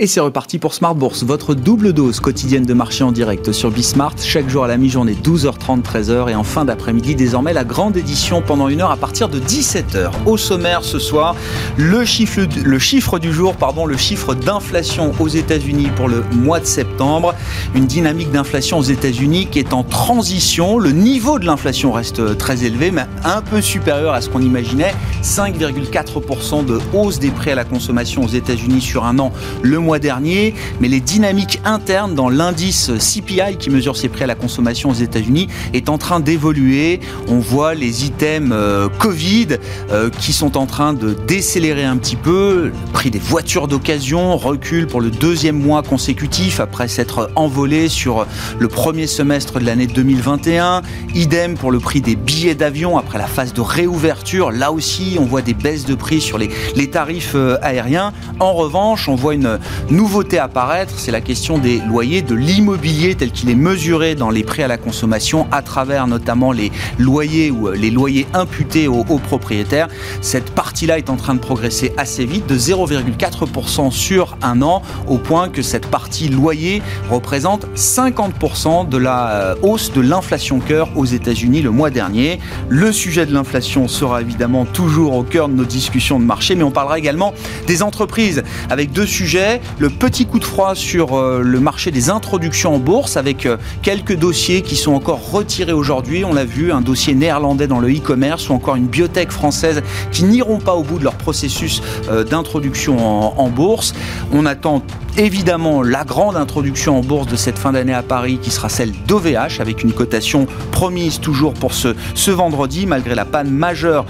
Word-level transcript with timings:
Et 0.00 0.06
c'est 0.06 0.20
reparti 0.20 0.60
pour 0.60 0.74
Smart 0.74 0.94
Bourse, 0.94 1.24
votre 1.24 1.54
double 1.54 1.92
dose 1.92 2.20
quotidienne 2.20 2.64
de 2.64 2.72
marché 2.72 3.02
en 3.02 3.10
direct 3.10 3.50
sur 3.50 3.72
Bismart, 3.72 4.14
chaque 4.22 4.48
jour 4.48 4.62
à 4.62 4.68
la 4.68 4.76
mi-journée, 4.76 5.16
12h30, 5.20 5.82
13h, 5.82 6.30
et 6.30 6.36
en 6.36 6.44
fin 6.44 6.64
d'après-midi, 6.64 7.16
désormais, 7.16 7.52
la 7.52 7.64
grande 7.64 7.96
édition 7.96 8.40
pendant 8.40 8.68
une 8.68 8.80
heure 8.80 8.92
à 8.92 8.96
partir 8.96 9.28
de 9.28 9.40
17h. 9.40 10.12
Au 10.24 10.36
sommaire 10.36 10.84
ce 10.84 11.00
soir, 11.00 11.34
le 11.76 12.04
chiffre, 12.04 13.18
du 13.18 13.32
jour, 13.32 13.56
pardon, 13.56 13.86
le 13.86 13.96
chiffre 13.96 14.36
d'inflation 14.36 15.12
aux 15.18 15.26
États-Unis 15.26 15.88
pour 15.96 16.06
le 16.06 16.22
mois 16.30 16.60
de 16.60 16.66
septembre. 16.66 17.34
Une 17.74 17.86
dynamique 17.86 18.30
d'inflation 18.30 18.78
aux 18.78 18.82
États-Unis 18.82 19.48
qui 19.50 19.58
est 19.58 19.72
en 19.72 19.82
transition. 19.82 20.78
Le 20.78 20.92
niveau 20.92 21.40
de 21.40 21.44
l'inflation 21.44 21.90
reste 21.90 22.38
très 22.38 22.62
élevé, 22.62 22.92
mais 22.92 23.06
un 23.24 23.42
peu 23.42 23.60
supérieur 23.60 24.14
à 24.14 24.20
ce 24.20 24.28
qu'on 24.28 24.42
imaginait. 24.42 24.94
5,4% 25.24 26.64
de 26.64 26.78
hausse 26.94 27.18
des 27.18 27.32
prix 27.32 27.50
à 27.50 27.56
la 27.56 27.64
consommation 27.64 28.22
aux 28.22 28.28
États-Unis 28.28 28.80
sur 28.80 29.04
un 29.04 29.18
an. 29.18 29.32
Le 29.62 29.80
mois 29.80 29.87
dernier, 29.96 30.54
mais 30.80 30.88
les 30.88 31.00
dynamiques 31.00 31.60
internes 31.64 32.14
dans 32.14 32.28
l'indice 32.28 32.90
CPI 32.98 33.56
qui 33.58 33.70
mesure 33.70 33.96
ses 33.96 34.10
prix 34.10 34.24
à 34.24 34.26
la 34.26 34.34
consommation 34.34 34.90
aux 34.90 34.94
États-Unis 34.94 35.48
est 35.72 35.88
en 35.88 35.96
train 35.96 36.20
d'évoluer. 36.20 37.00
On 37.28 37.38
voit 37.38 37.74
les 37.74 38.04
items 38.04 38.50
euh, 38.52 38.88
Covid 38.98 39.56
euh, 39.90 40.10
qui 40.10 40.34
sont 40.34 40.58
en 40.58 40.66
train 40.66 40.92
de 40.92 41.14
décélérer 41.26 41.84
un 41.84 41.96
petit 41.96 42.16
peu. 42.16 42.70
Prix 42.92 43.10
des 43.10 43.18
voitures 43.18 43.68
d'occasion 43.68 44.36
recule 44.36 44.86
pour 44.86 45.00
le 45.00 45.10
deuxième 45.10 45.58
mois 45.58 45.82
consécutif 45.82 46.60
après 46.60 46.88
s'être 46.88 47.30
envolé 47.34 47.88
sur 47.88 48.26
le 48.58 48.68
premier 48.68 49.06
semestre 49.06 49.58
de 49.58 49.64
l'année 49.64 49.86
2021. 49.86 50.82
Idem 51.14 51.54
pour 51.56 51.70
le 51.70 51.78
prix 51.78 52.02
des 52.02 52.16
billets 52.16 52.54
d'avion 52.54 52.98
après 52.98 53.18
la 53.18 53.26
phase 53.26 53.54
de 53.54 53.60
réouverture. 53.62 54.50
Là 54.50 54.72
aussi, 54.72 55.16
on 55.18 55.24
voit 55.24 55.42
des 55.42 55.54
baisses 55.54 55.86
de 55.86 55.94
prix 55.94 56.20
sur 56.20 56.36
les, 56.36 56.50
les 56.76 56.90
tarifs 56.90 57.32
euh, 57.34 57.56
aériens. 57.62 58.12
En 58.40 58.52
revanche, 58.52 59.08
on 59.08 59.14
voit 59.14 59.34
une, 59.34 59.58
nouveauté 59.90 60.38
apparaître, 60.38 60.94
c'est 60.96 61.10
la 61.10 61.20
question 61.20 61.58
des 61.58 61.80
loyers, 61.80 62.22
de 62.22 62.34
l'immobilier 62.34 63.14
tel 63.14 63.30
qu'il 63.30 63.50
est 63.50 63.54
mesuré 63.54 64.14
dans 64.14 64.30
les 64.30 64.42
prix 64.42 64.62
à 64.62 64.68
la 64.68 64.76
consommation 64.76 65.46
à 65.52 65.62
travers 65.62 66.06
notamment 66.06 66.52
les 66.52 66.70
loyers 66.98 67.50
ou 67.50 67.68
euh, 67.68 67.74
les 67.74 67.90
loyers 67.90 68.26
imputés 68.34 68.88
aux, 68.88 69.04
propriétaires. 69.04 69.88
Cette 70.20 70.50
partie-là 70.50 70.98
est 70.98 71.10
en 71.10 71.16
train 71.16 71.34
de 71.34 71.40
progresser 71.40 71.92
assez 71.96 72.24
vite, 72.24 72.46
de 72.46 72.56
0,4% 72.56 73.90
sur 73.90 74.36
un 74.42 74.62
an, 74.62 74.82
au 75.06 75.18
point 75.18 75.48
que 75.48 75.62
cette 75.62 75.86
partie 75.86 76.28
loyer 76.28 76.82
représente 77.10 77.66
50% 77.74 78.88
de 78.88 78.96
la 78.96 79.30
euh, 79.30 79.54
hausse 79.62 79.92
de 79.92 80.00
l'inflation 80.00 80.60
cœur 80.60 80.88
aux 80.96 81.04
États-Unis 81.04 81.62
le 81.62 81.70
mois 81.70 81.90
dernier. 81.90 82.38
Le 82.68 82.92
sujet 82.92 83.26
de 83.26 83.32
l'inflation 83.32 83.88
sera 83.88 84.20
évidemment 84.20 84.64
toujours 84.64 85.14
au 85.14 85.22
cœur 85.22 85.48
de 85.48 85.54
nos 85.54 85.64
discussions 85.64 86.18
de 86.18 86.24
marché, 86.24 86.54
mais 86.54 86.64
on 86.64 86.70
parlera 86.70 86.98
également 86.98 87.32
des 87.66 87.82
entreprises 87.82 88.42
avec 88.70 88.92
deux 88.92 89.06
sujets 89.06 89.60
le 89.78 89.90
petit 89.90 90.26
coup 90.26 90.38
de 90.38 90.44
froid 90.44 90.74
sur 90.74 91.16
euh, 91.16 91.42
le 91.42 91.60
marché 91.60 91.90
des 91.90 92.10
introductions 92.10 92.74
en 92.74 92.78
bourse 92.78 93.16
avec 93.16 93.46
euh, 93.46 93.56
quelques 93.82 94.16
dossiers 94.16 94.62
qui 94.62 94.76
sont 94.76 94.92
encore 94.92 95.30
retirés 95.30 95.72
aujourd'hui. 95.72 96.24
On 96.24 96.32
l'a 96.32 96.44
vu, 96.44 96.72
un 96.72 96.80
dossier 96.80 97.14
néerlandais 97.14 97.66
dans 97.66 97.80
le 97.80 97.88
e-commerce 97.88 98.48
ou 98.48 98.52
encore 98.52 98.76
une 98.76 98.86
biotech 98.86 99.30
française 99.30 99.82
qui 100.12 100.24
n'iront 100.24 100.58
pas 100.58 100.74
au 100.74 100.82
bout 100.82 100.98
de 100.98 101.04
leur 101.04 101.14
processus 101.14 101.82
euh, 102.10 102.24
d'introduction 102.24 102.98
en, 102.98 103.48
bourse. 103.48 103.94
On 104.32 104.46
attend 104.46 104.82
évidemment 105.18 105.82
la 105.82 106.04
grande 106.04 106.36
introduction 106.36 106.96
en 106.96 107.00
bourse 107.00 107.26
de 107.26 107.34
cette 107.34 107.58
fin 107.58 107.72
d'année 107.72 107.92
à 107.92 108.04
Paris 108.04 108.38
qui 108.40 108.50
sera 108.50 108.68
celle 108.68 108.92
d'OVH 109.06 109.60
avec 109.60 109.82
une 109.82 109.92
cotation 109.92 110.46
promise 110.70 111.18
toujours 111.18 111.54
pour 111.54 111.74
ce, 111.74 111.96
ce 112.14 112.30
vendredi 112.30 112.86
malgré 112.86 113.16
la 113.16 113.24
panne 113.24 113.50
majeure 113.50 114.06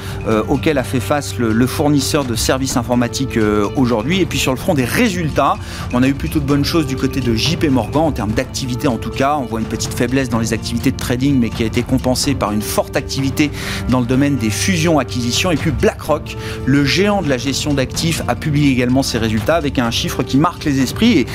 auquel 0.48 0.76
a 0.76 0.82
fait 0.82 1.00
face 1.00 1.38
le, 1.38 1.66
fournisseur 1.66 2.24
de 2.24 2.34
services 2.34 2.76
informatiques 2.76 3.38
aujourd'hui. 3.76 4.20
Et 4.20 4.26
puis 4.26 4.38
sur 4.38 4.52
le 4.52 4.58
front 4.58 4.74
des 4.74 4.84
résultats, 4.84 5.56
on 5.92 6.02
a 6.02 6.08
eu 6.08 6.14
plutôt 6.14 6.40
de 6.40 6.44
bonnes 6.44 6.64
choses 6.64 6.86
du 6.86 6.96
côté 6.96 7.20
de 7.20 7.34
JP 7.34 7.64
Morgan 7.70 8.02
en 8.02 8.12
termes 8.12 8.32
d'activité 8.32 8.88
en 8.88 8.98
tout 8.98 9.10
cas. 9.10 9.36
On 9.38 9.46
voit 9.46 9.60
une 9.60 9.66
petite 9.66 9.94
faiblesse 9.94 10.28
dans 10.28 10.38
les 10.38 10.52
activités 10.52 10.90
de 10.90 10.96
trading 10.96 11.38
mais 11.38 11.48
qui 11.48 11.62
a 11.62 11.66
été 11.66 11.82
compensée 11.82 12.34
par 12.34 12.52
une 12.52 12.62
forte 12.62 12.96
activité 12.96 13.50
dans 13.88 14.00
le 14.00 14.06
domaine 14.06 14.36
des 14.36 14.50
fusions-acquisitions. 14.50 15.50
Et 15.50 15.56
puis 15.56 15.70
BlackRock, 15.70 16.36
le 16.66 16.84
géant 16.84 17.22
de 17.22 17.28
la 17.28 17.38
gestion 17.38 17.72
d'actifs, 17.72 18.22
a 18.28 18.34
publié 18.34 18.72
également 18.72 19.02
ses 19.02 19.18
résultats 19.18 19.56
avec 19.56 19.78
un 19.78 19.90
chiffre 19.90 20.22
qui 20.22 20.36
marque 20.36 20.64
les 20.64 20.80
esprits. 20.80 20.97
Et 21.00 21.26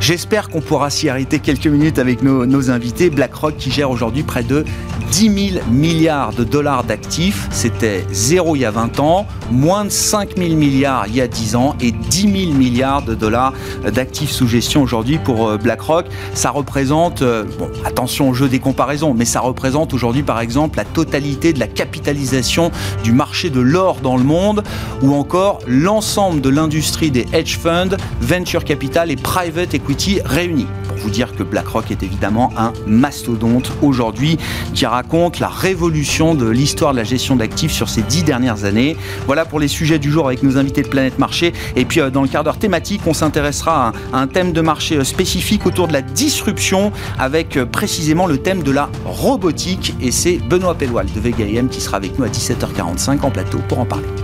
j'espère 0.00 0.48
qu'on 0.48 0.60
pourra 0.60 0.90
s'y 0.90 1.08
arrêter 1.08 1.38
quelques 1.38 1.66
minutes 1.66 1.98
avec 1.98 2.22
nos, 2.22 2.70
invités. 2.70 3.10
BlackRock 3.10 3.56
qui 3.56 3.70
gère 3.70 3.90
aujourd'hui 3.90 4.22
près 4.22 4.42
de 4.42 4.64
10 5.10 5.52
000 5.54 5.64
milliards 5.70 6.32
de 6.32 6.44
dollars 6.44 6.84
d'actifs. 6.84 7.48
C'était 7.50 8.04
zéro 8.12 8.56
il 8.56 8.60
y 8.60 8.64
a 8.64 8.70
20 8.70 9.00
ans, 9.00 9.26
moins 9.50 9.84
de 9.84 9.90
5 9.90 10.36
000 10.36 10.54
milliards 10.54 11.06
il 11.08 11.16
y 11.16 11.20
a 11.20 11.28
10 11.28 11.56
ans 11.56 11.76
et 11.80 11.92
10 11.92 12.46
000 12.46 12.52
milliards 12.56 13.02
de 13.02 13.14
dollars 13.14 13.52
d'actifs 13.92 14.30
sous 14.30 14.46
gestion 14.46 14.82
aujourd'hui 14.82 15.18
pour 15.18 15.48
euh, 15.48 15.58
BlackRock. 15.58 16.06
Ça 16.34 16.50
représente, 16.50 17.22
euh, 17.22 17.44
attention 17.84 18.30
au 18.30 18.34
jeu 18.34 18.48
des 18.48 18.60
comparaisons, 18.60 19.12
mais 19.14 19.24
ça 19.24 19.40
représente 19.40 19.92
aujourd'hui 19.92 20.22
par 20.22 20.40
exemple 20.40 20.78
la 20.78 20.84
totalité 20.84 21.52
de 21.52 21.58
la 21.58 21.66
capitalisation 21.66 22.70
du 23.04 23.12
marché 23.12 23.50
de 23.50 23.60
l'or 23.60 23.96
dans 24.00 24.16
le 24.16 24.24
monde 24.24 24.62
ou 25.02 25.14
encore 25.14 25.58
l'ensemble 25.66 26.40
de 26.40 26.48
l'industrie 26.48 27.10
des 27.10 27.26
hedge 27.32 27.58
funds, 27.58 27.96
venture 28.20 28.64
capital 28.64 29.01
et 29.10 29.16
private 29.16 29.74
equity 29.74 30.20
réunis. 30.24 30.66
Pour 30.88 30.96
vous 30.96 31.10
dire 31.10 31.34
que 31.34 31.42
BlackRock 31.42 31.90
est 31.90 32.02
évidemment 32.02 32.52
un 32.56 32.72
mastodonte 32.86 33.72
aujourd'hui 33.82 34.38
qui 34.74 34.86
raconte 34.86 35.40
la 35.40 35.48
révolution 35.48 36.34
de 36.34 36.48
l'histoire 36.48 36.92
de 36.92 36.98
la 36.98 37.04
gestion 37.04 37.36
d'actifs 37.36 37.72
sur 37.72 37.88
ces 37.88 38.02
dix 38.02 38.22
dernières 38.22 38.64
années. 38.64 38.96
Voilà 39.26 39.44
pour 39.44 39.60
les 39.60 39.68
sujets 39.68 39.98
du 39.98 40.10
jour 40.10 40.26
avec 40.26 40.42
nos 40.42 40.56
invités 40.56 40.82
de 40.82 40.88
Planète 40.88 41.18
Marché. 41.18 41.52
Et 41.76 41.84
puis 41.84 42.00
euh, 42.00 42.10
dans 42.10 42.22
le 42.22 42.28
quart 42.28 42.44
d'heure 42.44 42.58
thématique, 42.58 43.02
on 43.06 43.14
s'intéresse 43.14 43.32
intéressera 43.42 43.92
à 44.12 44.18
un 44.18 44.26
thème 44.28 44.52
de 44.52 44.60
marché 44.60 44.96
euh, 44.96 45.04
spécifique 45.04 45.66
autour 45.66 45.88
de 45.88 45.92
la 45.92 46.02
disruption 46.02 46.92
avec 47.18 47.56
euh, 47.56 47.66
précisément 47.66 48.26
le 48.26 48.38
thème 48.38 48.62
de 48.62 48.70
la 48.70 48.88
robotique. 49.04 49.94
Et 50.00 50.12
c'est 50.12 50.36
Benoît 50.36 50.74
Pelloual 50.74 51.06
de 51.12 51.20
Vega 51.20 51.42
qui 51.70 51.80
sera 51.80 51.96
avec 51.96 52.18
nous 52.18 52.24
à 52.24 52.28
17h45 52.28 53.22
en 53.22 53.30
plateau 53.30 53.58
pour 53.68 53.80
en 53.80 53.86
parler. 53.86 54.21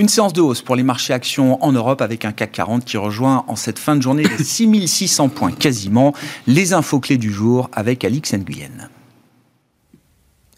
Une 0.00 0.08
séance 0.08 0.32
de 0.32 0.40
hausse 0.40 0.62
pour 0.62 0.76
les 0.76 0.82
marchés 0.82 1.12
actions 1.12 1.62
en 1.62 1.72
Europe 1.72 2.00
avec 2.00 2.24
un 2.24 2.32
CAC 2.32 2.52
40 2.52 2.86
qui 2.86 2.96
rejoint 2.96 3.44
en 3.48 3.54
cette 3.54 3.78
fin 3.78 3.96
de 3.96 4.00
journée 4.00 4.22
les 4.22 4.44
6600 4.44 5.28
points 5.28 5.52
quasiment. 5.52 6.14
Les 6.46 6.72
infos 6.72 7.00
clés 7.00 7.18
du 7.18 7.30
jour 7.30 7.68
avec 7.74 8.02
Alix 8.02 8.32
Nguyen. 8.32 8.88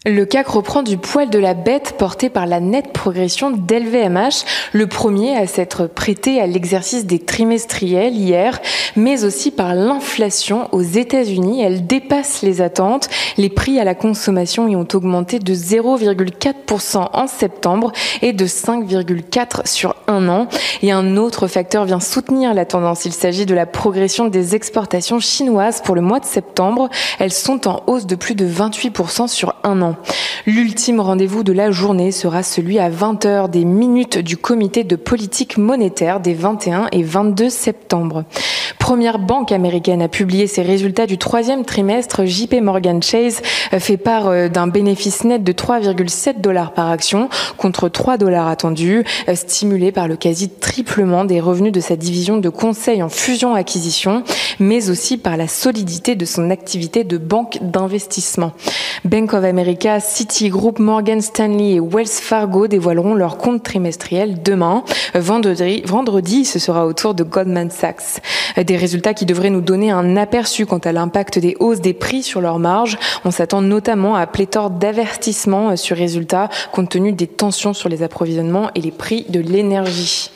Le 0.05 0.25
CAC 0.25 0.47
reprend 0.47 0.83
du 0.83 0.97
poil 0.97 1.29
de 1.29 1.39
la 1.39 1.53
bête 1.53 1.95
porté 1.97 2.29
par 2.29 2.45
la 2.45 2.59
nette 2.59 2.91
progression 2.91 3.51
d'LVMH, 3.51 4.43
le 4.73 4.85
premier 4.87 5.37
à 5.37 5.47
s'être 5.47 5.87
prêté 5.87 6.41
à 6.41 6.45
l'exercice 6.45 7.05
des 7.05 7.19
trimestriels 7.19 8.13
hier, 8.13 8.59
mais 8.97 9.23
aussi 9.23 9.49
par 9.49 9.73
l'inflation 9.75 10.67
aux 10.73 10.81
États-Unis. 10.81 11.61
Elle 11.61 11.87
dépasse 11.87 12.41
les 12.41 12.59
attentes. 12.59 13.07
Les 13.37 13.47
prix 13.47 13.79
à 13.79 13.85
la 13.85 13.95
consommation 13.95 14.67
y 14.67 14.75
ont 14.75 14.85
augmenté 14.93 15.39
de 15.39 15.53
0,4% 15.53 17.07
en 17.13 17.27
septembre 17.27 17.93
et 18.21 18.33
de 18.33 18.45
5,4% 18.45 19.65
sur 19.65 19.95
un 20.07 20.27
an. 20.27 20.49
Et 20.81 20.91
un 20.91 21.15
autre 21.15 21.47
facteur 21.47 21.85
vient 21.85 22.01
soutenir 22.01 22.53
la 22.53 22.65
tendance. 22.65 23.05
Il 23.05 23.13
s'agit 23.13 23.45
de 23.45 23.55
la 23.55 23.65
progression 23.65 24.27
des 24.27 24.53
exportations 24.53 25.21
chinoises 25.21 25.81
pour 25.81 25.95
le 25.95 26.01
mois 26.01 26.19
de 26.19 26.25
septembre. 26.25 26.89
Elles 27.19 27.31
sont 27.31 27.69
en 27.69 27.83
hausse 27.87 28.05
de 28.05 28.15
plus 28.15 28.35
de 28.35 28.45
28% 28.45 29.29
sur 29.29 29.55
un 29.63 29.81
an. 29.81 29.92
L'ultime 30.45 30.99
rendez-vous 30.99 31.43
de 31.43 31.53
la 31.53 31.71
journée 31.71 32.11
sera 32.11 32.43
celui 32.43 32.79
à 32.79 32.89
20h 32.89 33.49
des 33.49 33.65
minutes 33.65 34.17
du 34.17 34.37
comité 34.37 34.83
de 34.83 34.95
politique 34.95 35.57
monétaire 35.57 36.19
des 36.19 36.33
21 36.33 36.87
et 36.91 37.03
22 37.03 37.49
septembre. 37.49 38.25
Première 38.79 39.17
banque 39.17 39.53
américaine 39.53 40.01
à 40.01 40.09
publier 40.09 40.45
ses 40.45 40.61
résultats 40.61 41.05
du 41.05 41.17
troisième 41.17 41.63
trimestre, 41.63 42.25
JP 42.25 42.55
Morgan 42.61 43.01
Chase 43.01 43.41
fait 43.79 43.95
part 43.95 44.27
euh, 44.27 44.49
d'un 44.49 44.67
bénéfice 44.67 45.23
net 45.23 45.41
de 45.41 45.53
3,7 45.53 46.41
dollars 46.41 46.73
par 46.73 46.89
action 46.89 47.29
contre 47.55 47.87
3 47.87 48.17
dollars 48.17 48.49
attendus, 48.49 49.05
euh, 49.29 49.35
stimulé 49.35 49.93
par 49.93 50.09
le 50.09 50.17
quasi 50.17 50.49
triplement 50.49 51.23
des 51.23 51.39
revenus 51.39 51.71
de 51.71 51.79
sa 51.79 51.95
division 51.95 52.37
de 52.37 52.49
conseil 52.49 53.01
en 53.01 53.07
fusion-acquisition, 53.07 54.23
mais 54.59 54.89
aussi 54.89 55.17
par 55.17 55.37
la 55.37 55.47
solidité 55.47 56.15
de 56.15 56.25
son 56.25 56.49
activité 56.49 57.05
de 57.05 57.17
banque 57.17 57.59
d'investissement. 57.61 58.51
Bank 59.05 59.33
of 59.33 59.43
America, 59.43 59.82
Citigroup, 59.99 60.79
Morgan 60.79 61.19
Stanley 61.19 61.73
et 61.73 61.79
Wells 61.79 62.07
Fargo 62.07 62.67
dévoileront 62.67 63.15
leur 63.15 63.37
compte 63.37 63.63
trimestriel 63.63 64.41
demain. 64.41 64.83
Vendredi, 65.13 65.81
vendredi 65.85 66.45
ce 66.45 66.57
sera 66.57 66.85
au 66.85 66.93
tour 66.93 67.13
de 67.13 67.23
Goldman 67.23 67.69
Sachs. 67.69 68.21
Des 68.55 68.77
résultats 68.77 69.13
qui 69.13 69.25
devraient 69.25 69.49
nous 69.49 69.61
donner 69.61 69.91
un 69.91 70.15
aperçu 70.15 70.65
quant 70.65 70.77
à 70.77 70.93
l'impact 70.93 71.37
des 71.37 71.57
hausses 71.59 71.81
des 71.81 71.93
prix 71.93 72.23
sur 72.23 72.39
leurs 72.39 72.59
marges. 72.59 72.97
On 73.25 73.31
s'attend 73.31 73.61
notamment 73.61 74.15
à 74.15 74.25
pléthore 74.25 74.69
d'avertissements 74.69 75.75
sur 75.75 75.97
résultats 75.97 76.49
compte 76.71 76.89
tenu 76.89 77.11
des 77.11 77.27
tensions 77.27 77.73
sur 77.73 77.89
les 77.89 78.03
approvisionnements 78.03 78.69
et 78.75 78.81
les 78.81 78.91
prix 78.91 79.25
de 79.27 79.41
l'énergie. 79.41 80.31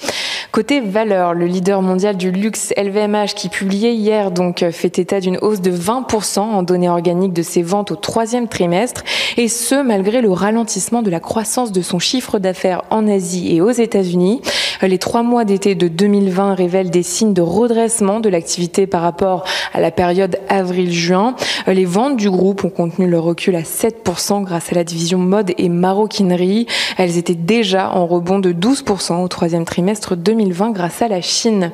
Côté 0.51 0.79
valeur, 0.79 1.33
le 1.33 1.45
leader 1.45 1.81
mondial 1.81 2.17
du 2.17 2.31
luxe 2.31 2.73
LVMH 2.77 3.33
qui 3.35 3.49
publiait 3.49 3.93
hier 3.93 4.31
donc 4.31 4.65
fait 4.71 4.97
état 4.97 5.19
d'une 5.19 5.37
hausse 5.41 5.61
de 5.61 5.71
20% 5.71 6.39
en 6.39 6.63
données 6.63 6.89
organiques 6.89 7.33
de 7.33 7.41
ses 7.41 7.61
ventes 7.61 7.91
au 7.91 7.95
troisième 7.95 8.47
trimestre 8.47 9.03
et 9.35 9.49
ce 9.49 9.83
malgré 9.83 10.21
le 10.21 10.31
ralentissement 10.31 11.01
de 11.01 11.09
la 11.09 11.19
croissance 11.19 11.71
de 11.71 11.81
son 11.81 11.99
chiffre 11.99 12.39
d'affaires 12.39 12.83
en 12.89 13.07
Asie 13.07 13.55
et 13.55 13.61
aux 13.61 13.71
États-Unis. 13.71 14.41
Les 14.81 14.99
trois 14.99 15.23
mois 15.23 15.43
d'été 15.43 15.73
de 15.73 15.87
2020 15.87 16.53
révèlent 16.53 16.91
des 16.91 17.01
signes 17.01 17.33
de 17.33 17.41
redressement 17.41 18.19
de 18.19 18.29
l'activité 18.29 18.85
par 18.85 19.01
rapport 19.01 19.43
à 19.73 19.79
la 19.79 19.89
période 19.89 20.37
avril-juin. 20.49 21.35
Les 21.65 21.85
ventes 21.85 22.17
du 22.17 22.29
groupe 22.29 22.63
ont 22.63 22.69
contenu 22.69 23.07
le 23.07 23.19
recul 23.19 23.55
à 23.55 23.61
7% 23.61 24.43
grâce 24.43 24.71
à 24.71 24.75
la 24.75 24.83
division 24.83 25.17
mode 25.17 25.51
et 25.57 25.69
maroquinerie. 25.69 26.67
Elles 26.97 27.17
étaient 27.17 27.33
déjà 27.33 27.91
en 27.91 28.05
rebond 28.05 28.39
de 28.39 28.53
12% 28.53 29.23
au 29.23 29.27
troisième 29.27 29.65
trimestre 29.65 30.15
2020 30.15 30.71
grâce 30.71 31.01
à 31.01 31.07
la 31.07 31.21
Chine. 31.21 31.71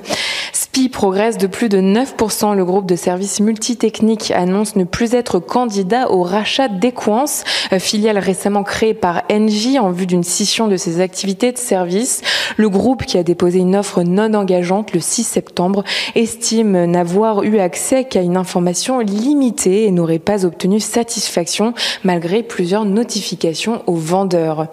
SPI 0.74 0.90
progresse 0.90 1.38
de 1.38 1.46
plus 1.46 1.70
de 1.70 1.78
9%. 1.78 2.56
Le 2.56 2.66
groupe 2.66 2.88
de 2.88 2.96
services 2.96 3.40
multitechniques 3.40 4.32
annonce 4.32 4.76
ne 4.76 4.86
plus 4.86 5.14
être 5.14 5.38
candidat 5.38 6.10
au 6.10 6.24
rachat 6.24 6.68
d'Equance, 6.68 7.44
filiale 7.78 8.18
récemment 8.18 8.64
créée 8.64 8.96
par 8.96 9.22
Engie 9.32 9.78
en 9.78 9.92
vue 9.92 10.08
d'une 10.08 10.24
scission 10.24 10.68
de 10.68 10.76
ses 10.76 11.00
activités 11.00 11.52
de 11.52 11.60
service. 11.60 12.22
Le 12.58 12.70
groupe, 12.70 13.06
qui 13.06 13.20
a 13.20 13.24
déposé 13.24 13.60
une 13.60 13.76
offre 13.76 14.02
non 14.02 14.34
engageante 14.34 14.94
le 14.94 15.00
6 15.00 15.24
septembre, 15.24 15.84
estime 16.16 16.86
n'avoir 16.86 17.44
eu 17.44 17.60
accès 17.60 18.06
qu'à 18.06 18.22
une 18.22 18.38
information 18.38 18.98
limitée 18.98 19.86
et 19.86 19.92
n'aurait 19.92 20.18
pas 20.18 20.44
obtenu 20.44 20.80
satisfaction 20.80 21.76
malgré 22.04 22.42
plusieurs 22.42 22.86
notifications 22.86 23.84
aux 23.86 23.96
vendeurs. 23.96 24.70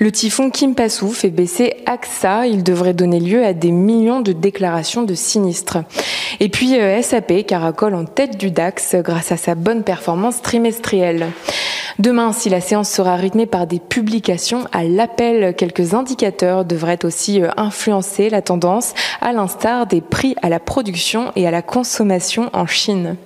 Le 0.00 0.10
typhon 0.10 0.50
Kimpasu 0.50 1.10
fait 1.10 1.30
baisser 1.30 1.74
AXA. 1.86 2.48
Il 2.48 2.64
devrait 2.64 2.94
donner 2.94 3.20
lieu 3.20 3.44
à 3.44 3.52
des 3.52 3.70
millions 3.70 4.22
de 4.22 4.32
déclarations 4.32 5.04
de 5.04 5.14
Et 6.40 6.48
puis 6.48 6.78
euh, 6.78 7.00
SAP 7.02 7.46
caracole 7.46 7.94
en 7.94 8.04
tête 8.04 8.38
du 8.38 8.50
DAX 8.50 8.96
grâce 8.96 9.32
à 9.32 9.36
sa 9.36 9.54
bonne 9.54 9.82
performance 9.82 10.42
trimestrielle. 10.42 11.28
Demain, 11.98 12.32
si 12.32 12.50
la 12.50 12.60
séance 12.60 12.90
sera 12.90 13.16
rythmée 13.16 13.46
par 13.46 13.66
des 13.66 13.78
publications 13.78 14.66
à 14.72 14.84
l'appel, 14.84 15.54
quelques 15.56 15.94
indicateurs 15.94 16.64
devraient 16.64 17.04
aussi 17.04 17.40
euh, 17.40 17.48
influencer 17.56 18.28
la 18.28 18.42
tendance, 18.42 18.92
à 19.20 19.32
l'instar 19.32 19.86
des 19.86 20.00
prix 20.02 20.34
à 20.42 20.48
la 20.48 20.60
production 20.60 21.32
et 21.36 21.46
à 21.46 21.50
la 21.50 21.62
consommation 21.62 22.50
en 22.52 22.66
Chine. 22.66 23.16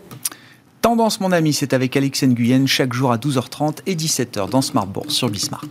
Tendance, 0.83 1.21
mon 1.21 1.33
ami, 1.33 1.53
c'est 1.53 1.75
avec 1.75 1.97
Alex 1.97 2.23
Nguyen 2.23 2.67
chaque 2.67 2.93
jour 2.93 3.13
à 3.13 3.19
12h30 3.19 3.79
et 3.87 3.95
17h 3.95 4.49
dans 4.49 4.63
Smart 4.63 4.89
sur 5.09 5.29
Bismart. 5.29 5.67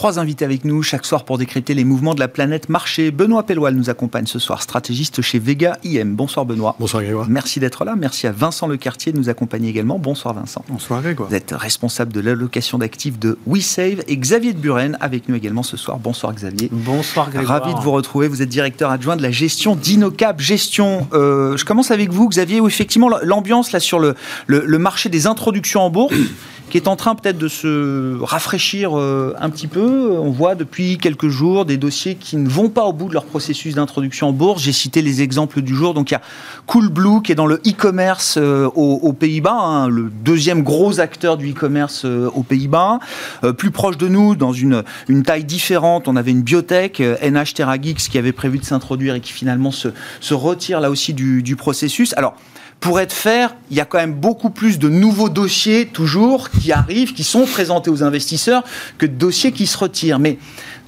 Trois 0.00 0.18
invités 0.18 0.46
avec 0.46 0.64
nous 0.64 0.82
chaque 0.82 1.04
soir 1.04 1.26
pour 1.26 1.36
décrypter 1.36 1.74
les 1.74 1.84
mouvements 1.84 2.14
de 2.14 2.20
la 2.20 2.28
planète 2.28 2.70
marché. 2.70 3.10
Benoît 3.10 3.42
Pelloil 3.42 3.74
nous 3.74 3.90
accompagne 3.90 4.24
ce 4.24 4.38
soir, 4.38 4.62
stratégiste 4.62 5.20
chez 5.20 5.38
Vega 5.38 5.76
IM. 5.84 6.14
Bonsoir 6.14 6.46
Benoît. 6.46 6.74
Bonsoir 6.80 7.02
Grégoire. 7.02 7.26
Merci 7.28 7.60
d'être 7.60 7.84
là. 7.84 7.96
Merci 7.98 8.26
à 8.26 8.32
Vincent 8.32 8.66
Lecartier 8.66 9.12
de 9.12 9.18
nous 9.18 9.28
accompagner 9.28 9.68
également. 9.68 9.98
Bonsoir 9.98 10.32
Vincent. 10.32 10.64
Bonsoir 10.70 11.02
Grégoire. 11.02 11.28
Vous 11.28 11.34
êtes 11.34 11.52
responsable 11.54 12.14
de 12.14 12.20
l'allocation 12.20 12.78
d'actifs 12.78 13.18
de 13.18 13.36
WeSave 13.46 14.02
et 14.08 14.16
Xavier 14.16 14.54
de 14.54 14.58
Buren 14.58 14.96
avec 15.02 15.28
nous 15.28 15.34
également 15.34 15.62
ce 15.62 15.76
soir. 15.76 15.98
Bonsoir 15.98 16.32
Xavier. 16.32 16.70
Bonsoir 16.72 17.30
Grégoire. 17.30 17.60
Ravi 17.60 17.74
de 17.74 17.80
vous 17.80 17.92
retrouver. 17.92 18.26
Vous 18.26 18.40
êtes 18.40 18.48
directeur 18.48 18.90
adjoint 18.90 19.16
de 19.16 19.22
la 19.22 19.30
gestion 19.30 19.76
d'Inocap 19.76 20.40
Gestion. 20.40 21.08
Euh, 21.12 21.58
je 21.58 21.66
commence 21.66 21.90
avec 21.90 22.10
vous 22.10 22.26
Xavier, 22.26 22.62
où 22.62 22.68
effectivement 22.68 23.10
l'ambiance 23.22 23.72
là 23.72 23.80
sur 23.80 23.98
le, 23.98 24.14
le, 24.46 24.64
le 24.64 24.78
marché 24.78 25.10
des 25.10 25.26
introductions 25.26 25.82
en 25.82 25.90
bourse 25.90 26.14
qui 26.70 26.76
est 26.76 26.88
en 26.88 26.96
train 26.96 27.14
peut-être 27.14 27.36
de 27.36 27.48
se 27.48 28.18
rafraîchir 28.22 28.96
euh, 28.96 29.34
un 29.40 29.50
petit 29.50 29.66
peu. 29.66 30.12
On 30.12 30.30
voit 30.30 30.54
depuis 30.54 30.98
quelques 30.98 31.28
jours 31.28 31.64
des 31.64 31.76
dossiers 31.76 32.14
qui 32.14 32.36
ne 32.36 32.48
vont 32.48 32.68
pas 32.68 32.84
au 32.84 32.92
bout 32.92 33.08
de 33.08 33.14
leur 33.14 33.24
processus 33.24 33.74
d'introduction 33.74 34.28
en 34.28 34.32
bourse. 34.32 34.62
J'ai 34.62 34.72
cité 34.72 35.02
les 35.02 35.20
exemples 35.20 35.60
du 35.60 35.74
jour. 35.74 35.92
Donc 35.92 36.10
il 36.10 36.14
y 36.14 36.16
a 36.16 36.22
Coolblue 36.66 37.22
qui 37.22 37.32
est 37.32 37.34
dans 37.34 37.46
le 37.46 37.56
e-commerce 37.66 38.38
euh, 38.40 38.66
aux, 38.66 39.12
Pays-Bas, 39.12 39.58
hein, 39.58 39.88
le 39.88 40.10
deuxième 40.24 40.62
gros 40.62 41.00
acteur 41.00 41.36
du 41.36 41.50
e-commerce 41.50 42.04
euh, 42.04 42.30
aux 42.34 42.44
Pays-Bas. 42.44 43.00
plus 43.58 43.72
proche 43.72 43.98
de 43.98 44.06
nous, 44.06 44.36
dans 44.36 44.52
une, 44.52 44.84
une 45.08 45.24
taille 45.24 45.44
différente, 45.44 46.06
on 46.06 46.16
avait 46.16 46.30
une 46.30 46.42
biotech, 46.42 47.00
NH 47.00 47.54
TerraGeeks, 47.54 48.08
qui 48.08 48.18
avait 48.18 48.32
prévu 48.32 48.58
de 48.58 48.64
s'introduire 48.64 49.16
et 49.16 49.20
qui 49.20 49.32
finalement 49.32 49.72
se, 49.72 49.88
retire 50.30 50.80
là 50.80 50.90
aussi 50.90 51.12
du, 51.12 51.42
du 51.42 51.56
processus. 51.56 52.14
Alors, 52.16 52.34
pour 52.80 52.98
être 52.98 53.12
faire, 53.12 53.54
il 53.70 53.76
y 53.76 53.80
a 53.80 53.84
quand 53.84 53.98
même 53.98 54.14
beaucoup 54.14 54.50
plus 54.50 54.78
de 54.78 54.88
nouveaux 54.88 55.28
dossiers 55.28 55.86
toujours 55.86 56.48
qui 56.48 56.72
arrivent, 56.72 57.12
qui 57.12 57.24
sont 57.24 57.44
présentés 57.44 57.90
aux 57.90 58.02
investisseurs, 58.02 58.64
que 58.96 59.04
de 59.04 59.12
dossiers 59.12 59.52
qui 59.52 59.66
se 59.66 59.76
retirent. 59.76 60.18
Mais 60.18 60.38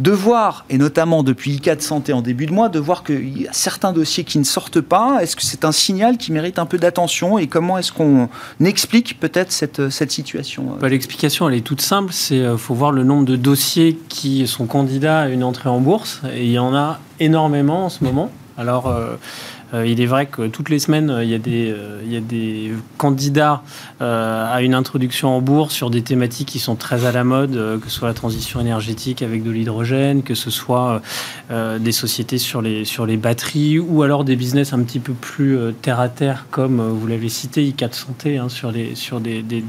de 0.01 0.11
voir, 0.11 0.65
et 0.71 0.79
notamment 0.79 1.23
depuis 1.23 1.53
ICAD 1.53 1.83
Santé 1.83 2.13
en 2.13 2.23
début 2.23 2.47
de 2.47 2.53
mois, 2.53 2.69
de 2.69 2.79
voir 2.79 3.05
qu'il 3.05 3.43
y 3.43 3.47
a 3.47 3.53
certains 3.53 3.93
dossiers 3.93 4.25
qui 4.25 4.39
ne 4.39 4.45
sortent 4.45 4.81
pas, 4.81 5.19
est-ce 5.21 5.37
que 5.37 5.43
c'est 5.43 5.65
un 5.65 5.73
signal 5.73 6.17
qui 6.17 6.33
mérite 6.33 6.59
un 6.59 6.67
peu 6.67 6.79
d'attention 6.79 7.39
et 7.39 7.47
comment 7.47 7.79
est-ce 7.79 7.93
qu'on 7.93 8.29
explique 8.65 9.21
peut-être 9.21 9.53
cette, 9.53 9.91
cette 9.91 10.11
situation 10.11 10.77
bah, 10.81 10.89
L'explication, 10.89 11.49
elle 11.49 11.57
est 11.57 11.61
toute 11.61 11.83
simple, 11.83 12.13
c'est 12.13 12.39
euh, 12.39 12.57
faut 12.57 12.75
voir 12.75 12.91
le 12.91 13.05
nombre 13.05 13.27
de 13.27 13.37
dossiers 13.37 13.99
qui 14.09 14.47
sont 14.47 14.67
candidats 14.67 15.21
à 15.21 15.29
une 15.29 15.45
entrée 15.45 15.69
en 15.69 15.81
bourse, 15.81 16.23
et 16.35 16.47
il 16.47 16.53
y 16.53 16.59
en 16.59 16.75
a 16.75 16.99
énormément 17.21 17.85
en 17.85 17.89
ce 17.89 18.03
moment. 18.03 18.31
Alors, 18.59 18.87
euh, 18.87 18.93
euh, 19.01 19.17
il 19.75 20.01
est 20.01 20.07
vrai 20.07 20.27
que 20.27 20.49
toutes 20.49 20.69
les 20.69 20.79
semaines, 20.79 21.11
euh, 21.11 21.25
il 21.25 21.31
y 21.31 21.35
a 21.35 21.39
des, 21.39 21.71
euh, 21.71 22.03
il 22.05 22.13
y 22.13 22.17
a 22.17 22.21
des 22.21 22.73
candidats 22.99 23.63
à 24.01 24.63
une 24.63 24.75
introduction 24.75 25.37
en 25.37 25.41
bourse 25.41 25.73
sur 25.73 25.89
des 25.89 26.03
thématiques 26.03 26.49
qui 26.49 26.59
sont 26.59 26.75
très 26.75 27.07
à 27.07 27.13
la 27.13 27.23
mode, 27.23 27.53
que 27.53 27.89
ce 27.89 27.91
soit 27.91 28.09
la 28.09 28.15
transition 28.15 28.61
énergétique 28.61 29.23
avec 29.23 29.45
de 29.45 29.51
l'hydrogène, 29.51 30.25
que 30.25 30.35
ce 30.35 30.51
soit 30.51 31.01
des 31.51 31.93
sociétés 31.93 32.39
sur 32.39 32.63
les, 32.63 32.85
sur 32.85 33.07
les 33.07 33.17
batteries, 33.17 33.79
ou 33.79 34.03
alors 34.03 34.25
des 34.25 34.35
business 34.35 34.73
un 34.73 34.83
petit 34.83 34.99
peu 34.99 35.13
plus 35.13 35.57
terre 35.83 36.01
à 36.01 36.09
terre, 36.09 36.47
comme 36.51 36.83
vous 36.83 37.07
l'avez 37.07 37.29
cité, 37.29 37.65
I4 37.65 37.93
Santé, 37.93 38.39
hein, 38.39 38.49
sur, 38.49 38.73
des, 38.73 38.95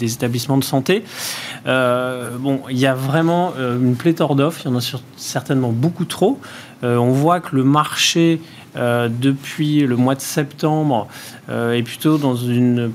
établissements 0.02 0.58
de 0.58 0.64
santé. 0.64 1.04
bon, 1.66 2.62
il 2.72 2.78
y 2.80 2.88
a 2.88 2.96
vraiment 2.96 3.54
une 3.60 3.96
pléthore 3.96 4.36
d'offres, 4.36 4.62
il 4.66 4.70
y 4.70 4.74
en 4.74 4.78
a 4.78 4.96
certainement 5.16 5.72
beaucoup 5.72 6.06
trop. 6.06 6.40
on 6.82 7.12
voit 7.12 7.40
que 7.40 7.56
le 7.56 7.64
marché 7.64 8.42
euh, 8.76 9.10
depuis 9.10 9.82
le 9.82 9.96
mois 9.96 10.16
de 10.16 10.22
septembre 10.22 11.08
euh, 11.50 11.74
est 11.74 11.84
plutôt 11.84 12.18
dans 12.18 12.36
une 12.36 12.92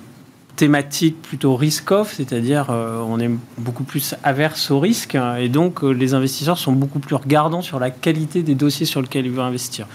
thématique 0.56 1.23
plutôt 1.23 1.54
risk-off, 1.54 2.14
c'est-à-dire 2.16 2.66
euh, 2.70 3.00
on 3.06 3.20
est 3.20 3.30
beaucoup 3.58 3.85
plus 3.85 4.16
averse 4.25 4.73
au 4.73 4.80
risque 4.80 5.16
et 5.38 5.49
donc 5.49 5.85
les 5.85 6.14
investisseurs 6.14 6.58
sont 6.58 6.73
beaucoup 6.73 6.99
plus 6.99 7.14
regardants 7.14 7.62
sur 7.62 7.78
la 7.78 7.90
qualité 7.90 8.42
des 8.42 8.56
dossiers 8.56 8.87
sur 8.87 9.00
lesquels 9.00 9.26
ils 9.26 9.30
veulent 9.30 9.44
investir. 9.44 9.87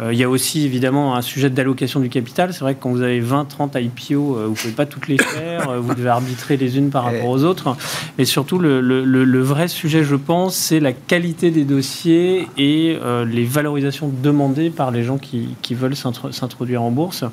Euh, 0.00 0.12
il 0.12 0.18
y 0.18 0.24
a 0.24 0.28
aussi 0.28 0.64
évidemment 0.64 1.16
un 1.16 1.22
sujet 1.22 1.50
d'allocation 1.50 2.00
du 2.00 2.08
capital. 2.08 2.52
C'est 2.52 2.60
vrai 2.60 2.74
que 2.74 2.82
quand 2.82 2.90
vous 2.90 3.02
avez 3.02 3.20
20, 3.20 3.46
30 3.46 3.76
IPO, 3.76 4.14
vous 4.14 4.50
ne 4.50 4.54
pouvez 4.54 4.72
pas 4.72 4.86
toutes 4.86 5.08
les 5.08 5.18
faire. 5.18 5.68
Euh, 5.68 5.80
vous 5.80 5.94
devez 5.94 6.08
arbitrer 6.08 6.56
les 6.56 6.78
unes 6.78 6.90
par 6.90 7.04
rapport 7.04 7.28
aux 7.28 7.44
autres. 7.44 7.76
Mais 8.16 8.24
surtout, 8.24 8.58
le, 8.58 9.40
vrai 9.42 9.68
sujet, 9.68 10.04
je 10.04 10.16
pense, 10.16 10.56
c'est 10.56 10.80
la 10.80 10.92
qualité 10.92 11.50
des 11.50 11.64
dossiers 11.64 12.46
et 12.56 12.98
euh, 13.02 13.24
les 13.24 13.44
valorisations 13.44 14.08
demandées 14.22 14.70
par 14.70 14.90
les 14.90 15.02
gens 15.02 15.18
qui 15.18 15.74
veulent 15.74 15.96
s'introduire 15.96 16.82
en 16.82 16.90
bourse. 16.90 17.24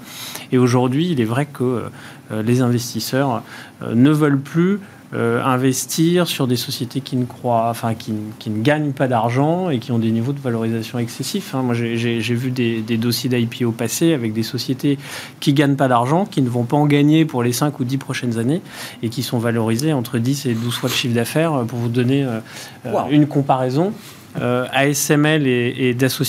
Et 0.52 0.58
aujourd'hui, 0.58 1.10
il 1.12 1.22
est 1.22 1.26
vrai 1.26 1.46
que 1.46 1.84
les 2.32 2.62
investisseurs 2.62 3.44
ne 3.88 4.10
veulent 4.10 4.40
plus 4.40 4.80
euh, 5.14 5.44
investir 5.44 6.28
sur 6.28 6.48
des 6.48 6.56
sociétés 6.56 7.00
qui 7.00 7.16
ne 7.16 7.26
croient, 7.26 7.68
enfin 7.70 7.94
qui, 7.94 8.12
ne 8.12 8.62
gagnent 8.64 8.92
pas 8.92 9.08
d'argent 9.08 9.70
et 9.70 9.78
qui 9.80 9.92
ont 9.92 10.00
des 10.00 10.12
niveaux 10.12 10.34
de 10.34 10.40
valorisation 10.40 10.98
excessifs. 10.98 11.54
Hein. 11.54 11.62
Moi, 11.62 11.76
j'ai 11.76 12.20
vu 12.20 12.50
des, 12.50 12.82
dossiers 12.98 13.30
d'IPO 13.30 13.72
passer 13.72 14.14
avec 14.14 14.34
des 14.34 14.44
sociétés 14.44 14.98
qui 15.40 15.54
gagnent 15.54 15.76
pas 15.76 15.88
d'argent, 15.88 16.26
qui 16.26 16.42
ne 16.42 16.50
vont 16.50 16.64
pas 16.64 16.78
en 16.78 16.88
gagner 16.88 17.26
pour 17.26 17.44
les 17.44 17.54
5 17.54 17.80
ou 17.80 17.84
10 17.84 17.98
prochaines 17.98 18.40
années 18.40 18.62
et 19.04 19.10
qui 19.10 19.22
sont 19.22 19.38
valorisées 19.38 19.94
entre 19.94 20.18
10 20.18 20.48
et 20.48 20.54
12 20.54 20.76
fois 20.76 20.90
de 20.90 20.96
chiffre 20.96 21.14
d'affaires. 21.14 21.64
Pour 21.68 21.78
vous 21.78 21.90
donner 21.90 22.26
euh, 22.26 22.92
une 23.12 23.28
comparaison, 23.28 23.94
euh, 24.42 24.66
ASML 24.74 25.48
et, 25.48 25.74
et 25.78 25.94
Dassault 25.94 26.26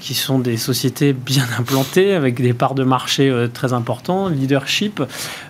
qui 0.00 0.14
sont 0.14 0.38
des 0.38 0.56
sociétés 0.56 1.12
bien 1.12 1.44
implantées, 1.58 2.14
avec 2.14 2.40
des 2.40 2.52
parts 2.52 2.74
de 2.74 2.84
marché 2.84 3.30
euh, 3.30 3.48
très 3.48 3.72
importantes, 3.72 4.32
leadership, 4.32 5.02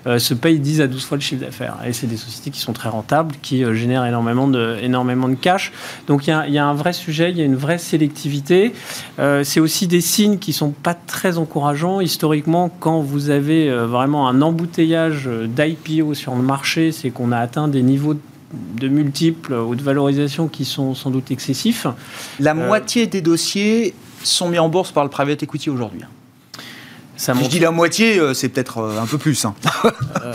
euh, 0.06 0.18
se 0.18 0.34
payent 0.34 0.60
10 0.60 0.82
à 0.82 0.86
12 0.86 1.04
fois 1.04 1.16
le 1.16 1.22
chiffre 1.22 1.44
d'affaires. 1.44 1.76
Et 1.86 1.92
c'est 1.92 2.06
des 2.06 2.16
sociétés 2.16 2.50
qui 2.50 2.60
sont 2.60 2.72
très 2.72 2.88
rentables, 2.88 3.34
qui 3.42 3.64
génèrent 3.74 4.04
énormément 4.04 4.48
de, 4.48 5.34
cash. 5.40 5.72
Donc 6.06 6.26
il 6.26 6.44
y, 6.48 6.52
y, 6.52 6.58
a 6.58 6.66
un 6.66 6.74
vrai 6.74 6.92
sujet, 6.92 7.30
il 7.30 7.38
y 7.38 7.42
a 7.42 7.44
une 7.44 7.56
vraie 7.56 7.78
sélectivité. 7.78 8.72
c'est 9.42 9.60
aussi 9.60 9.86
des 9.86 10.00
signes 10.00 10.38
qui 10.38 10.52
sont 10.52 10.70
pas 10.70 10.94
très 10.94 11.38
encourageants. 11.38 12.00
Historiquement, 12.00 12.70
quand 12.80 13.00
vous 13.00 13.30
avez 13.30 13.70
vraiment 13.70 14.28
un 14.28 14.42
embouteillage 14.42 15.28
d'IPO 15.28 16.14
sur 16.14 16.34
le 16.34 16.42
marché, 16.42 16.92
c'est 16.92 17.10
qu'on 17.10 17.32
a 17.32 17.38
atteint 17.38 17.68
des 17.68 17.82
niveaux 17.82 18.14
de 18.14 18.20
de 18.52 18.88
multiples 18.88 19.54
ou 19.54 19.74
de 19.74 19.82
valorisation 19.82 20.48
qui 20.48 20.64
sont 20.64 20.94
sans 20.94 21.10
doute 21.10 21.30
excessifs. 21.30 21.86
La 22.40 22.54
moitié 22.54 23.06
des 23.06 23.20
dossiers 23.20 23.94
sont 24.22 24.48
mis 24.48 24.58
en 24.58 24.68
bourse 24.68 24.92
par 24.92 25.04
le 25.04 25.10
private 25.10 25.42
equity 25.42 25.70
aujourd'hui. 25.70 26.02
Ça 27.18 27.34
je 27.34 27.48
dis 27.48 27.58
la 27.58 27.72
moitié, 27.72 28.20
euh, 28.20 28.32
c'est 28.32 28.48
peut-être 28.48 28.78
euh, 28.78 29.00
un 29.00 29.06
peu 29.06 29.18
plus. 29.18 29.44
Hein. 29.44 29.54
Euh, 30.24 30.32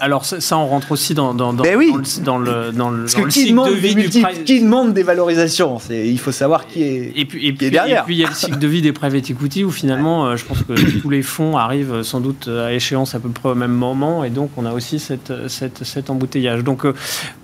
alors 0.00 0.24
ça, 0.24 0.58
on 0.58 0.66
rentre 0.66 0.90
aussi 0.92 1.14
dans, 1.14 1.34
dans, 1.34 1.52
dans, 1.52 1.62
ben 1.62 1.76
oui. 1.76 1.92
dans 2.24 2.38
le, 2.38 2.72
dans 2.72 2.90
le, 2.90 3.02
Parce 3.02 3.32
qui 3.32 3.50
demande 3.50 3.70
de 3.70 3.74
vie 3.74 3.94
des 3.94 4.08
du 4.08 4.24
Qui 4.44 4.60
demande 4.60 4.92
des 4.92 5.02
valorisations 5.04 5.78
Il 5.88 6.18
faut 6.18 6.32
savoir 6.32 6.66
qui 6.66 6.82
est, 6.82 7.12
et 7.14 7.24
puis, 7.24 7.46
et 7.46 7.52
puis, 7.52 7.70
derrière. 7.70 8.02
Et 8.02 8.04
puis 8.04 8.16
il 8.16 8.18
y 8.18 8.24
a 8.24 8.28
le 8.28 8.34
cycle 8.34 8.58
de 8.58 8.66
vie 8.66 8.82
des 8.82 8.92
private 8.92 9.30
equity 9.30 9.64
où 9.64 9.70
finalement, 9.70 10.36
je 10.36 10.44
pense 10.44 10.62
que 10.62 10.72
tous 11.00 11.10
les 11.10 11.22
fonds 11.22 11.56
arrivent 11.56 12.02
sans 12.02 12.20
doute 12.20 12.48
à 12.48 12.72
échéance 12.72 13.14
à 13.14 13.20
peu 13.20 13.28
près 13.28 13.50
au 13.50 13.54
même 13.54 13.72
moment 13.72 14.24
et 14.24 14.30
donc 14.30 14.50
on 14.56 14.66
a 14.66 14.72
aussi 14.72 14.98
cette, 14.98 15.32
cette, 15.48 15.84
cet 15.84 16.10
embouteillage. 16.10 16.64
Donc 16.64 16.84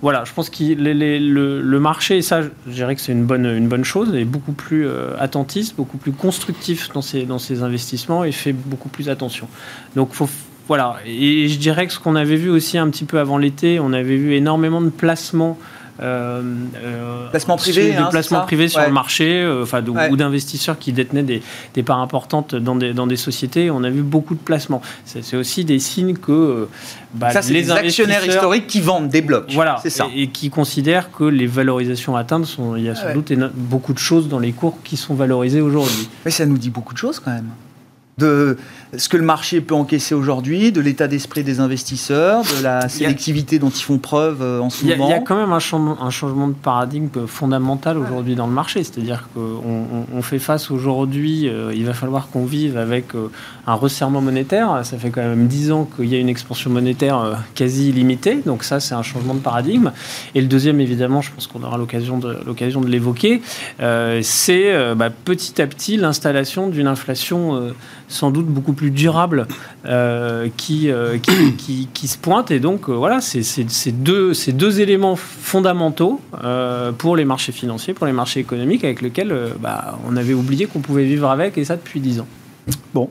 voilà, 0.01 0.23
je 0.25 0.33
pense 0.33 0.49
que 0.49 0.63
le, 0.63 1.61
le, 1.61 1.79
marché, 1.79 2.17
et 2.17 2.21
ça 2.21 2.41
je 2.41 2.71
dirais 2.71 2.95
que 2.95 3.01
c'est 3.01 3.13
une 3.13 3.25
bonne, 3.25 3.45
une 3.45 3.67
bonne 3.67 3.85
chose, 3.85 4.13
est 4.13 4.25
beaucoup 4.25 4.53
plus 4.53 4.87
attentiste, 5.19 5.75
beaucoup 5.77 5.97
plus 5.97 6.11
constructif 6.11 6.91
dans 6.93 7.01
ses, 7.01 7.23
dans 7.23 7.39
ses 7.39 7.63
investissements 7.63 8.23
et 8.25 8.31
fait 8.31 8.53
beaucoup 8.53 8.72
plus 8.75 9.09
attention. 9.09 9.47
Donc 9.95 10.13
faut 10.13 10.29
voilà, 10.67 10.95
et 11.05 11.49
je 11.49 11.59
dirais 11.59 11.87
que 11.87 11.93
ce 11.93 11.99
qu'on 11.99 12.15
avait 12.15 12.37
vu 12.37 12.49
aussi 12.49 12.77
un 12.77 12.89
petit 12.89 13.03
peu 13.03 13.19
avant 13.19 13.37
l'été, 13.37 13.81
on 13.81 13.91
avait 13.91 14.15
vu 14.15 14.33
énormément 14.33 14.79
de 14.79 14.89
placements 14.89 15.57
euh, 16.01 16.41
euh, 16.83 17.29
placements 17.29 17.55
privés, 17.55 17.93
de 17.93 17.99
hein, 17.99 18.07
placements 18.09 18.41
privés 18.41 18.67
sur 18.67 18.81
le 18.81 18.91
marché, 18.91 19.41
euh, 19.43 19.61
enfin, 19.61 19.83
ou 19.85 20.17
d'investisseurs 20.17 20.79
qui 20.79 20.91
détenaient 20.91 21.21
des, 21.21 21.43
des, 21.75 21.83
parts 21.83 21.99
importantes 21.99 22.55
dans 22.55 22.75
des, 22.75 22.93
dans 22.93 23.05
des 23.05 23.15
sociétés. 23.15 23.69
On 23.69 23.83
a 23.83 23.91
vu 23.91 24.01
beaucoup 24.01 24.33
de 24.33 24.39
placements. 24.39 24.81
C'est 25.05 25.35
aussi 25.35 25.65
des 25.65 25.77
signes 25.77 26.15
que 26.15 26.67
bah, 27.13 27.29
ça, 27.29 27.41
les 27.51 27.69
actionnaires 27.69 28.25
historiques 28.25 28.65
qui 28.65 28.81
vendent 28.81 29.09
des 29.09 29.21
blocs. 29.21 29.51
Voilà, 29.53 29.77
c'est 29.83 29.91
ça. 29.91 30.07
Et, 30.15 30.27
qui 30.27 30.49
considèrent 30.49 31.11
que 31.11 31.25
les 31.25 31.45
valorisations 31.45 32.15
atteintes 32.15 32.45
sont, 32.45 32.75
il 32.75 32.83
y 32.83 32.89
a 32.89 32.95
sans 32.95 33.13
doute 33.13 33.31
beaucoup 33.53 33.93
de 33.93 33.99
choses 33.99 34.27
dans 34.27 34.39
les 34.39 34.51
cours 34.51 34.79
qui 34.83 34.97
sont 34.97 35.13
valorisées 35.13 35.61
aujourd'hui. 35.61 36.09
Mais 36.25 36.31
ça 36.31 36.47
nous 36.47 36.57
dit 36.57 36.71
beaucoup 36.71 36.93
de 36.93 36.99
choses 36.99 37.19
quand 37.19 37.31
même 37.31 37.49
de 38.17 38.57
ce 38.95 39.09
que 39.09 39.17
le 39.17 39.23
marché 39.23 39.59
peut 39.61 39.73
encaisser 39.73 40.13
aujourd'hui, 40.13 40.71
de 40.71 40.81
l'état 40.81 41.07
d'esprit 41.07 41.43
des 41.43 41.59
investisseurs, 41.59 42.43
de 42.43 42.63
la 42.63 42.87
sélectivité 42.89 43.57
dont 43.57 43.69
ils 43.69 43.81
font 43.81 43.97
preuve 43.97 44.41
euh, 44.41 44.59
en 44.59 44.69
ce 44.69 44.85
moment. 44.85 45.07
Il 45.07 45.09
y 45.09 45.13
a 45.13 45.19
quand 45.19 45.35
même 45.35 45.51
un 45.51 45.59
changement, 45.59 46.01
un 46.01 46.11
changement 46.11 46.47
de 46.47 46.53
paradigme 46.53 47.09
fondamental 47.25 47.97
aujourd'hui 47.97 48.35
dans 48.35 48.45
le 48.45 48.53
marché. 48.53 48.83
C'est-à-dire 48.83 49.29
qu'on 49.33 50.05
on 50.13 50.21
fait 50.21 50.39
face 50.39 50.69
aujourd'hui, 50.69 51.49
euh, 51.49 51.73
il 51.73 51.85
va 51.85 51.93
falloir 51.93 52.29
qu'on 52.29 52.45
vive 52.45 52.77
avec 52.77 53.15
euh, 53.15 53.31
un 53.65 53.73
resserrement 53.73 54.21
monétaire. 54.21 54.81
Ça 54.83 54.97
fait 54.97 55.09
quand 55.09 55.21
même 55.21 55.47
10 55.47 55.71
ans 55.71 55.89
qu'il 55.95 56.05
y 56.05 56.15
a 56.15 56.19
une 56.19 56.29
expansion 56.29 56.69
monétaire 56.69 57.43
quasi 57.55 57.89
illimitée. 57.89 58.41
Donc 58.45 58.63
ça, 58.63 58.79
c'est 58.79 58.93
un 58.93 59.03
changement 59.03 59.33
de 59.33 59.39
paradigme. 59.39 59.91
Et 60.35 60.41
le 60.41 60.47
deuxième, 60.47 60.79
évidemment, 60.79 61.21
je 61.21 61.31
pense 61.31 61.47
qu'on 61.47 61.63
aura 61.63 61.77
l'occasion 61.77 62.19
de, 62.19 62.37
l'occasion 62.45 62.81
de 62.81 62.87
l'évoquer, 62.87 63.41
c'est 64.21 64.95
bah, 64.95 65.09
petit 65.09 65.61
à 65.61 65.67
petit 65.67 65.97
l'installation 65.97 66.67
d'une 66.67 66.87
inflation 66.87 67.73
sans 68.13 68.31
doute 68.31 68.45
beaucoup 68.45 68.73
plus 68.73 68.91
durable 68.91 69.47
euh, 69.85 70.47
qui, 70.55 70.91
euh, 70.91 71.17
qui, 71.17 71.87
qui, 71.93 72.07
se 72.07 72.17
pointe. 72.17 72.51
Et 72.51 72.59
donc, 72.59 72.89
euh, 72.89 72.93
voilà, 72.93 73.19
c'est 73.21 73.91
deux, 73.91 74.33
deux 74.49 74.81
éléments 74.81 75.15
fondamentaux 75.15 76.21
pour 76.97 77.15
les 77.15 77.25
marchés 77.25 77.51
financiers, 77.51 77.93
pour 77.93 78.05
les 78.05 78.13
marchés 78.13 78.39
économiques, 78.39 78.83
avec 78.83 79.01
lesquels 79.01 79.35
bah, 79.59 79.97
on 80.07 80.15
avait 80.15 80.33
oublié 80.33 80.67
qu'on 80.67 80.79
pouvait 80.79 81.05
vivre 81.05 81.29
avec, 81.29 81.57
et 81.57 81.65
ça 81.65 81.75
depuis 81.75 81.99
dix 81.99 82.19
ans. 82.19 82.27
Bon. 82.93 83.09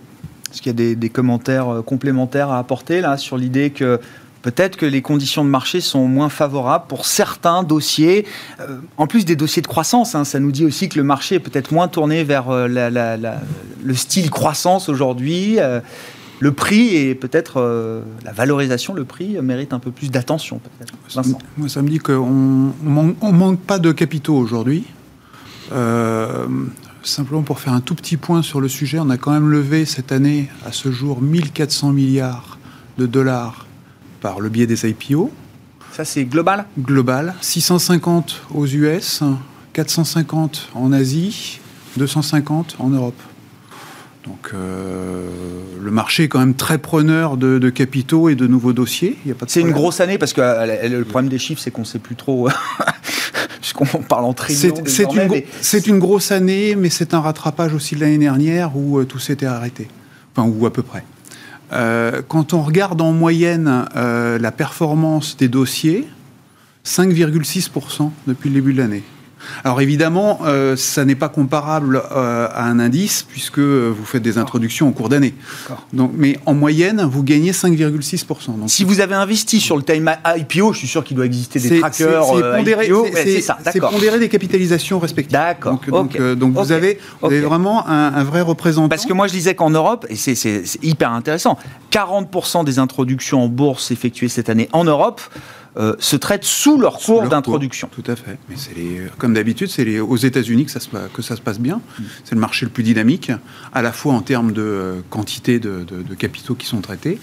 Est-ce 0.51 0.61
qu'il 0.61 0.71
y 0.71 0.75
a 0.75 0.77
des, 0.77 0.97
des, 0.97 1.09
commentaires 1.09 1.83
complémentaires 1.87 2.51
à 2.51 2.59
apporter 2.59 3.01
là 3.01 3.17
sur 3.17 3.39
l'idée 3.39 3.71
que 3.71 3.99
peut-être 4.43 4.77
que 4.77 4.87
les 4.87 5.01
conditions 5.01 5.45
de 5.45 5.49
marché 5.49 5.81
sont 5.81 6.07
moins 6.07 6.29
favorables 6.29 6.87
pour 6.89 7.07
certains 7.07 7.63
dossiers. 7.63 8.27
Euh, 8.61 8.79
en 8.99 9.07
plus 9.07 9.25
des 9.25 9.37
dossiers 9.37 9.63
de 9.63 9.67
croissance, 9.67 10.15
hein, 10.15 10.25
ça 10.25 10.41
nous 10.41 10.53
dit 10.53 10.65
aussi 10.65 10.89
que 10.89 10.99
le 10.99 11.05
marché 11.05 11.37
est 11.37 11.41
peut-être 11.41 11.73
moins 11.73 11.89
tourné 11.89 12.25
vers 12.25 12.51
euh, 12.51 12.69
le 13.83 13.95
style 13.95 14.31
croissance 14.31 14.89
aujourd'hui. 14.89 15.59
Euh, 15.59 15.81
le 16.41 16.51
prix 16.51 16.97
et 16.97 17.15
peut-être 17.15 18.03
la 18.25 18.33
valorisation, 18.33 18.95
le 18.95 19.05
prix 19.05 19.41
mérite 19.41 19.73
un 19.73 19.79
peu 19.79 19.93
plus 19.93 20.11
d'attention. 20.11 20.61
Moi, 21.57 21.69
ça 21.69 21.83
me 21.83 21.89
dit 21.89 22.01
qu'on 22.01 22.73
ne 22.83 23.33
manque 23.33 23.61
pas 23.61 23.79
de 23.79 23.93
capitaux 23.93 24.35
aujourd'hui. 24.35 24.83
simplement 27.05 27.43
pour 27.43 27.61
faire 27.61 27.75
un 27.75 27.81
tout 27.81 27.95
petit 27.95 28.17
point 28.17 28.43
sur 28.43 28.61
le 28.61 28.67
sujet, 28.67 28.99
on 28.99 29.09
a 29.11 29.19
quand 29.19 29.31
même 29.31 29.51
levé 29.51 29.85
cette 29.85 30.11
année, 30.11 30.49
à 30.67 30.73
ce 30.73 30.91
jour, 30.91 31.23
1400 31.23 31.93
milliards 31.93 32.59
de 32.99 33.07
dollars 33.07 33.62
par 34.23 34.41
le 34.41 34.49
biais 34.49 34.67
des 34.67 34.89
IPO. 34.89 35.31
Ça, 35.93 36.07
c'est 36.07 36.25
global 36.25 36.65
Global. 36.79 37.35
650 37.43 38.43
aux 38.55 38.67
US, 38.67 39.23
450 39.75 40.71
en 40.75 40.93
Asie, 40.93 41.61
250 41.99 42.77
en 42.79 42.89
Europe. 42.89 43.21
Donc 44.27 44.53
euh, 44.55 45.29
le 45.83 45.91
marché 45.91 46.25
est 46.25 46.29
quand 46.29 46.39
même 46.39 46.55
très 46.55 46.79
preneur 46.79 47.37
de, 47.37 47.71
capitaux 47.71 48.29
et 48.29 48.37
de 48.37 48.47
nouveaux 48.47 48.73
dossiers. 48.73 49.19
C'est 49.49 49.61
une 49.61 49.73
grosse 49.73 50.01
année 50.01 50.17
parce 50.17 50.33
que 50.33 50.41
euh, 50.41 50.89
le 50.89 51.05
problème 51.05 51.29
des 51.29 51.41
chiffres, 51.41 51.61
c'est 51.61 51.73
qu'on 51.73 51.83
ne 51.83 51.87
sait 51.87 51.99
plus 51.99 52.15
trop, 52.15 52.49
puisqu'on 53.61 53.85
parle 53.85 54.25
en 54.25 54.33
trillions. 54.33 54.75
C'est 54.87 55.87
une, 55.89 55.99
grosse 55.99 56.31
année, 56.31 56.77
mais 56.77 56.89
c'est 56.89 57.15
un 57.15 57.21
rattrapage 57.21 57.75
aussi 57.75 57.97
de 57.97 58.01
l'année 58.01 58.19
dernière 58.19 58.77
où 58.77 59.01
euh, 59.01 59.05
tout 59.05 59.19
s'était 59.19 59.47
arrêté. 59.47 59.89
Enfin, 60.35 60.49
ou 60.49 60.65
à 60.67 60.73
peu 60.73 60.83
près. 60.83 61.03
Euh, 61.73 62.23
quand 62.27 62.53
on 62.53 62.63
regarde 62.63 63.01
en 63.01 63.13
moyenne 63.13 63.87
euh, 63.97 64.39
la 64.39 64.53
performance 64.53 65.37
des 65.37 65.49
dossiers, 65.49 66.07
5,6% 66.85 68.11
depuis 68.27 68.51
le 68.51 68.55
début 68.57 68.73
de 68.75 68.79
l'année. 68.79 69.03
Alors 69.65 69.81
évidemment, 69.81 70.41
euh, 70.45 70.77
ça 70.77 71.05
n'est 71.05 71.15
pas 71.15 71.29
comparable 71.29 72.03
euh, 72.13 72.49
à 72.53 72.65
un 72.65 72.79
indice 72.79 73.23
puisque 73.23 73.59
vous 73.59 74.05
faites 74.05 74.23
des 74.23 74.39
introductions 74.39 74.89
en 74.89 74.93
cours 74.93 75.09
d'année. 75.09 75.35
Donc, 75.93 76.13
mais 76.15 76.39
en 76.47 76.55
moyenne, 76.55 77.03
vous 77.03 77.23
gagnez 77.23 77.53
5,6%. 77.53 78.69
Si 78.69 78.85
vous 78.85 79.01
avez 79.01 79.15
investi 79.15 79.61
sur 79.61 79.77
le 79.77 79.83
time 79.83 80.11
IPO, 80.25 80.73
je 80.73 80.79
suis 80.79 80.89
sûr 80.89 81.05
qu'il 81.05 81.17
doit 81.17 81.27
exister 81.27 81.59
des 81.61 81.81
trackers 81.81 82.25
C'est 82.25 82.43
euh, 82.43 82.57
pondéré, 83.91 84.19
des 84.19 84.29
capitalisations 84.29 84.99
respectives. 84.99 85.33
D'accord. 85.33 85.81
Donc, 85.89 86.21
donc, 86.37 86.53
vous, 86.55 86.73
avez, 86.73 86.99
vraiment 87.23 87.87
un, 87.87 88.15
un, 88.15 88.25
vrai 88.25 88.41
représentant. 88.41 88.89
Parce 88.89 89.07
que 89.07 89.13
moi, 89.13 89.27
je 89.27 89.33
disais 89.33 89.55
qu'en 89.55 89.71
Europe, 89.71 90.07
et 90.09 90.17
c'est 90.17 90.63
hyper 90.83 91.13
intéressant, 91.13 91.59
40% 91.91 92.65
des 92.65 92.79
introductions 92.79 93.45
en 93.45 93.49
bourse 93.49 93.91
effectuées 93.91 94.29
cette 94.29 94.49
année 94.49 94.69
en 94.73 94.85
Europe 94.85 95.21
euh, 95.79 95.95
se 95.99 96.17
traitent 96.17 96.45
sous 96.45 96.79
leur 96.79 96.99
cours 96.99 97.27
d'introduction. 97.29 97.89
Tout 97.91 98.05
à 98.11 98.15
fait. 98.15 98.37
Mais 98.51 98.57
c'est 98.59 99.11
comme 99.17 99.33
d'habitude, 99.33 99.69
c'est 99.69 100.01
aux 100.01 100.17
États-Unis 100.19 100.67
que 100.67 100.71
ça, 100.71 100.81
se, 100.81 100.89
que 101.15 101.23
ça 101.23 101.35
se 101.35 101.41
passe 101.41 101.59
bien. 101.59 101.77
Mm. 101.77 102.03
C'est 102.25 102.35
le 102.35 102.43
marché 102.43 102.67
le 102.67 102.71
plus 102.71 102.83
dynamique, 102.83 103.33
à 103.73 103.81
la 103.81 103.91
fois 103.91 104.13
en 104.13 104.21
termes 104.21 104.53
de 104.53 104.61
euh, 104.61 105.01
quantité 105.09 105.61
de, 105.61 105.87
capitaux 106.19 106.55
qui 106.55 106.67
sont 106.67 106.83
traités. 106.83 107.19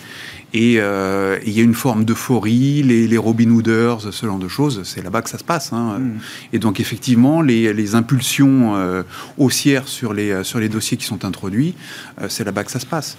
Euh, 0.56 1.38
et 1.44 1.48
il 1.48 1.53
y 1.53 1.60
a 1.60 1.63
une 1.63 1.75
forme 1.75 2.06
d'euphorie, 2.06 2.82
les, 2.82 3.08
les, 3.08 3.18
Robin 3.20 3.51
Hooders, 3.51 4.12
ce 4.12 4.25
genre 4.25 4.39
de 4.39 4.48
choses, 4.48 4.82
c'est 4.84 5.03
là-bas 5.03 5.22
que 5.22 5.29
ça 5.29 5.38
se 5.38 5.44
passe. 5.44 5.72
Hein. 5.72 6.00
Mm. 6.00 6.20
Et 6.53 6.58
donc 6.58 6.79
effectivement, 6.79 7.44
les, 7.44 7.72
les 7.72 7.94
impulsions 7.94 9.03
haussières 9.38 9.88
sur 9.88 10.12
les, 10.12 10.44
sur 10.44 10.60
les 10.60 10.70
dossiers 10.70 10.98
qui 10.98 11.06
sont 11.06 11.24
introduits, 11.24 11.75
c'est 12.29 12.44
là-bas 12.44 12.63
que 12.63 12.72
ça 12.72 12.79
se 12.79 12.88
passe. 12.88 13.15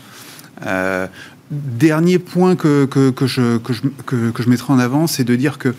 Dernier 1.50 2.20
point 2.20 2.54
que, 2.54 2.86
je 3.26 4.48
mettrai 4.48 4.72
en 4.72 4.78
avant, 4.78 5.08
c'est 5.08 5.24
de 5.24 5.34
dire 5.34 5.58
que 5.58 5.74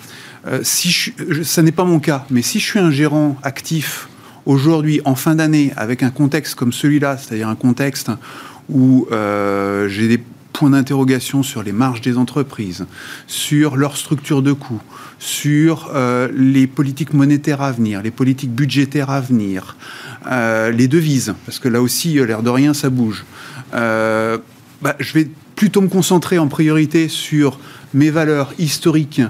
euh, 0.45 0.59
si 0.63 0.91
je, 0.91 1.43
ça 1.43 1.61
n'est 1.61 1.71
pas 1.71 1.85
mon 1.85 2.01
cas, 2.01 2.25
mais 2.29 2.41
si 2.41 2.59
je 2.59 2.65
suis 2.65 2.79
un 2.79 2.91
gérant 2.91 3.37
actif 3.41 4.09
aujourd'hui, 4.45 4.99
en 5.05 5.15
fin 5.15 5.35
d'année, 5.35 5.71
avec 5.77 6.03
un 6.03 6.09
contexte 6.09 6.55
comme 6.55 6.73
celui-là, 6.73 7.17
c'est-à-dire 7.17 7.47
un 7.47 7.55
contexte 7.55 8.11
où 8.67 9.07
euh, 9.13 9.87
j'ai 9.87 10.09
des 10.09 10.21
points 10.51 10.71
d'interrogation 10.71 11.41
sur 11.41 11.63
les 11.63 11.71
marges 11.71 12.01
des 12.01 12.17
entreprises, 12.17 12.85
sur 13.27 13.77
leur 13.77 13.95
structure 13.95 14.41
de 14.41 14.51
coûts, 14.51 14.81
sur 15.19 15.89
euh, 15.93 16.27
les 16.35 16.67
politiques 16.67 17.13
monétaires 17.13 17.61
à 17.61 17.71
venir, 17.71 18.01
les 18.01 18.11
politiques 18.11 18.51
budgétaires 18.51 19.09
à 19.09 19.21
venir, 19.21 19.77
les 20.29 20.89
devises, 20.89 21.33
parce 21.45 21.59
que 21.59 21.69
là 21.69 21.81
aussi, 21.81 22.15
l'air 22.15 22.43
de 22.43 22.49
rien, 22.49 22.73
ça 22.73 22.89
bouge. 22.89 23.23
Bah, 24.81 24.95
je 24.99 25.13
vais 25.13 25.29
plutôt 25.61 25.81
me 25.81 25.89
concentrer 25.89 26.39
en 26.39 26.47
priorité 26.47 27.07
sur 27.07 27.59
mes 27.93 28.09
valeurs 28.09 28.51
historiques 28.57 29.21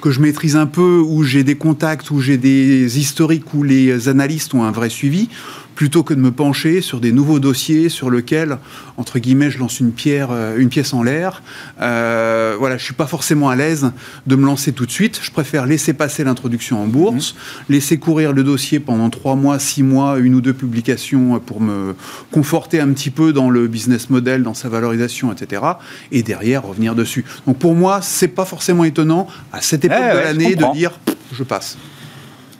que 0.00 0.10
je 0.10 0.18
maîtrise 0.18 0.56
un 0.56 0.66
peu, 0.66 0.98
où 0.98 1.22
j'ai 1.22 1.44
des 1.44 1.54
contacts, 1.54 2.10
où 2.10 2.18
j'ai 2.20 2.38
des 2.38 2.98
historiques, 2.98 3.54
où 3.54 3.62
les 3.62 4.08
analystes 4.08 4.52
ont 4.52 4.64
un 4.64 4.72
vrai 4.72 4.88
suivi, 4.88 5.28
plutôt 5.76 6.02
que 6.02 6.14
de 6.14 6.18
me 6.18 6.32
pencher 6.32 6.80
sur 6.80 7.00
des 7.00 7.12
nouveaux 7.12 7.38
dossiers 7.38 7.90
sur 7.90 8.10
lesquels, 8.10 8.58
entre 8.96 9.18
guillemets, 9.20 9.50
je 9.50 9.58
lance 9.58 9.78
une 9.78 9.92
pierre, 9.92 10.30
euh, 10.32 10.56
une 10.56 10.70
pièce 10.70 10.94
en 10.94 11.02
l'air. 11.02 11.42
Euh, 11.82 12.56
voilà, 12.58 12.78
je 12.78 12.84
suis 12.84 12.94
pas 12.94 13.06
forcément 13.06 13.50
à 13.50 13.56
l'aise 13.56 13.92
de 14.26 14.36
me 14.36 14.46
lancer 14.46 14.72
tout 14.72 14.86
de 14.86 14.90
suite. 14.90 15.20
Je 15.22 15.30
préfère 15.30 15.66
laisser 15.66 15.92
passer 15.92 16.24
l'introduction 16.24 16.82
en 16.82 16.86
bourse, 16.86 17.34
mmh. 17.34 17.72
laisser 17.72 17.98
courir 17.98 18.32
le 18.32 18.42
dossier 18.42 18.80
pendant 18.80 19.10
trois 19.10 19.36
mois, 19.36 19.58
six 19.58 19.82
mois, 19.82 20.18
une 20.18 20.34
ou 20.34 20.40
deux 20.40 20.54
publications 20.54 21.38
pour 21.40 21.60
me 21.60 21.94
conforter 22.32 22.80
un 22.80 22.88
petit 22.88 23.10
peu 23.10 23.34
dans 23.34 23.50
le 23.50 23.68
business 23.68 24.08
model, 24.08 24.42
dans 24.42 24.54
sa 24.54 24.70
valorisation, 24.70 25.30
etc. 25.30 25.62
Et 26.10 26.22
derrière 26.22 26.64
revenir 26.64 26.94
dessus. 26.94 27.26
Donc 27.46 27.58
pour 27.58 27.74
moi, 27.74 28.00
c'est 28.00 28.28
pas 28.28 28.46
forcément 28.46 28.84
étonnant 28.84 29.26
à 29.52 29.60
cette 29.60 29.84
époque 29.84 29.98
de 29.98 30.18
l'année 30.18 30.56
de 30.56 30.72
dire 30.72 30.98
je 31.32 31.42
passe. 31.42 31.76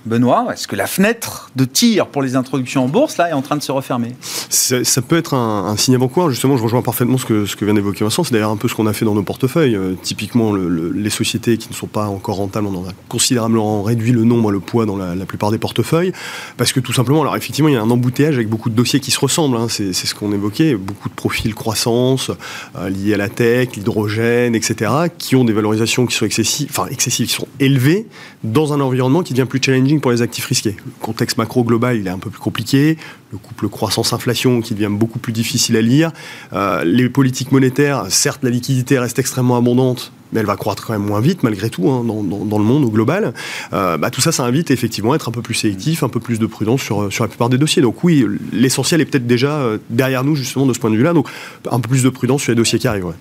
Benoît, 0.07 0.47
est-ce 0.53 0.69
que 0.69 0.77
la 0.77 0.87
fenêtre 0.87 1.51
de 1.57 1.65
tir 1.65 2.07
pour 2.07 2.23
les 2.23 2.37
introductions 2.37 2.85
en 2.85 2.89
bourse 2.89 3.17
là 3.17 3.31
est 3.31 3.33
en 3.33 3.43
train 3.43 3.57
de 3.57 3.63
se 3.63 3.73
refermer? 3.73 4.15
Ça, 4.49 5.03
peut 5.03 5.17
être 5.17 5.35
un, 5.35 5.77
signe 5.77 5.97
avant-coureur. 5.97 6.31
Justement, 6.31 6.57
je 6.57 6.63
rejoins 6.63 6.83
parfaitement 6.83 7.19
ce 7.19 7.27
que, 7.27 7.45
ce 7.45 7.57
que 7.57 7.65
vient 7.65 7.75
d'évoquer 7.75 8.05
Vincent. 8.05 8.23
C'est 8.23 8.33
d'ailleurs 8.33 8.51
un 8.51 8.57
peu 8.57 8.69
ce 8.69 8.75
qu'on 8.75 8.87
a 8.87 8.93
fait 8.93 9.05
dans 9.05 9.15
nos 9.15 9.25
portefeuilles. 9.25 9.75
Euh, 9.75 9.95
typiquement, 10.01 10.55
les 10.55 11.11
sociétés 11.11 11.59
qui 11.59 11.69
ne 11.69 11.75
sont 11.75 11.89
pas 11.89 12.07
encore 12.07 12.37
rentables, 12.37 12.67
on 12.69 12.85
en 12.85 12.89
a 12.89 12.93
considérablement 13.09 13.83
réduit 13.83 14.13
le 14.13 14.25
nombre, 14.25 14.53
le 14.53 14.61
poids 14.61 14.87
dans 14.87 14.97
la, 14.97 15.27
plupart 15.27 15.51
des 15.51 15.59
portefeuilles. 15.59 16.13
Parce 16.57 16.73
que 16.73 16.79
tout 16.79 16.93
simplement, 16.93 17.23
alors 17.23 17.37
effectivement, 17.37 17.69
il 17.69 17.75
y 17.75 17.79
a 17.79 17.83
un 17.83 17.91
embouteillage 17.91 18.37
avec 18.37 18.49
beaucoup 18.49 18.71
de 18.71 18.77
dossiers 18.77 19.01
qui 19.01 19.11
se 19.11 19.19
ressemblent. 19.19 19.57
Hein. 19.57 19.67
c'est, 19.69 19.93
ce 19.93 20.15
qu'on 20.15 20.33
évoquait. 20.33 20.77
Beaucoup 20.77 21.09
de 21.09 21.15
profils 21.15 21.55
croissance 21.55 22.31
euh, 22.77 22.89
liés 22.89 23.15
à 23.15 23.17
la 23.17 23.29
tech, 23.29 23.71
l'hydrogène, 23.77 24.55
etc., 24.55 24.93
qui 25.19 25.35
ont 25.35 25.45
des 25.45 25.53
valorisations 25.53 26.07
qui 26.07 26.15
sont 26.15 26.27
excessives, 26.27 26.69
enfin 26.71 26.87
excessives, 26.91 27.27
qui 27.27 27.35
sont 27.35 27.49
élevées 27.59 28.07
dans 28.45 28.73
un 28.73 28.81
environnement 28.81 29.23
qui 29.23 29.35
devient 29.35 29.49
plus 29.49 29.61
challenging 29.63 29.96
pour 30.01 30.11
les 30.11 30.23
actifs 30.23 30.47
risqués. 30.47 30.77
Le 30.85 30.93
contexte 31.01 31.39
macro 31.39 31.65
global, 31.65 31.97
il 31.97 32.07
est 32.07 32.11
un 32.11 32.19
peu 32.19 32.31
plus 32.31 32.41
compliqué. 32.41 32.97
Le 33.33 33.39
couple 33.39 33.69
croissance-inflation 33.69 34.61
qui 34.61 34.75
devient 34.75 34.91
beaucoup 34.91 35.19
plus 35.19 35.33
difficile 35.33 35.77
à 35.77 35.83
lire. 35.83 36.13
Euh, 36.53 36.85
les 36.85 37.09
politiques 37.09 37.53
monétaires, 37.53 38.07
certes, 38.09 38.41
la 38.43 38.51
liquidité 38.51 38.99
reste 38.99 39.19
extrêmement 39.19 39.57
abondante, 39.57 40.13
mais 40.33 40.41
elle 40.41 40.47
va 40.47 40.57
croître 40.57 40.87
quand 40.87 40.93
même 40.93 41.07
moins 41.07 41.21
vite 41.21 41.43
malgré 41.43 41.71
tout 41.71 41.91
hein, 41.91 42.05
dans, 42.05 42.59
le 42.59 42.65
monde 42.65 42.85
au 42.85 42.91
global. 42.91 43.35
Euh, 43.73 43.97
bah, 43.97 44.11
tout 44.11 44.21
ça, 44.21 44.33
ça 44.33 44.45
invite 44.45 44.71
effectivement 44.71 45.13
à 45.13 45.17
être 45.17 45.29
un 45.29 45.33
peu 45.33 45.43
plus 45.43 45.55
sélectif, 45.55 46.03
un 46.03 46.09
peu 46.09 46.21
plus 46.21 46.39
de 46.39 46.47
prudence 46.47 46.83
sur, 46.83 47.03
la 47.03 47.29
plupart 47.29 47.49
des 47.49 47.59
dossiers. 47.59 47.83
Donc 47.83 48.05
oui, 48.05 48.27
l'essentiel 48.53 49.01
est 49.01 49.07
peut-être 49.07 49.27
déjà 49.27 49.53
euh, 49.53 49.79
derrière 49.91 50.25
nous 50.25 50.37
justement 50.37 50.67
de 50.67 50.73
ce 50.73 50.79
point 50.79 50.91
de 50.91 50.97
vue-là. 50.97 51.13
Donc 51.13 51.29
un 51.71 51.81
peu 51.81 51.89
plus 51.89 52.03
de 52.03 52.09
prudence 52.09 52.43
sur 52.43 52.53
les 52.53 52.57
dossiers 52.57 52.79
qui 52.79 52.89
arrivent 52.89 53.13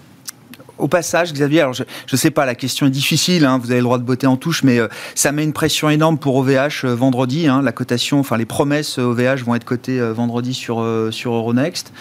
au 0.78 0.88
passage, 0.88 1.34
Xavier, 1.34 1.62
alors 1.62 1.74
je 1.74 1.84
ne 2.12 2.18
sais 2.18 2.32
pas, 2.32 2.46
la 2.46 2.56
question 2.56 2.86
est 2.88 2.92
difficile, 2.92 3.46
hein, 3.46 3.58
vous 3.58 3.72
avez 3.72 3.80
le 3.80 3.86
droit 3.86 3.98
de 3.98 4.04
botter 4.04 4.28
en 4.28 4.38
touche, 4.38 4.64
mais 4.64 4.80
euh, 4.80 4.88
ça 5.14 5.32
met 5.32 5.44
une 5.44 5.54
pression 5.54 5.90
énorme 5.90 6.18
pour 6.18 6.36
OVH 6.36 6.84
euh, 6.84 6.96
vendredi. 6.96 7.48
Hein, 7.48 7.62
la 7.62 7.72
cotation, 7.72 8.20
enfin 8.20 8.38
les 8.38 8.46
promesses 8.46 8.98
OVH 8.98 9.22
euh, 9.22 9.36
vont 9.46 9.56
être 9.56 9.66
cotées 9.66 10.00
vendredi 10.12 10.54
sur, 10.54 10.86
sur 11.12 11.34
Euronext. 11.34 11.92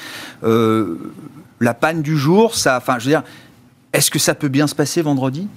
la 0.43 1.75
panne 1.75 2.03
du 2.03 2.17
jour, 2.17 2.55
ça, 2.55 2.77
enfin, 2.77 2.99
je 2.99 3.05
veux 3.05 3.11
dire, 3.11 3.23
est-ce 3.93 4.11
que 4.11 4.19
ça 4.19 4.35
peut 4.35 4.49
bien 4.49 4.67
se 4.67 4.75
passer 4.75 5.03
vendredi? 5.03 5.49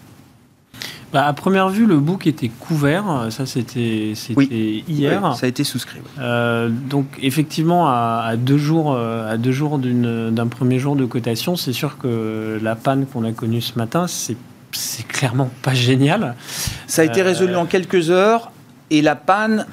Bah, 1.13 1.25
à 1.25 1.33
première 1.33 1.69
vue, 1.69 1.85
le 1.85 1.97
book 1.97 2.27
était 2.27 2.49
couvert. 2.49 3.27
Ça, 3.29 3.45
c'était 3.45 4.13
hier. 4.87 5.35
ça 5.35 5.45
a 5.45 5.49
été 5.49 5.63
souscrit. 5.63 5.99
Euh, 6.19 6.69
donc, 6.69 7.05
effectivement, 7.21 7.87
à, 7.87 8.33
deux 8.37 8.57
jours, 8.57 8.93
euh, 8.93 9.33
à 9.33 9.37
deux 9.37 9.53
jours 9.53 9.79
d'un 9.79 10.47
premier 10.47 10.79
jour 10.79 10.95
de 10.95 11.05
cotation, 11.05 11.55
c'est 11.55 11.73
sûr 11.73 11.97
que 11.97 12.59
la 12.61 12.75
panne 12.75 13.05
qu'on 13.05 13.23
a 13.23 13.31
connue 13.31 13.61
ce 13.61 13.77
matin, 13.77 14.05
c'est 14.07 15.07
clairement 15.07 15.49
pas 15.61 15.73
génial. 15.73 16.35
Ça 16.87 17.03
a 17.03 17.05
été 17.05 17.21
résolu 17.21 17.53
euh, 17.53 17.59
en 17.59 17.65
quelques 17.65 18.09
heures 18.09 18.51
et 18.89 19.01
la 19.01 19.15
panne, 19.15 19.65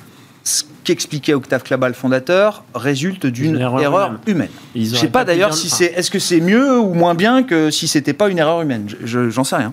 ce 0.44 0.62
qu'expliquait 0.84 1.34
Octave 1.34 1.64
Klaba, 1.64 1.88
le 1.88 1.94
fondateur, 1.94 2.62
résulte 2.74 3.26
d'une 3.26 3.56
erreur, 3.56 4.18
humaine. 4.26 4.50
Je 4.74 4.80
ne 4.80 4.84
sais 4.84 5.08
pas 5.08 5.24
d'ailleurs 5.24 5.54
si 5.54 5.68
c'est. 5.68 5.86
Est-ce 5.86 6.10
que 6.10 6.18
c'est 6.20 6.40
mieux 6.40 6.78
ou 6.78 6.94
moins 6.94 7.14
bien 7.14 7.42
que 7.42 7.70
si 7.70 7.88
c'était 7.88 8.12
pas 8.12 8.28
une 8.28 8.38
erreur 8.38 8.62
humaine 8.62 8.86
J'en 9.04 9.42
sais 9.42 9.56
rien. 9.56 9.72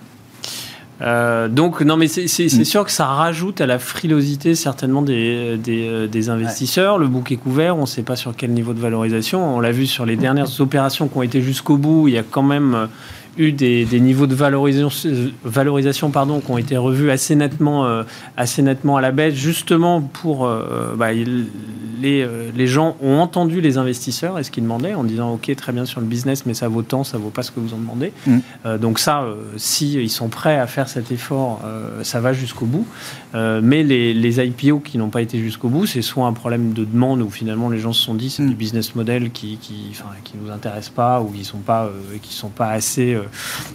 Euh, 1.00 1.48
donc, 1.48 1.80
non, 1.80 1.96
mais 1.96 2.06
c'est 2.06 2.24
mm. 2.24 2.64
sûr 2.64 2.84
que 2.84 2.90
ça 2.90 3.06
rajoute 3.06 3.60
à 3.60 3.66
la 3.66 3.78
frilosité 3.78 4.54
certainement 4.54 5.02
des, 5.02 5.56
des, 5.56 5.88
euh, 5.88 6.30
investisseurs. 6.30 6.98
Le 6.98 7.08
bouc 7.08 7.32
est 7.32 7.36
couvert, 7.36 7.76
on 7.76 7.82
ne 7.82 7.86
sait 7.86 8.02
pas 8.02 8.16
sur 8.16 8.36
quel 8.36 8.50
niveau 8.50 8.72
de 8.72 8.80
valorisation. 8.80 9.56
On 9.56 9.60
l'a 9.60 9.72
vu 9.72 9.86
sur 9.86 10.06
les 10.06 10.16
dernières 10.16 10.60
opérations 10.60 11.08
qui 11.08 11.16
ont 11.16 11.22
été 11.22 11.40
jusqu'au 11.40 11.76
bout. 11.76 12.08
Il 12.08 12.14
y 12.14 12.18
a 12.18 12.22
quand 12.22 12.42
même 12.42 12.88
eu 13.36 13.52
des, 13.52 13.86
niveaux 14.00 14.26
de 14.26 14.34
valorisation, 14.34 15.10
valorisation 15.44 16.10
pardon, 16.10 16.40
qui 16.40 16.50
ont 16.50 16.58
été 16.58 16.76
revus 16.76 17.10
assez 17.10 17.34
nettement, 17.34 17.86
euh, 17.86 18.02
assez 18.36 18.62
nettement 18.62 18.96
à 18.96 19.00
la 19.00 19.12
baisse, 19.12 19.34
justement 19.34 20.00
pour... 20.00 20.46
Euh, 20.46 20.94
bah, 20.96 21.12
les, 21.12 22.22
euh, 22.22 22.50
les, 22.54 22.66
gens 22.66 22.96
ont 23.00 23.18
entendu 23.20 23.60
les 23.60 23.78
investisseurs 23.78 24.36
et 24.38 24.42
ce 24.42 24.50
qu'ils 24.50 24.64
demandaient 24.64 24.94
en 24.94 25.04
disant 25.04 25.34
ok 25.34 25.54
très 25.54 25.72
bien 25.72 25.84
sur 25.84 26.00
le 26.00 26.06
business 26.06 26.46
mais 26.46 26.54
ça 26.54 26.66
vaut 26.66 26.82
tant, 26.82 27.04
ça 27.04 27.16
vaut 27.16 27.30
pas 27.30 27.44
ce 27.44 27.52
que 27.52 27.60
vous 27.60 27.74
en 27.74 27.78
demandez. 27.78 28.12
Mm. 28.26 28.38
donc 28.80 28.98
ça, 28.98 29.24
si 29.56 29.94
ils 29.94 30.10
sont 30.10 30.28
prêts 30.28 30.58
à 30.58 30.66
faire 30.66 30.88
cet 30.88 31.12
effort, 31.12 31.60
ça 32.02 32.20
va 32.20 32.32
jusqu'au 32.32 32.66
bout. 32.66 32.86
mais 33.34 33.84
les, 33.84 34.14
les, 34.14 34.44
IPO 34.44 34.80
qui 34.80 34.98
n'ont 34.98 35.10
pas 35.10 35.22
été 35.22 35.38
jusqu'au 35.38 35.68
bout, 35.68 35.86
c'est 35.86 36.02
soit 36.02 36.26
un 36.26 36.32
problème 36.32 36.72
de 36.72 36.84
demande 36.84 37.22
où 37.22 37.30
finalement 37.30 37.70
les 37.70 37.78
gens 37.78 37.92
se 37.92 38.02
sont 38.02 38.14
dit 38.14 38.30
c'est 38.30 38.42
mm. 38.42 38.48
du 38.48 38.54
business 38.56 38.96
model 38.96 39.30
qui 39.30 39.58
qui, 39.58 39.92
qui 40.24 40.32
nous 40.42 40.50
intéresse 40.50 40.88
pas 40.88 41.20
ou 41.20 41.26
qui 41.26 41.44
sont 41.44 41.58
pas 41.58 41.88
qui 42.20 42.34
sont 42.34 42.48
pas 42.48 42.70
assez 42.70 43.16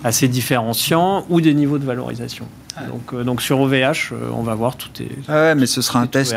assez 0.03 0.27
différenciants 0.27 1.25
ou 1.29 1.41
des 1.41 1.53
niveaux 1.53 1.77
de 1.77 1.85
valorisation. 1.85 2.45
Donc, 2.89 3.13
euh, 3.13 3.23
donc 3.23 3.41
sur 3.41 3.59
OVH, 3.59 3.73
euh, 4.11 4.29
on 4.33 4.43
va 4.43 4.53
voir 4.53 4.77
tout 4.77 4.89
est. 5.01 5.09
Ah 5.27 5.33
ouais, 5.33 5.55
mais 5.55 5.65
ce 5.65 5.81
sera 5.81 5.99
un 5.99 6.07
test, 6.07 6.35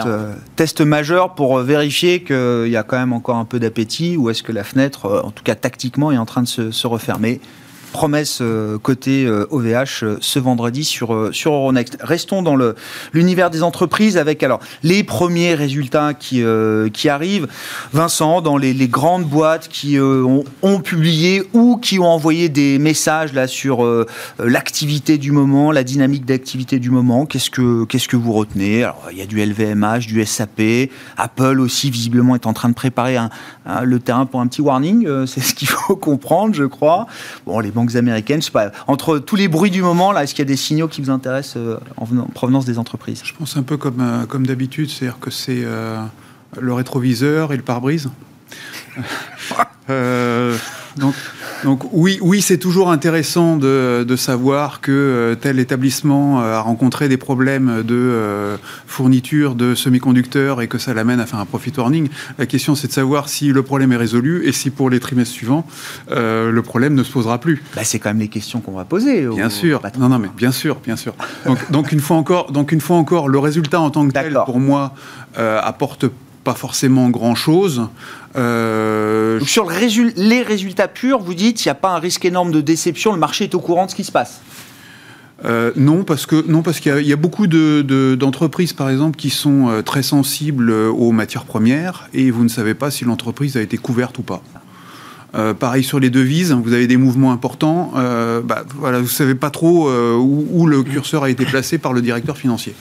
test 0.57 0.81
majeur 0.81 1.35
pour 1.35 1.59
vérifier 1.59 2.23
qu'il 2.23 2.69
y 2.69 2.77
a 2.77 2.83
quand 2.83 2.99
même 2.99 3.13
encore 3.13 3.37
un 3.37 3.45
peu 3.45 3.61
d'appétit 3.61 4.17
ou 4.17 4.31
est-ce 4.31 4.43
que 4.43 4.53
la 4.53 4.65
fenêtre, 4.65 5.23
en 5.25 5.31
tout 5.31 5.45
cas 5.45 5.55
tactiquement, 5.55 6.11
est 6.13 6.19
en 6.19 6.27
train 6.27 6.43
de 6.43 6.49
se, 6.49 6.71
se 6.71 6.87
refermer 6.87 7.41
promesse 7.91 8.39
euh, 8.41 8.79
côté 8.79 9.29
OVH 9.29 9.67
euh, 9.67 9.87
euh, 10.03 10.17
ce 10.21 10.39
vendredi 10.39 10.85
sur, 10.85 11.31
sur 11.33 11.53
Euronext. 11.53 11.99
Restons 12.01 12.43
dans 12.43 12.57
l'univers 13.13 13.51
des 13.51 13.63
entreprises 13.63 14.17
avec 14.17 14.43
alors 14.43 14.61
les 14.83 15.03
premiers 15.05 15.55
résultats 15.55 16.15
qui, 16.15 16.43
qui 16.93 17.09
arrivent. 17.09 17.49
Vincent, 17.93 18.41
dans 18.41 18.57
les, 18.57 18.75
grandes 18.89 19.25
boîtes 19.25 19.69
qui 19.69 19.99
ont, 20.01 20.45
publié 20.81 21.43
ou 21.53 21.77
qui 21.77 21.99
ont 21.99 22.07
envoyé 22.07 22.49
des 22.49 22.79
messages 22.79 23.33
là 23.33 23.47
sur 23.47 23.87
l'activité 24.39 25.19
du 25.19 25.33
moment, 25.33 25.73
la 25.73 25.85
dynamique 25.85 26.25
d'activité 26.25 26.79
du 26.79 26.91
moment, 26.91 27.27
qu'est-ce 27.27 27.51
que, 27.51 27.85
que 27.85 28.17
vous 28.17 28.33
retenez? 28.33 28.85
Alors, 28.85 29.09
Il 29.13 29.19
y 29.19 29.23
a 29.23 29.27
du 29.27 29.45
LVMH, 29.45 30.07
du 30.07 30.25
SAP, 30.25 30.91
Apple 31.17 31.61
aussi 31.61 31.91
visiblement 31.91 32.35
est 32.35 32.47
en 32.47 32.53
train 32.53 32.69
de 32.69 32.75
préparer 32.75 33.17
le 33.83 33.99
terrain 33.99 34.27
pour 34.27 34.41
un 34.41 34.47
petit 34.47 34.63
warning, 34.63 35.07
c'est 35.27 35.41
ce 35.41 35.55
qu'il 35.55 35.69
faut 35.69 35.97
comprendre, 35.97 36.55
je 36.55 36.65
crois. 36.65 37.07
Bon, 37.47 37.61
les 37.61 37.71
américaines. 37.97 38.41
Pas, 38.53 38.73
entre 38.87 39.19
tous 39.19 39.37
les 39.37 39.49
bruits 39.49 39.71
du 39.71 39.83
moment, 39.83 40.13
là, 40.13 40.25
est-ce 40.25 40.35
qu'il 40.35 40.43
y 40.43 40.49
a 40.49 40.51
des 40.51 40.57
signaux 40.57 40.89
qui 40.89 41.01
vous 41.01 41.11
intéressent 41.11 41.57
euh, 41.57 41.79
en, 41.97 42.07
provenance 42.27 42.65
des 42.65 42.79
entreprises? 42.79 43.23
Je 43.25 43.33
pense 43.35 43.57
un 43.57 43.63
peu 43.63 43.77
comme, 43.77 44.01
euh, 44.01 44.27
comme 44.27 44.47
d'habitude, 44.47 44.91
c'est-à-dire 44.91 45.19
que 45.19 45.31
c'est 45.31 45.63
euh, 45.65 46.03
le 46.59 46.73
rétroviseur 46.73 47.53
et 47.53 47.57
le 47.57 47.63
pare-brise. 47.63 48.11
Donc, 50.97 51.15
donc 51.65 51.85
oui, 51.93 52.19
oui 52.21 52.41
c'est 52.41 52.59
toujours 52.59 52.91
intéressant 52.91 53.57
de, 53.57 54.05
de 54.07 54.17
savoir 54.17 54.81
que 54.81 54.91
euh, 54.91 55.35
tel 55.35 55.59
établissement 55.59 56.41
euh, 56.41 56.57
a 56.57 56.61
rencontré 56.61 57.09
des 57.09 57.17
problèmes 57.17 57.83
de 57.83 57.95
euh, 57.95 58.57
fourniture 58.87 59.55
de 59.55 59.75
semi-conducteurs 59.75 60.63
et 60.63 60.69
que 60.69 60.79
ça 60.79 60.95
l'amène 60.95 61.21
à 61.21 61.27
faire 61.27 61.39
un 61.39 61.47
profit 61.47 61.73
warning. 61.77 62.09
La 62.39 62.47
question, 62.47 62.75
c'est 62.75 62.89
de 62.89 62.93
savoir 62.93 63.29
si 63.29 63.49
le 63.53 63.63
problème 63.63 63.93
est 63.93 63.97
résolu 63.97 64.47
et 64.47 64.53
si 64.53 64.71
pour 64.71 64.91
les 64.91 65.01
trimestres 65.01 65.35
suivants, 65.35 65.67
le 66.09 66.61
problème 66.61 66.95
ne 66.95 67.03
se 67.03 67.13
posera 67.13 67.39
plus. 67.39 67.63
Bah, 67.75 67.83
c'est 67.85 67.99
quand 67.99 68.11
même 68.11 68.19
les 68.19 68.29
questions 68.29 68.61
qu'on 68.61 68.73
va 68.73 68.85
poser. 68.85 69.27
Bien 69.27 69.51
sûr. 69.51 69.81
Non, 69.99 70.09
non, 70.09 70.19
mais 70.19 70.29
bien 70.37 70.53
sûr, 70.53 70.79
bien 70.85 70.97
sûr. 70.97 71.15
Donc, 71.47 71.71
donc, 71.71 71.93
une 71.93 72.01
fois 72.01 72.17
encore, 72.17 72.53
donc 72.53 72.73
une 72.73 72.81
fois 72.81 72.97
encore, 72.97 73.29
le 73.29 73.39
résultat 73.39 73.81
en 73.81 73.91
tant 73.91 74.07
que 74.07 74.13
tel, 74.13 74.39
pour 74.45 74.61
moi, 74.61 74.95
apporte 75.37 76.07
pas 76.45 76.55
forcément 76.55 77.09
grand-chose. 77.11 77.89
Euh, 78.37 79.41
sur 79.41 79.69
le 79.69 80.13
les 80.17 80.43
résultats 80.43 80.89
purs, 80.89 81.19
vous 81.19 81.35
dites, 81.35 81.65
il 81.65 81.69
n'y 81.69 81.73
a 81.73 81.75
pas 81.75 81.91
un 81.91 81.99
risque 81.99 82.25
énorme 82.25 82.53
de 82.53 82.61
déception, 82.61 83.13
le 83.13 83.19
marché 83.19 83.45
est 83.45 83.55
au 83.55 83.61
courant 83.61 83.87
de 83.87 83.91
ce 83.91 83.97
qui 83.97 84.05
se 84.05 84.13
passe 84.13 84.41
euh, 85.47 85.73
non, 85.75 86.05
parce 86.05 86.27
que 86.27 86.45
non, 86.47 86.61
parce 86.61 86.81
qu'il 86.81 87.01
y, 87.01 87.15
a 87.15 87.17
beaucoup 87.17 87.47
d'entreprises, 87.47 88.75
par 88.75 88.91
exemple, 88.91 89.17
qui 89.17 89.31
sont 89.31 89.71
euh, 89.71 89.81
très 89.81 90.03
sensibles 90.03 90.71
aux 90.71 91.13
matières 91.13 91.47
premières 91.47 92.11
et 92.13 92.31
vous 92.31 92.45
ne 92.45 92.51
savez 92.51 92.75
pas 92.75 92.91
si 92.91 93.07
l'entreprise 93.07 93.57
a 93.57 93.63
été 93.63 93.79
couverte 93.79 94.19
ou 94.19 94.23
pas. 94.23 94.43
pareil 95.59 95.83
sur 95.83 95.99
les 95.99 96.11
devises, 96.11 96.53
vous 96.53 96.75
avez 96.75 96.87
des 96.87 96.99
mouvements 96.99 97.33
importants. 97.33 97.93
Bah, 97.95 98.65
voilà, 98.75 99.01
vous 99.01 99.09
savez 99.09 99.35
pas 99.35 99.49
trop 99.49 99.91
où, 99.91 100.47
où, 100.51 100.67
le 100.67 100.83
curseur 100.83 101.25
a 101.25 101.31
été 101.31 101.47
placé 101.47 101.79
par 101.79 101.95
le 101.95 102.03
directeur 102.03 102.37
financier. 102.37 102.75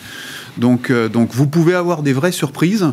Donc, 0.58 0.92
donc, 0.92 1.30
vous 1.32 1.48
pouvez 1.48 1.76
avoir 1.76 2.04
des 2.04 2.12
vraies 2.12 2.34
surprises. 2.34 2.92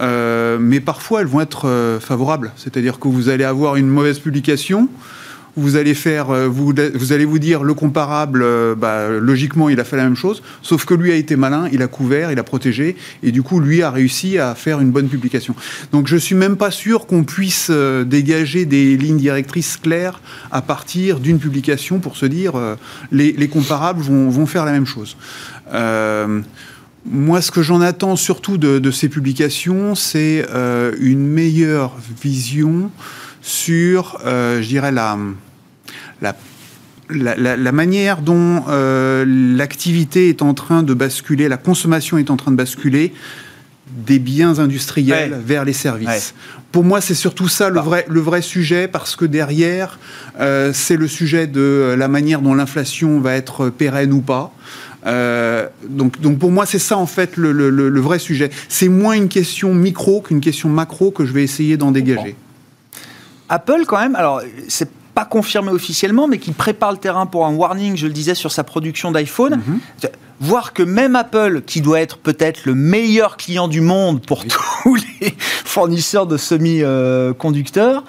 Euh, 0.00 0.58
mais 0.60 0.80
parfois 0.80 1.20
elles 1.20 1.26
vont 1.26 1.40
être 1.40 1.68
euh, 1.68 2.00
favorables. 2.00 2.52
C'est-à-dire 2.56 2.98
que 2.98 3.08
vous 3.08 3.28
allez 3.28 3.44
avoir 3.44 3.76
une 3.76 3.88
mauvaise 3.88 4.18
publication, 4.18 4.88
vous 5.56 5.76
allez 5.76 5.94
faire, 5.94 6.30
euh, 6.30 6.48
vous, 6.48 6.72
allez 7.12 7.24
vous 7.24 7.38
dire 7.38 7.62
le 7.62 7.74
comparable, 7.74 8.44
bah, 8.76 9.08
logiquement, 9.08 9.68
il 9.68 9.78
a 9.78 9.84
fait 9.84 9.96
la 9.96 10.02
même 10.02 10.16
chose, 10.16 10.42
sauf 10.62 10.84
que 10.84 10.94
lui 10.94 11.12
a 11.12 11.14
été 11.14 11.36
malin, 11.36 11.68
il 11.70 11.80
a 11.80 11.86
couvert, 11.86 12.32
il 12.32 12.38
a 12.40 12.42
protégé, 12.42 12.96
et 13.22 13.30
du 13.30 13.42
coup, 13.42 13.60
lui 13.60 13.82
a 13.82 13.90
réussi 13.92 14.36
à 14.36 14.56
faire 14.56 14.80
une 14.80 14.90
bonne 14.90 15.06
publication. 15.06 15.54
Donc, 15.92 16.08
je 16.08 16.16
suis 16.16 16.34
même 16.34 16.56
pas 16.56 16.72
sûr 16.72 17.06
qu'on 17.06 17.22
puisse 17.22 17.70
dégager 17.70 18.64
des 18.64 18.96
lignes 18.96 19.18
directrices 19.18 19.76
claires 19.76 20.20
à 20.50 20.60
partir 20.60 21.20
d'une 21.20 21.38
publication 21.38 22.00
pour 22.00 22.16
se 22.16 22.26
dire 22.26 22.54
les, 23.12 23.30
les, 23.30 23.48
comparables 23.48 24.02
vont, 24.02 24.46
faire 24.46 24.64
la 24.64 24.72
même 24.72 24.86
chose. 24.86 25.16
Moi, 27.06 27.42
ce 27.42 27.50
que 27.50 27.62
j'en 27.62 27.80
attends 27.80 28.16
surtout 28.16 28.56
de, 28.56 28.78
de 28.78 28.90
ces 28.90 29.08
publications, 29.08 29.94
c'est 29.94 30.46
une 30.98 31.26
meilleure 31.26 31.92
vision 32.22 32.90
sur, 33.44 34.18
euh, 34.24 34.62
je 34.62 34.68
dirais, 34.68 34.90
la, 34.90 35.18
la, 36.22 37.56
la, 37.56 37.72
manière 37.72 38.22
dont 38.22 38.64
euh, 38.68 39.24
l'activité 39.28 40.30
est 40.30 40.40
en 40.40 40.54
train 40.54 40.82
de 40.82 40.94
basculer, 40.94 41.46
la 41.48 41.58
consommation 41.58 42.16
est 42.16 42.30
en 42.30 42.36
train 42.36 42.50
de 42.50 42.56
basculer 42.56 43.12
des 43.86 44.18
biens 44.18 44.58
industriels 44.58 45.38
vers 45.44 45.66
les 45.66 45.74
services. 45.74 46.34
Pour 46.72 46.84
moi, 46.84 47.02
c'est 47.02 47.14
surtout 47.14 47.48
ça 47.48 47.68
le, 47.68 47.74
bah. 47.76 47.82
vrai, 47.82 48.06
le 48.08 48.20
vrai 48.20 48.40
sujet, 48.40 48.88
parce 48.88 49.14
que 49.14 49.26
derrière, 49.26 49.98
euh, 50.40 50.72
c'est 50.72 50.96
le 50.96 51.06
sujet 51.06 51.46
de 51.46 51.94
la 51.96 52.08
manière 52.08 52.40
dont 52.40 52.54
l'inflation 52.54 53.20
va 53.20 53.34
être 53.34 53.68
pérenne 53.68 54.12
ou 54.12 54.22
pas. 54.22 54.52
Donc, 55.04 56.20
donc 56.20 56.38
pour 56.38 56.50
moi, 56.50 56.66
c'est 56.66 56.78
ça 56.78 56.96
en 56.96 57.06
fait 57.06 57.36
le, 57.36 57.52
le, 57.52 57.70
le 57.70 58.00
vrai 58.00 58.18
sujet. 58.18 58.50
C'est 58.68 58.88
moins 58.88 59.14
une 59.14 59.28
question 59.28 59.74
micro 59.74 60.20
qu'une 60.20 60.40
question 60.40 60.68
macro 60.68 61.10
que 61.10 61.26
je 61.26 61.32
vais 61.32 61.42
essayer 61.42 61.76
d'en 61.76 61.90
dégager. 61.90 62.36
Apple, 63.48 63.84
quand 63.86 63.98
même, 63.98 64.16
alors 64.16 64.40
c'est 64.68 64.88
pas 65.14 65.24
confirmé 65.24 65.70
officiellement, 65.70 66.26
mais 66.26 66.38
qui 66.38 66.52
prépare 66.52 66.92
le 66.92 66.98
terrain 66.98 67.26
pour 67.26 67.46
un 67.46 67.54
warning, 67.54 67.96
je 67.96 68.06
le 68.06 68.12
disais, 68.12 68.34
sur 68.34 68.50
sa 68.50 68.64
production 68.64 69.12
d'iPhone. 69.12 69.60
Mhm. 69.66 69.80
Voir 70.40 70.72
que 70.72 70.82
même 70.82 71.14
Apple, 71.14 71.62
qui 71.64 71.80
doit 71.80 72.00
être 72.00 72.18
peut-être 72.18 72.64
le 72.64 72.74
meilleur 72.74 73.36
client 73.36 73.68
du 73.68 73.80
monde 73.80 74.20
pour 74.26 74.44
tous 74.82 74.96
les 75.20 75.34
fournisseurs 75.38 76.26
de 76.26 76.36
semi-conducteurs, 76.36 78.04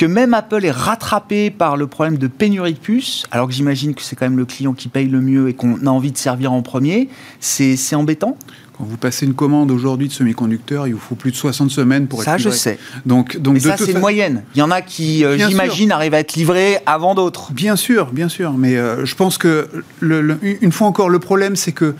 que 0.00 0.06
même 0.06 0.32
Apple 0.32 0.64
est 0.64 0.70
rattrapé 0.70 1.50
par 1.50 1.76
le 1.76 1.86
problème 1.86 2.16
de 2.16 2.26
pénurie 2.26 2.72
de 2.72 2.78
puces, 2.78 3.26
alors 3.32 3.48
que 3.48 3.52
j'imagine 3.52 3.94
que 3.94 4.00
c'est 4.00 4.16
quand 4.16 4.24
même 4.24 4.38
le 4.38 4.46
client 4.46 4.72
qui 4.72 4.88
paye 4.88 5.06
le 5.06 5.20
mieux 5.20 5.50
et 5.50 5.52
qu'on 5.52 5.74
a 5.86 5.90
envie 5.90 6.10
de 6.10 6.16
servir 6.16 6.54
en 6.54 6.62
premier, 6.62 7.10
c'est 7.38 7.76
embêtant 7.94 8.38
quand 8.78 8.86
vous 8.86 8.96
passez 8.96 9.26
une 9.26 9.34
commande 9.34 9.70
aujourd'hui 9.70 10.08
de 10.08 10.12
semi-conducteurs, 10.14 10.86
il 10.86 10.94
vous 10.94 11.00
faut 11.00 11.16
plus 11.16 11.32
de 11.32 11.36
60 11.36 11.70
semaines 11.70 12.06
pour 12.06 12.22
être 12.22 12.24
Ça, 12.24 12.38
je 12.38 12.48
sais. 12.48 12.78
Donc, 13.04 13.36
donc 13.36 13.52
mais 13.52 13.60
ça, 13.60 13.76
c'est 13.76 13.92
une 13.92 13.98
moyenne. 13.98 14.42
Il 14.54 14.58
y 14.58 14.62
en 14.62 14.70
a 14.70 14.80
qui, 14.80 15.22
euh, 15.22 15.36
j'imagine, 15.36 15.92
arrivent 15.92 16.14
à 16.14 16.20
être 16.20 16.34
livrés 16.34 16.78
avant 16.86 17.14
d'autres. 17.14 17.52
Bien 17.52 17.76
sûr, 17.76 18.10
bien 18.10 18.30
sûr. 18.30 18.54
Mais 18.54 18.76
euh, 18.76 19.04
je 19.04 19.14
pense 19.14 19.36
que, 19.36 19.68
le, 20.00 20.38
une 20.42 20.72
fois 20.72 20.86
encore, 20.86 21.10
le 21.10 21.18
problème, 21.18 21.56
c'est 21.56 21.72
que 21.72 21.94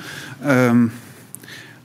euh, 0.46 0.86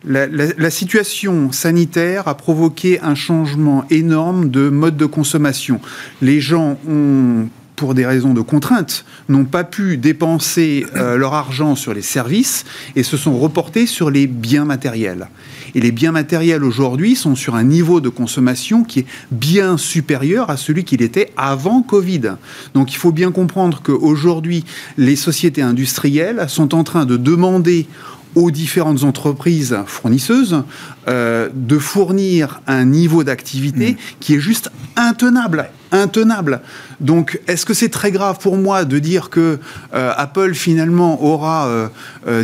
la, 0.05 0.69
situation 0.69 1.51
sanitaire 1.51 2.27
a 2.27 2.35
provoqué 2.35 2.99
un 3.01 3.15
changement 3.15 3.85
énorme 3.89 4.49
de 4.49 4.69
mode 4.69 4.97
de 4.97 5.05
consommation. 5.05 5.79
Les 6.21 6.41
gens 6.41 6.77
ont 6.87 7.47
pour 7.75 7.93
des 7.93 8.05
raisons 8.05 8.33
de 8.33 8.41
contrainte, 8.41 9.05
n'ont 9.27 9.45
pas 9.45 9.63
pu 9.63 9.97
dépenser 9.97 10.85
euh, 10.95 11.17
leur 11.17 11.33
argent 11.33 11.75
sur 11.75 11.93
les 11.93 12.01
services 12.01 12.63
et 12.95 13.03
se 13.03 13.17
sont 13.17 13.37
reportés 13.37 13.85
sur 13.85 14.09
les 14.09 14.27
biens 14.27 14.65
matériels. 14.65 15.27
Et 15.73 15.81
les 15.81 15.91
biens 15.91 16.13
matériels 16.13 16.63
aujourd'hui 16.63 17.15
sont 17.15 17.35
sur 17.35 17.55
un 17.55 17.63
niveau 17.63 17.99
de 17.99 18.07
consommation 18.07 18.83
qui 18.83 18.99
est 18.99 19.05
bien 19.31 19.77
supérieur 19.77 20.49
à 20.49 20.55
celui 20.55 20.85
qu'il 20.85 21.01
était 21.01 21.33
avant 21.35 21.81
Covid. 21.81 22.35
Donc 22.73 22.93
il 22.93 22.97
faut 22.97 23.11
bien 23.11 23.31
comprendre 23.31 23.81
qu'aujourd'hui, 23.83 24.63
les 24.97 25.17
sociétés 25.17 25.61
industrielles 25.61 26.45
sont 26.47 26.73
en 26.73 26.85
train 26.85 27.05
de 27.05 27.17
demander 27.17 27.87
aux 28.36 28.52
différentes 28.52 29.04
entreprises 29.04 29.78
fournisseuses 29.88 30.63
euh, 31.08 31.50
de 31.54 31.78
fournir 31.78 32.62
un 32.67 32.86
niveau 32.86 33.24
d'activité 33.24 33.93
mmh. 33.93 33.98
qui 34.19 34.36
est 34.36 34.39
juste 34.39 34.71
intenable 34.95 35.69
intenable. 35.91 36.62
Donc, 37.00 37.39
est-ce 37.48 37.65
que 37.65 37.74
c'est 37.74 37.89
très 37.89 38.12
grave 38.12 38.38
pour 38.39 38.58
moi 38.58 38.86
de 38.86 39.00
dire 39.00 39.30
que 39.30 39.60
euh, 39.93 40.13
Apple 40.15 40.54
finalement 40.54 41.24
aura 41.24 41.89
10% 42.28 42.28
euh, 42.28 42.43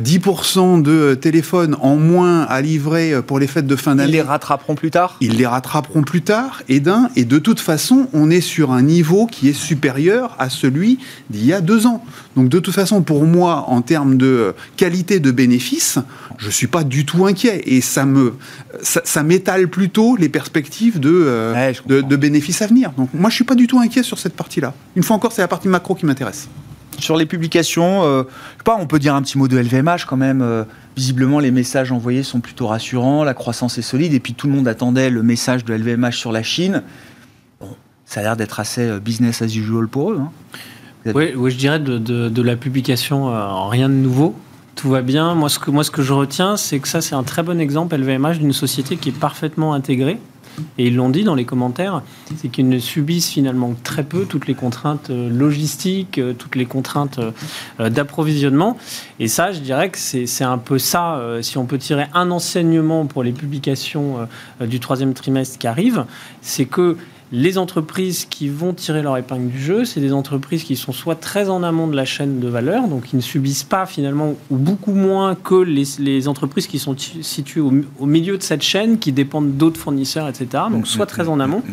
euh, 0.58 0.82
de 0.82 1.16
téléphones 1.16 1.76
en 1.80 1.96
moins 1.96 2.42
à 2.44 2.62
livrer 2.62 3.22
pour 3.26 3.40
les 3.40 3.48
fêtes 3.48 3.68
de 3.68 3.76
fin 3.76 3.96
d'année? 3.96 4.10
Ils 4.10 4.16
les 4.16 4.22
rattraperont 4.22 4.76
plus 4.76 4.92
tard? 4.92 5.16
Ils 5.22 5.38
les 5.38 5.46
rattraperont 5.46 6.04
plus 6.04 6.22
tard, 6.22 6.64
et 6.70 6.80
d'un, 6.80 7.10
et 7.16 7.26
de 7.26 7.40
toute 7.40 7.60
façon, 7.60 8.08
on 8.14 8.30
est 8.30 8.42
sur 8.42 8.72
un 8.72 8.82
niveau 8.82 9.26
qui 9.26 9.50
est 9.50 9.54
supérieur 9.54 10.36
à 10.40 10.50
celui 10.50 11.00
d'il 11.30 11.46
y 11.46 11.54
a 11.54 11.62
deux 11.62 11.88
ans. 11.88 12.04
Donc, 12.36 12.50
de 12.50 12.60
toute 12.60 12.74
façon, 12.74 13.02
pour 13.02 13.26
moi, 13.26 13.66
en 13.68 13.82
termes 13.82 14.18
de 14.18 14.54
qualité 14.78 15.20
de 15.20 15.32
bénéfice, 15.32 16.00
je 16.42 16.50
suis 16.50 16.68
pas 16.68 16.84
du 16.84 17.06
tout 17.06 17.26
inquiet, 17.28 17.62
et 17.66 17.82
ça 17.82 18.06
me, 18.06 18.34
ça, 18.82 19.22
m'étale 19.22 19.68
plutôt 19.68 20.16
les 20.16 20.28
perspectives 20.28 21.00
de, 21.00 21.54
de, 21.86 22.02
de 22.02 22.16
bénéfices 22.16 22.64
à 22.64 22.68
venir. 22.68 22.92
Donc, 22.98 23.10
moi, 23.14 23.30
je 23.30 23.36
suis 23.36 23.44
pas 23.44 23.54
du 23.54 23.68
tout 23.68 23.80
inquiet 23.80 24.02
sur 24.02 24.18
cette 24.18 24.36
partie-là. 24.36 24.74
Une 24.96 25.04
fois 25.04 25.16
encore, 25.16 25.32
c'est 25.32 25.44
la 25.44 25.48
partie 25.48 25.68
macro 25.68 25.94
qui 25.94 26.08
m'intéresse. 26.08 26.50
Sur 26.98 27.16
les 27.16 27.28
publications, 27.28 28.04
euh, 28.04 28.24
je 28.24 28.58
sais 28.58 28.64
pas, 28.66 28.76
on 28.80 28.88
peut 28.88 28.98
dire 28.98 29.14
un 29.14 29.22
petit 29.22 29.38
mot 29.38 29.48
de 29.48 29.58
LVMH 29.58 30.06
quand 30.08 30.18
même. 30.18 30.42
Euh, 30.42 30.64
visiblement, 30.96 31.40
les 31.40 31.52
messages 31.52 31.92
envoyés 31.92 32.24
sont 32.24 32.40
plutôt 32.40 32.68
rassurants, 32.68 33.24
la 33.24 33.36
croissance 33.36 33.78
est 33.78 33.84
solide, 33.84 34.14
et 34.14 34.20
puis 34.20 34.34
tout 34.34 34.48
le 34.48 34.54
monde 34.54 34.68
attendait 34.68 35.12
le 35.12 35.22
message 35.22 35.64
de 35.64 35.74
LVMH 35.76 36.14
sur 36.14 36.32
la 36.32 36.42
Chine. 36.42 36.82
Bon, 37.60 37.70
ça 38.06 38.22
a 38.22 38.24
l'air 38.24 38.36
d'être 38.36 38.60
assez 38.60 38.82
euh, 38.82 39.00
business 39.00 39.44
as 39.44 39.56
usual 39.56 39.88
pour 39.88 40.12
eux. 40.12 40.20
Hein. 40.22 40.32
Oui, 41.14 41.34
oui, 41.36 41.52
je 41.52 41.58
dirais 41.58 41.80
de, 41.80 41.98
de, 41.98 42.42
la 42.44 42.56
publication, 42.56 43.32
rien 43.70 43.90
de 43.90 43.96
nouveau 43.96 44.36
tout 44.76 44.90
va 44.90 45.02
bien. 45.02 45.36
Moi, 45.36 45.50
ce 45.50 45.60
que, 45.60 46.02
je 46.02 46.14
retiens, 46.14 46.58
c'est 46.58 46.80
que 46.80 46.88
ça, 46.88 47.02
c'est 47.02 47.16
un 47.16 47.24
très 47.24 47.44
bon 47.44 47.60
exemple, 47.60 47.96
LVMH, 47.96 48.40
d'une 48.40 48.54
société 48.54 48.98
qui 48.98 49.10
est 49.10 49.20
parfaitement 49.20 49.74
intégrée 49.74 50.20
et 50.78 50.88
ils 50.88 50.96
l'ont 50.96 51.10
dit 51.10 51.24
dans 51.24 51.36
les 51.36 51.46
commentaires, 51.46 52.02
c'est 52.38 52.50
qu'ils 52.50 52.70
ne 52.70 52.80
subissent 52.80 53.30
finalement 53.30 53.74
très 53.84 54.04
peu 54.04 54.26
toutes 54.26 54.48
les 54.48 54.54
contraintes 54.54 55.10
euh, 55.10 55.30
logistiques, 55.30 56.18
euh, 56.18 56.34
toutes 56.34 56.56
les 56.56 56.66
contraintes 56.66 57.20
euh, 57.80 57.90
d'approvisionnement. 57.90 58.78
Et 59.20 59.28
ça, 59.28 59.52
je 59.52 59.60
dirais 59.60 59.90
que 59.90 59.98
c'est 59.98 60.44
un 60.44 60.58
peu 60.58 60.80
ça, 60.80 61.22
si 61.42 61.58
on 61.58 61.66
peut 61.66 61.78
tirer 61.78 62.08
un 62.14 62.32
enseignement 62.32 63.06
pour 63.06 63.24
les 63.24 63.32
publications 63.32 64.28
du 64.60 64.80
troisième 64.80 65.14
trimestre 65.14 65.58
qui 65.58 65.68
arrivent, 65.68 66.06
c'est 66.42 66.66
que 66.66 66.98
les 67.32 67.58
entreprises 67.58 68.26
qui 68.26 68.50
vont 68.50 68.74
tirer 68.74 69.02
leur 69.02 69.18
épingle 69.18 69.50
du 69.50 69.62
jeu, 69.62 69.86
c'est 69.86 70.02
des 70.02 70.12
entreprises 70.12 70.64
qui 70.64 70.76
sont 70.76 70.92
soit 70.92 71.16
très 71.16 71.50
en 71.50 71.64
amont 71.64 71.88
de 71.88 71.96
la 71.96 72.04
chaîne 72.04 72.40
de 72.40 72.48
valeur, 72.48 72.88
donc 72.88 73.06
qui 73.06 73.16
ne 73.16 73.22
subissent 73.22 73.64
pas 73.64 73.86
finalement, 73.86 74.36
ou 74.50 74.58
beaucoup 74.58 74.94
moins 74.94 75.36
que 75.36 75.56
les, 75.56 76.28
entreprises 76.28 76.68
qui 76.68 76.78
sont 76.78 76.96
situées 76.98 77.62
au, 77.62 78.06
milieu 78.06 78.38
de 78.38 78.44
cette 78.44 78.64
chaîne, 78.64 79.00
qui 79.00 79.12
dépendent 79.14 79.56
d'autres 79.56 79.80
fournisseurs, 79.80 80.28
etc. 80.28 80.64
Donc 80.70 80.88
soit 80.88 81.06
très 81.06 81.30
en 81.30 81.40
amont, 81.40 81.64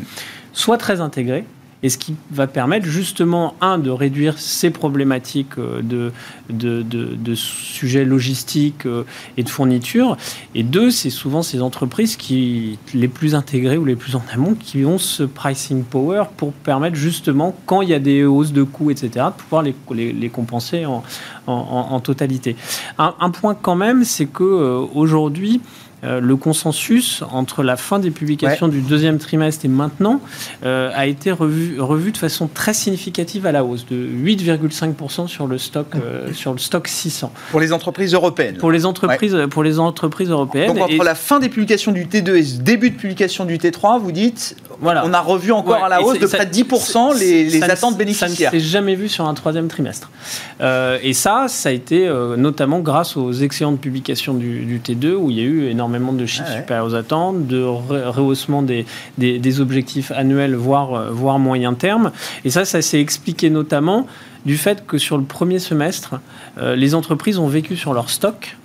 soit 0.53 0.79
très 0.79 1.01
intégrées 1.01 1.45
et 1.83 1.89
ce 1.89 1.99
qui 1.99 2.17
va 2.31 2.47
permettre 2.47 2.87
justement, 2.87 3.55
un, 3.61 3.79
de 3.79 3.91
réduire 3.91 4.39
ces 4.39 4.71
problématiques 4.71 5.59
euh, 5.59 5.83
de, 5.83 6.13
de, 6.51 6.83
de, 6.83 7.35
sujets 7.35 8.05
logistiques 8.05 8.87
euh, 8.87 9.05
et 9.37 9.43
de 9.43 9.49
fourniture, 9.49 10.17
et 10.55 10.63
deux, 10.63 10.91
c'est 10.91 11.11
souvent 11.11 11.43
ces 11.43 11.63
entreprises 11.63 12.17
qui, 12.17 12.79
les 12.95 13.09
plus 13.09 13.35
intégrées 13.35 13.77
ou 13.77 13.85
les 13.85 13.97
plus 13.97 14.17
en 14.17 14.23
amont, 14.33 14.55
qui 14.55 14.85
ont 14.85 14.99
ce 14.99 15.23
pricing 15.23 15.85
power 15.85 16.25
pour 16.37 16.53
permettre 16.53 16.97
justement, 16.97 17.55
quand 17.67 17.83
il 17.83 17.91
y 17.91 17.95
a 17.95 18.01
des 18.01 18.25
hausses 18.25 18.53
de 18.53 18.63
coûts, 18.65 18.91
etc., 18.91 19.27
de 19.27 19.43
pouvoir 19.43 19.63
les, 19.63 19.75
les, 20.13 20.29
compenser 20.29 20.85
en, 20.85 21.03
en, 21.47 22.01
totalité. 22.01 22.57
Un, 22.99 23.15
un, 23.21 23.31
point 23.31 23.55
quand 23.55 23.77
même, 23.77 24.05
c'est 24.05 24.27
que 24.27 24.43
euh, 24.43 24.85
aujourd'hui, 24.95 25.61
euh, 26.05 26.21
le 26.21 26.37
consensus 26.37 27.25
entre 27.33 27.65
la 27.65 27.77
fin 27.77 27.99
des 27.99 28.11
publications 28.11 28.69
du 28.69 28.81
deuxième 28.81 29.19
trimestre 29.19 29.65
et 29.65 29.69
maintenant 29.69 30.21
euh, 30.65 30.93
a 30.95 31.07
été 31.07 31.33
revu, 31.33 31.81
revu, 31.81 32.13
de 32.13 32.17
façon 32.17 32.47
très 32.47 32.73
significative 32.73 33.47
à 33.47 33.53
la 33.53 33.65
hausse, 33.65 33.85
de 33.87 33.97
8,5% 33.97 35.27
sur 35.27 35.49
le 35.49 35.59
stock 35.59 35.89
euh, 35.97 36.33
sur 36.35 36.53
le 36.53 36.59
stock 36.59 36.87
600. 36.87 37.33
Pour 37.51 37.59
les 37.59 37.73
entreprises 37.73 38.15
européennes. 38.15 38.59
Pour 38.59 38.71
les 38.71 38.87
entreprises, 38.87 39.37
pour 39.51 39.65
les 39.65 39.81
entreprises 39.81 40.31
européennes. 40.31 40.75
Donc 40.75 40.79
entre 40.79 41.05
la 41.05 41.17
fin 41.17 41.41
des 41.41 41.49
publications 41.49 41.91
du 41.91 42.07
T2 42.07 42.31
et 42.37 42.59
le 42.59 42.63
début 42.63 42.91
de 42.91 42.97
publication 42.97 43.45
du 43.45 43.59
T3, 43.59 44.01
vous 44.01 44.13
dites, 44.13 44.57
voilà. 44.81 45.05
on 45.07 45.13
a 45.13 45.21
revu 45.21 45.53
encore 45.53 45.85
à 45.85 45.89
la 45.89 46.03
hausse 46.03 46.19
de 46.19 46.27
près 46.27 46.47
de 46.47 46.53
10% 46.53 47.19
les, 47.19 47.45
les 47.45 47.63
attentes 47.63 47.97
bénéficiaires. 47.97 48.51
Ça 48.51 48.57
ne 48.57 48.61
s'est 48.61 48.67
jamais 48.67 48.95
vu 48.95 49.09
sur 49.09 49.27
un 49.27 49.35
troisième 49.35 49.69
trimestre. 49.69 50.11
et 50.61 51.13
ça, 51.13 51.47
ça 51.49 51.69
a 51.69 51.73
été 51.73 52.09
notamment 52.37 52.81
grâce 52.81 53.17
aux 53.17 53.33
excellentes 53.33 53.81
publications 53.81 54.35
du, 54.35 54.65
du 54.65 54.79
T2 54.79 55.15
où 55.15 55.31
il 55.31 55.39
y 55.39 55.41
a 55.41 55.45
eu 55.45 55.69
énormément 55.69 56.13
de 56.13 56.27
chiffres 56.27 56.49
ah 56.49 56.57
supérieurs 56.57 56.87
aux 56.87 56.95
attentes, 56.95 57.47
de 57.47 57.63
rehaussement 57.63 58.63
des, 58.63 58.87
des, 59.19 59.61
objectifs 59.61 60.11
annuels, 60.13 60.55
voire, 60.55 60.95
euh, 60.95 61.11
voire 61.11 61.39
moyen 61.39 61.75
terme. 61.75 62.13
Et 62.45 62.51
ça, 62.51 62.65
ça 62.65 62.83
s'est 62.83 63.01
expliqué 63.01 63.51
notamment 63.51 64.07
du 64.47 64.57
fait 64.57 64.87
que 64.87 64.99
sur 64.99 65.19
le 65.19 65.25
premier 65.25 65.59
semestre, 65.59 66.21
euh, 66.59 66.77
les 66.77 66.95
entreprises 66.95 67.39
ont 67.39 67.49
vécu 67.49 67.77
sur 67.77 67.93
leur 67.95 68.11
stock 68.11 68.57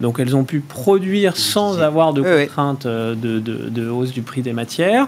Donc 0.00 0.20
elles 0.20 0.36
ont 0.36 0.44
pu 0.44 0.60
produire 0.60 1.36
sans 1.36 1.80
avoir 1.80 2.12
de 2.12 2.22
contraintes 2.22 2.86
de, 2.86 3.14
de, 3.14 3.40
de, 3.40 3.88
hausse 3.88 4.12
du 4.12 4.22
prix 4.22 4.42
des 4.42 4.52
matières. 4.52 5.06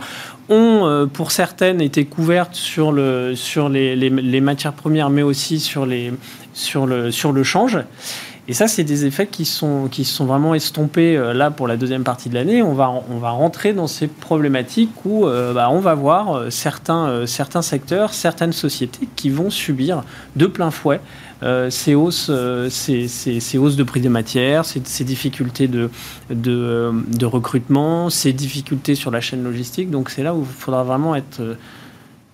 Ont, 0.48 1.08
pour 1.12 1.30
certaines, 1.30 1.80
été 1.80 2.06
couvertes 2.06 2.56
sur, 2.56 2.90
le, 2.90 3.36
sur 3.36 3.68
les, 3.68 3.94
les, 3.94 4.10
les 4.10 4.40
matières 4.40 4.72
premières, 4.72 5.08
mais 5.08 5.22
aussi 5.22 5.60
sur, 5.60 5.86
les, 5.86 6.12
sur, 6.54 6.86
le, 6.86 7.12
sur 7.12 7.30
le 7.30 7.44
change. 7.44 7.78
Et 8.48 8.52
ça, 8.52 8.66
c'est 8.66 8.84
des 8.84 9.06
effets 9.06 9.26
qui 9.26 9.44
sont, 9.44 9.88
qui 9.90 10.04
sont 10.04 10.24
vraiment 10.24 10.54
estompés 10.54 11.16
euh, 11.16 11.32
là 11.32 11.50
pour 11.50 11.68
la 11.68 11.76
deuxième 11.76 12.02
partie 12.02 12.28
de 12.28 12.34
l'année. 12.34 12.62
On 12.62 12.74
va, 12.74 12.90
on 13.10 13.18
va 13.18 13.30
rentrer 13.30 13.72
dans 13.72 13.86
ces 13.86 14.08
problématiques 14.08 15.04
où 15.04 15.26
euh, 15.26 15.52
bah, 15.52 15.68
on 15.70 15.80
va 15.80 15.94
voir 15.94 16.34
euh, 16.34 16.50
certains, 16.50 17.26
certains 17.26 17.62
secteurs, 17.62 18.12
certaines 18.12 18.52
sociétés 18.52 19.08
qui 19.14 19.30
vont 19.30 19.50
subir 19.50 20.02
de 20.36 20.46
plein 20.46 20.70
fouet 20.70 21.00
ces, 21.70 21.94
hausses, 21.94 22.30
ces, 22.68 23.58
hausses 23.58 23.76
de 23.76 23.82
prix 23.82 24.02
des 24.02 24.10
matières, 24.10 24.66
ces, 24.66 25.04
difficultés 25.04 25.68
de, 25.68 25.88
de, 26.28 27.24
recrutement, 27.24 28.10
ces 28.10 28.34
difficultés 28.34 28.94
sur 28.94 29.10
la 29.10 29.22
chaîne 29.22 29.42
logistique. 29.42 29.90
Donc 29.90 30.10
c'est 30.10 30.22
là 30.22 30.34
où 30.34 30.40
il 30.42 30.46
faudra 30.46 30.84
vraiment 30.84 31.16
être 31.16 31.40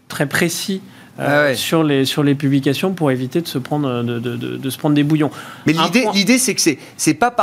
très 0.08 0.26
précis 0.26 0.80
euh, 1.18 1.52
ah 1.52 1.54
sur, 1.54 1.82
les, 1.82 2.04
sur 2.04 2.22
les 2.22 2.34
publications 2.34 2.92
pour 2.92 3.10
éviter 3.10 3.40
de 3.40 3.48
se 3.48 3.56
prendre, 3.56 4.02
de, 4.02 4.18
de, 4.18 4.36
de, 4.36 4.70
se 4.70 4.76
prendre 4.76 4.94
des 4.94 5.02
bouillons. 5.02 5.30
Mais 5.66 5.74
l'idée, 6.14 6.38
c'est 6.38 6.54
que 6.54 6.60
c'est, 6.60 6.78
c'est, 6.98 7.14
pas 7.14 7.34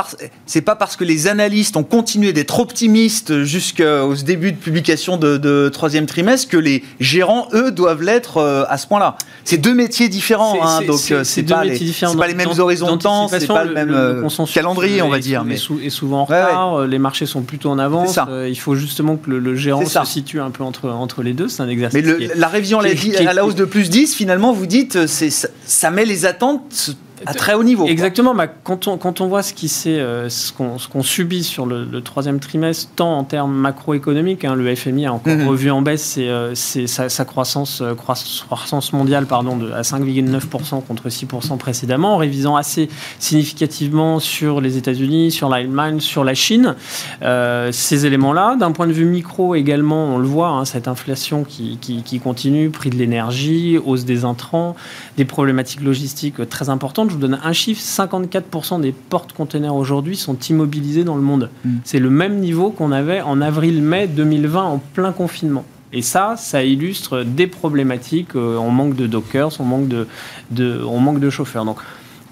c'est 0.46 0.60
pas 0.60 0.76
parce 0.76 0.94
que 0.96 1.02
les 1.02 1.26
analystes 1.26 1.76
ont 1.76 1.82
continué 1.82 2.32
d'être 2.32 2.60
optimistes 2.60 3.42
jusqu'au 3.42 4.14
début 4.14 4.52
de 4.52 4.56
publication 4.56 5.16
de, 5.16 5.68
troisième 5.70 6.06
trimestre 6.06 6.48
que 6.48 6.56
les 6.56 6.84
gérants, 7.00 7.48
eux, 7.52 7.72
doivent 7.72 8.02
l'être 8.02 8.36
euh, 8.36 8.64
à 8.68 8.78
ce 8.78 8.86
point-là. 8.86 9.16
C'est 9.42 9.58
deux 9.58 9.74
métiers 9.74 10.08
différents, 10.08 10.64
hein, 10.64 10.82
donc 10.82 11.00
euh, 11.10 11.24
c'est, 11.24 11.42
pas, 11.42 11.64
les, 11.64 11.78
pas 12.16 12.26
les 12.26 12.34
mêmes 12.34 12.58
horizons 12.58 12.94
de 12.94 13.02
temps, 13.02 13.28
c'est 13.28 13.46
pas 13.46 13.64
le, 13.64 13.74
même 13.74 14.28
calendrier, 14.52 15.02
on 15.02 15.08
va 15.08 15.18
dire. 15.18 15.44
Mais... 15.44 15.54
Est 15.54 15.90
souvent 15.90 16.20
en 16.20 16.24
retard, 16.24 16.86
les 16.86 16.98
marchés 16.98 17.26
sont 17.26 17.42
plutôt 17.42 17.70
en 17.70 17.78
avance. 17.80 18.20
il 18.46 18.58
faut 18.58 18.76
justement 18.76 19.16
que 19.16 19.30
le, 19.30 19.56
gérant 19.56 19.84
se 19.84 20.04
situe 20.04 20.40
un 20.40 20.50
peu 20.50 20.62
entre, 20.62 20.90
entre 20.90 21.22
les 21.22 21.32
deux. 21.32 21.48
C'est 21.48 21.62
un 21.62 21.68
exercice. 21.68 22.04
Mais 22.04 22.28
la 22.36 22.48
révision 22.48 22.78
à 22.78 23.32
la 23.32 23.44
hausse 23.44 23.56
de 23.56 23.63
plus 23.66 23.90
10, 23.90 24.14
finalement, 24.14 24.52
vous 24.52 24.66
dites, 24.66 24.96
euh, 24.96 25.06
ça 25.06 25.90
met 25.90 26.04
les 26.04 26.26
attentes 26.26 26.96
à 27.26 27.34
très 27.34 27.54
haut 27.54 27.64
niveau. 27.64 27.86
Exactement. 27.86 28.34
Bah, 28.34 28.46
quand, 28.46 28.88
on, 28.88 28.96
quand 28.96 29.20
on 29.20 29.28
voit 29.28 29.42
ce 29.42 29.52
qu'on 29.52 29.58
euh, 29.86 30.78
qu'on 30.90 31.02
subit 31.02 31.44
sur 31.44 31.66
le, 31.66 32.00
troisième 32.00 32.40
trimestre, 32.40 32.90
tant 32.96 33.18
en 33.18 33.24
termes 33.24 33.54
macroéconomiques, 33.54 34.44
hein, 34.44 34.54
le 34.54 34.74
FMI 34.74 35.06
a 35.06 35.12
encore 35.12 35.34
mhm. 35.34 35.48
revu 35.48 35.70
en 35.70 35.82
baisse 35.82 36.16
euh, 36.18 36.54
sa, 36.54 37.08
sa, 37.08 37.24
croissance, 37.24 37.80
euh, 37.80 37.94
croissance 37.94 38.92
mondiale 38.92 39.26
pardon, 39.26 39.56
de, 39.56 39.70
à 39.72 39.82
5,9% 39.82 40.82
contre 40.84 41.08
6% 41.08 41.56
précédemment, 41.58 42.14
en 42.14 42.18
révisant 42.18 42.56
assez 42.56 42.88
significativement 43.18 44.18
sur 44.18 44.60
les 44.60 44.76
États-Unis, 44.76 45.30
sur 45.30 45.48
l'Allemagne, 45.48 46.00
sur 46.00 46.24
la 46.24 46.34
Chine. 46.34 46.74
ces 47.20 48.06
éléments-là, 48.06 48.56
d'un 48.56 48.72
point 48.72 48.86
de 48.86 48.92
vue 48.92 49.06
micro 49.06 49.54
également, 49.54 50.14
on 50.14 50.18
le 50.18 50.26
voit, 50.26 50.48
hein, 50.48 50.64
cette 50.64 50.88
inflation 50.88 51.44
qui, 51.44 51.78
qui, 51.80 52.02
qui 52.02 52.20
continue, 52.20 52.70
prix 52.70 52.90
de 52.90 52.96
l'énergie, 52.96 53.78
hausse 53.78 54.04
des 54.04 54.24
intrants, 54.24 54.76
des 55.16 55.24
problématiques 55.24 55.82
logistiques 55.82 56.48
très 56.48 56.68
importantes 56.68 57.13
je 57.14 57.20
vous 57.20 57.28
donne 57.28 57.40
un 57.42 57.52
chiffre 57.52 57.80
54% 57.80 58.80
des 58.80 58.92
portes-containers 58.92 59.74
aujourd'hui 59.74 60.16
sont 60.16 60.36
immobilisés 60.38 61.04
dans 61.04 61.14
le 61.14 61.22
monde. 61.22 61.48
Mm. 61.64 61.70
C'est 61.84 62.00
le 62.00 62.10
même 62.10 62.40
niveau 62.40 62.70
qu'on 62.70 62.90
avait 62.90 63.20
en 63.20 63.40
avril-mai 63.40 64.08
2020 64.08 64.62
en 64.62 64.78
plein 64.78 65.12
confinement. 65.12 65.64
Et 65.92 66.02
ça, 66.02 66.34
ça 66.36 66.64
illustre 66.64 67.22
des 67.22 67.46
problématiques. 67.46 68.34
Euh, 68.34 68.56
on 68.56 68.70
manque 68.70 68.96
de 68.96 69.06
dockers, 69.06 69.60
on 69.60 69.64
manque 69.64 69.86
de, 69.86 70.08
de, 70.50 70.82
on 70.84 70.98
manque 70.98 71.20
de 71.20 71.30
chauffeurs. 71.30 71.64
Donc, 71.64 71.78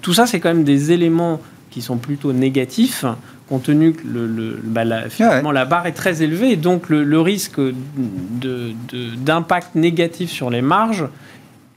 tout 0.01 0.13
ça, 0.13 0.27
c'est 0.27 0.41
quand 0.41 0.49
même 0.49 0.65
des 0.65 0.91
éléments 0.91 1.39
qui 1.71 1.81
sont 1.81 1.95
plutôt 1.95 2.33
négatifs, 2.33 3.05
compte 3.47 3.63
tenu 3.63 3.93
que 3.93 4.05
le, 4.05 4.59
bah, 4.63 4.83
la, 4.83 5.09
finalement, 5.09 5.51
la 5.51 5.63
barre 5.63 5.87
est 5.87 5.93
très 5.93 6.23
élevée. 6.23 6.51
Et 6.51 6.55
donc, 6.57 6.89
le, 6.89 7.21
risque 7.21 7.61
d'impact 9.17 9.75
négatif 9.75 10.29
sur 10.29 10.49
les 10.49 10.61
marges 10.61 11.07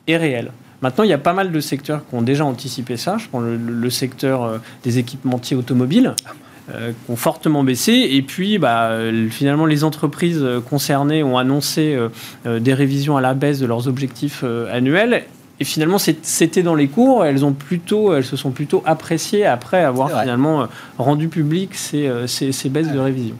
est 0.08 0.16
réel. 0.16 0.50
Maintenant, 0.82 1.04
il 1.04 1.10
y 1.10 1.14
a 1.14 1.18
pas 1.18 1.32
mal 1.32 1.52
de 1.52 1.60
secteurs 1.60 2.02
qui 2.08 2.14
ont 2.14 2.22
déjà 2.22 2.44
anticipé 2.44 2.96
ça. 2.96 3.16
Je 3.18 3.28
prends 3.28 3.40
le, 3.40 3.90
secteur 3.90 4.44
euh, 4.44 4.58
des 4.84 4.98
équipementiers 4.98 5.56
automobiles. 5.56 6.14
Euh, 6.74 6.90
qui 6.90 7.12
ont 7.12 7.16
fortement 7.16 7.62
baissé. 7.62 7.92
Et 8.10 8.22
puis, 8.22 8.58
bah, 8.58 8.88
euh, 8.88 9.28
finalement, 9.28 9.66
les 9.66 9.84
entreprises 9.84 10.44
concernées 10.68 11.22
ont 11.22 11.38
annoncé 11.38 11.96
des 12.44 12.74
révisions 12.74 13.16
à 13.16 13.20
la 13.20 13.34
baisse 13.34 13.60
de 13.60 13.66
leurs 13.66 13.86
objectifs 13.86 14.42
annuels. 14.72 15.26
Et 15.60 15.64
finalement, 15.64 15.98
c'était 15.98 16.64
dans 16.64 16.74
les 16.74 16.88
cours. 16.88 17.24
Elles, 17.24 17.44
ont 17.44 17.52
plutôt, 17.52 18.14
elles 18.14 18.24
se 18.24 18.36
sont 18.36 18.50
plutôt 18.50 18.82
appréciées 18.84 19.46
après 19.46 19.84
avoir 19.84 20.08
finalement 20.22 20.66
rendu 20.98 21.28
public 21.28 21.76
ces, 21.76 22.10
ces, 22.26 22.68
baisses 22.68 22.90
de 22.90 22.98
révision 22.98 23.36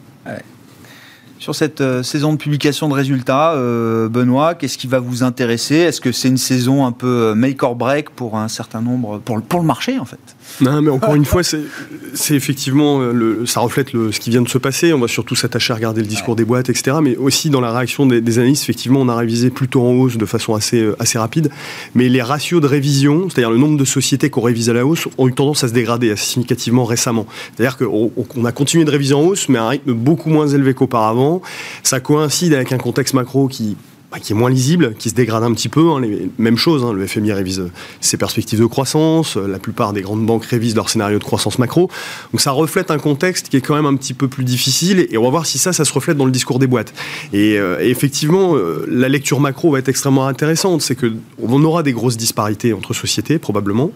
sur 1.39 1.55
cette 1.55 1.81
euh, 1.81 2.03
saison 2.03 2.33
de 2.33 2.39
publication 2.39 2.89
de 2.89 2.95
résultats, 2.95 3.53
euh, 3.53 4.09
Benoît, 4.09 4.55
qu'est-ce 4.55 4.79
qui 4.79 4.87
va 4.87 4.99
vous 4.99 5.23
intéresser? 5.23 5.77
Est-ce 5.77 6.01
que 6.01 6.13
c'est 6.13 6.29
une 6.29 6.39
saison 6.39 6.87
un 6.87 6.93
peu 6.93 7.07
euh, 7.07 7.35
make 7.35 7.63
or 7.63 7.77
break 7.77 8.11
pour 8.11 8.37
un 8.37 8.49
certain 8.49 8.81
nombre, 8.81 9.19
pour, 9.19 9.41
pour 9.43 9.61
le 9.61 9.67
marché 9.67 9.99
en 9.99 10.05
fait? 10.05 10.36
Non, 10.61 10.81
mais 10.81 10.91
encore 10.91 11.15
une 11.15 11.25
fois, 11.25 11.43
c'est 11.43 12.35
effectivement, 12.35 13.01
le, 13.01 13.45
ça 13.47 13.61
reflète 13.61 13.93
le, 13.93 14.11
ce 14.13 14.21
qui 14.21 14.31
vient 14.31 14.43
de 14.43 14.49
se 14.49 14.59
passer. 14.59 14.93
On 14.93 14.99
va 14.99 15.09
surtout 15.09 15.35
s'attacher 15.35 15.73
à 15.73 15.77
regarder 15.77 16.01
le 16.01 16.07
discours 16.07 16.35
des 16.35 16.45
boîtes, 16.45 16.71
etc. 16.71 16.97
Mais 17.03 17.17
aussi 17.17 17.51
dans 17.51 17.61
la 17.61 17.73
réaction 17.73 18.07
des, 18.07 18.21
des, 18.21 18.39
analystes, 18.39 18.63
effectivement, 18.63 19.01
on 19.01 19.09
a 19.09 19.17
révisé 19.17 19.51
plutôt 19.51 19.83
en 19.83 19.93
hausse 19.93 20.17
de 20.17 20.27
façon 20.27 20.55
assez, 20.55 20.89
assez 20.99 21.19
rapide. 21.19 21.51
Mais 21.95 22.09
les 22.09 22.23
ratios 22.23 22.61
de 22.61 22.67
révision, 22.67 23.29
c'est-à-dire 23.29 23.51
le 23.51 23.59
nombre 23.59 23.77
de 23.77 23.85
sociétés 23.85 24.31
qu'on 24.31 24.41
révise 24.41 24.71
à 24.71 24.73
la 24.73 24.87
hausse, 24.87 25.09
ont 25.19 25.29
eu 25.29 25.33
tendance 25.33 25.63
à 25.65 25.69
se 25.69 25.75
dégrader 25.75 26.11
assez 26.11 26.25
significativement 26.25 26.85
récemment. 26.85 27.27
C'est-à-dire 27.55 27.77
qu'on 27.77 28.11
on 28.37 28.45
a 28.45 28.53
continué 28.53 28.85
de 28.85 28.91
réviser 28.91 29.15
en 29.15 29.23
hausse, 29.23 29.49
mais 29.49 29.59
à 29.59 29.65
un 29.65 29.69
rythme 29.69 29.93
beaucoup 29.93 30.31
moins 30.31 30.49
élevé 30.49 30.75
qu'auparavant. 30.75 31.43
Ça 31.83 32.01
coïncide 32.01 32.55
avec 32.55 32.73
un 32.73 32.79
contexte 32.79 33.15
macro 33.15 33.49
qui 33.49 33.77
bah, 34.13 34.21
qui 34.21 34.33
est 34.33 34.37
moins 34.37 34.51
lisible, 34.51 34.95
qui 34.97 35.11
se 35.11 35.15
dégrade 35.17 35.43
un 35.43 35.53
petit 35.53 35.69
peu. 35.69 35.91
Hein, 35.91 36.01
les 36.01 36.31
hein, 36.39 36.93
le 36.93 37.07
FMI 37.09 37.33
révise 37.33 37.65
ses 38.01 38.17
perspectives 38.17 38.61
de 38.61 38.67
croissance, 38.67 39.37
euh, 39.37 39.49
la 39.49 39.59
plupart 39.59 39.93
des 39.93 40.03
grandes 40.03 40.25
banques 40.25 40.45
révisent 40.45 40.77
leur 40.77 40.89
scénario 40.89 41.19
de 41.19 41.25
croissance 41.25 41.59
macro. 41.59 41.91
Donc 42.33 42.41
ça 42.41 42.53
reflète 42.53 42.93
un 42.93 42.99
contexte 42.99 43.49
qui 43.49 43.57
est 43.57 43.61
quand 43.61 43.75
même 43.75 43.87
un 43.87 43.97
petit 43.97 44.15
peu 44.15 44.29
plus 44.29 44.45
difficile 44.45 45.09
et 45.11 45.19
on 45.19 45.25
va 45.25 45.31
voir 45.31 45.45
si 45.45 45.59
ça, 45.59 45.73
ça 45.73 45.85
se 45.85 45.93
reflète 45.93 46.17
dans 46.17 46.25
le 46.25 46.31
discours 46.31 46.61
des 46.61 46.69
boîtes. 46.69 46.95
Et, 47.33 47.59
euh, 47.59 47.81
effectivement, 47.81 48.55
euh, 48.55 48.87
la 48.89 49.09
lecture 49.09 49.41
macro 49.41 49.73
va 49.73 49.81
être 49.81 49.89
extrêmement 49.89 50.29
intéressante. 50.29 50.83
C'est 50.83 50.95
qu'on 50.95 51.65
aura 51.65 51.83
des 51.83 51.93
grosses 51.93 52.17
disparités 52.17 52.73
entre 52.73 52.95
sociétés, 52.95 53.41
probablement, 53.41 53.91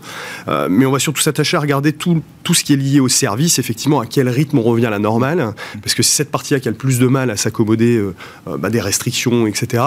mais 0.68 0.87
on 0.87 0.90
va 0.90 0.99
surtout 0.99 1.23
s'attacher 1.23 1.57
à 1.57 1.61
regarder 1.61 1.92
tout, 1.92 2.23
ce 2.53 2.64
qui 2.64 2.73
est 2.73 2.77
lié 2.77 2.99
au 2.99 3.09
service, 3.09 3.61
effectivement, 3.61 4.01
à 4.01 4.07
quel 4.07 4.29
rythme 4.29 4.59
on 4.59 4.62
revient 4.62 4.87
à 4.87 4.90
la 4.90 4.99
normale, 4.99 5.55
parce 5.83 5.94
que 5.94 6.03
c'est 6.03 6.16
cette 6.16 6.31
partie-là 6.31 6.59
qui 6.59 6.66
a 6.66 6.73
le 6.73 6.77
plus 6.77 6.99
de 6.99 7.07
mal 7.07 7.31
à 7.31 7.37
s'accommoder 7.37 8.03
bah, 8.59 8.70
des 8.70 8.81
restrictions, 8.81 9.46
etc 9.46 9.83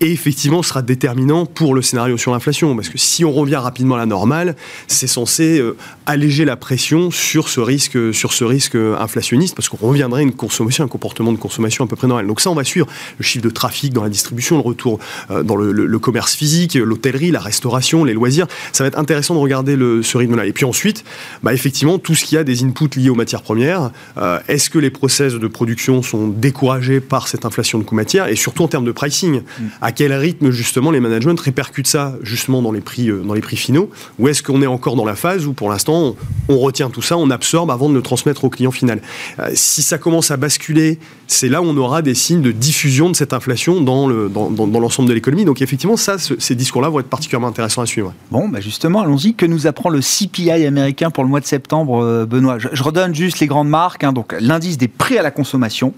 et 0.00 0.10
effectivement 0.12 0.62
sera 0.62 0.82
déterminant 0.82 1.46
pour 1.46 1.74
le 1.74 1.82
scénario 1.82 2.16
sur 2.16 2.32
l'inflation, 2.32 2.74
parce 2.76 2.88
que 2.88 2.98
si 2.98 3.24
on 3.24 3.32
revient 3.32 3.56
rapidement 3.56 3.96
à 3.96 3.98
la 3.98 4.06
normale, 4.06 4.56
c'est 4.86 5.06
censé 5.06 5.58
euh, 5.58 5.76
alléger 6.06 6.44
la 6.44 6.56
pression 6.56 7.10
sur 7.10 7.48
ce 7.48 7.60
risque, 7.60 8.14
sur 8.14 8.32
ce 8.32 8.44
risque 8.44 8.76
inflationniste, 8.76 9.54
parce 9.54 9.68
qu'on 9.68 9.76
reviendrait 9.76 10.20
à 10.20 10.24
une 10.24 10.32
consommation, 10.32 10.84
un 10.84 10.88
comportement 10.88 11.32
de 11.32 11.38
consommation 11.38 11.84
à 11.84 11.88
peu 11.88 11.96
près 11.96 12.06
normal. 12.06 12.26
Donc 12.26 12.40
ça, 12.40 12.50
on 12.50 12.54
va 12.54 12.64
suivre 12.64 12.86
le 13.18 13.24
chiffre 13.24 13.44
de 13.44 13.50
trafic 13.50 13.92
dans 13.92 14.02
la 14.02 14.08
distribution, 14.08 14.56
le 14.56 14.62
retour 14.62 14.98
euh, 15.30 15.42
dans 15.42 15.56
le, 15.56 15.98
commerce 15.98 16.34
physique, 16.34 16.74
l'hôtellerie, 16.74 17.32
la 17.32 17.40
restauration, 17.40 18.04
les 18.04 18.14
loisirs. 18.14 18.46
Ça 18.72 18.84
va 18.84 18.88
être 18.88 18.98
intéressant 18.98 19.34
de 19.34 19.40
regarder 19.40 19.76
ce 19.76 20.16
rythme-là. 20.16 20.46
Et 20.46 20.52
puis 20.52 20.64
ensuite, 20.64 21.04
bah 21.42 21.52
effectivement, 21.52 21.98
tout 21.98 22.14
ce 22.14 22.24
qui 22.24 22.36
a 22.36 22.44
des 22.44 22.62
inputs 22.62 22.88
liés 22.96 23.10
aux 23.10 23.16
matières 23.16 23.42
premières, 23.42 23.90
euh, 24.16 24.38
est-ce 24.46 24.70
que 24.70 24.78
les 24.78 24.90
process 24.90 25.34
de 25.34 25.48
production 25.48 26.02
sont 26.02 26.28
découragés 26.28 27.00
par 27.00 27.28
cette 27.28 27.44
inflation 27.44 27.78
de 27.78 27.84
coûts 27.84 27.94
matières, 27.94 28.28
et 28.28 28.36
surtout 28.36 28.62
en 28.62 28.68
termes 28.68 28.84
de 28.84 28.92
pricing. 28.92 29.42
À 29.80 29.92
quel 29.92 30.12
rythme 30.12 30.50
justement 30.50 30.90
les 30.90 31.00
managements 31.00 31.34
répercutent 31.36 31.86
ça 31.86 32.14
justement 32.22 32.62
dans 32.62 32.72
les 32.72 32.80
prix, 32.80 33.10
euh, 33.10 33.22
dans 33.22 33.34
les 33.34 33.40
prix 33.40 33.56
finaux 33.56 33.90
Ou 34.18 34.28
est-ce 34.28 34.42
qu'on 34.42 34.62
est 34.62 34.66
encore 34.66 34.96
dans 34.96 35.04
la 35.04 35.14
phase 35.14 35.46
où 35.46 35.52
pour 35.52 35.70
l'instant 35.70 36.16
on, 36.48 36.58
retient 36.58 36.90
tout 36.90 37.02
ça, 37.02 37.16
on 37.16 37.30
absorbe 37.30 37.70
avant 37.70 37.88
de 37.88 37.94
le 37.94 38.02
transmettre 38.02 38.44
au 38.44 38.50
client 38.50 38.70
final 38.70 39.00
euh, 39.38 39.50
Si 39.54 39.82
ça 39.82 39.98
commence 39.98 40.30
à 40.30 40.36
basculer, 40.36 40.98
c'est 41.26 41.48
là 41.48 41.62
où 41.62 41.66
on 41.66 41.76
aura 41.76 42.02
des 42.02 42.14
signes 42.14 42.42
de 42.42 42.52
diffusion 42.52 43.10
de 43.10 43.16
cette 43.16 43.32
inflation 43.32 43.80
dans 43.80 44.08
l'ensemble 44.08 44.70
dans, 44.72 44.80
dans, 44.80 45.04
de 45.04 45.12
l'économie. 45.12 45.44
Donc 45.44 45.62
effectivement, 45.62 45.96
ça, 45.96 46.16
ces 46.18 46.54
discours-là 46.54 46.88
vont 46.88 47.00
être 47.00 47.08
particulièrement 47.08 47.48
intéressants 47.48 47.82
à 47.82 47.86
suivre. 47.86 48.12
Bon, 48.30 48.48
bah 48.48 48.60
justement, 48.60 49.02
allons-y. 49.02 49.34
Que 49.34 49.46
nous 49.46 49.66
apprend 49.66 49.90
le 49.90 50.00
CPI 50.00 50.50
américain 50.50 51.10
pour 51.10 51.24
le 51.24 51.30
mois 51.30 51.40
de 51.40 51.46
septembre, 51.46 52.02
euh, 52.02 52.26
Benoît? 52.26 52.58
Je, 52.58 52.82
redonne 52.82 53.14
juste 53.14 53.40
les 53.40 53.46
grandes 53.46 53.68
marques. 53.68 54.04
Hein. 54.04 54.12
donc 54.12 54.34
l'indice 54.40 54.78
des 54.78 54.88
prix 54.88 55.18
à 55.18 55.22
la 55.22 55.30
consommation, 55.30 55.92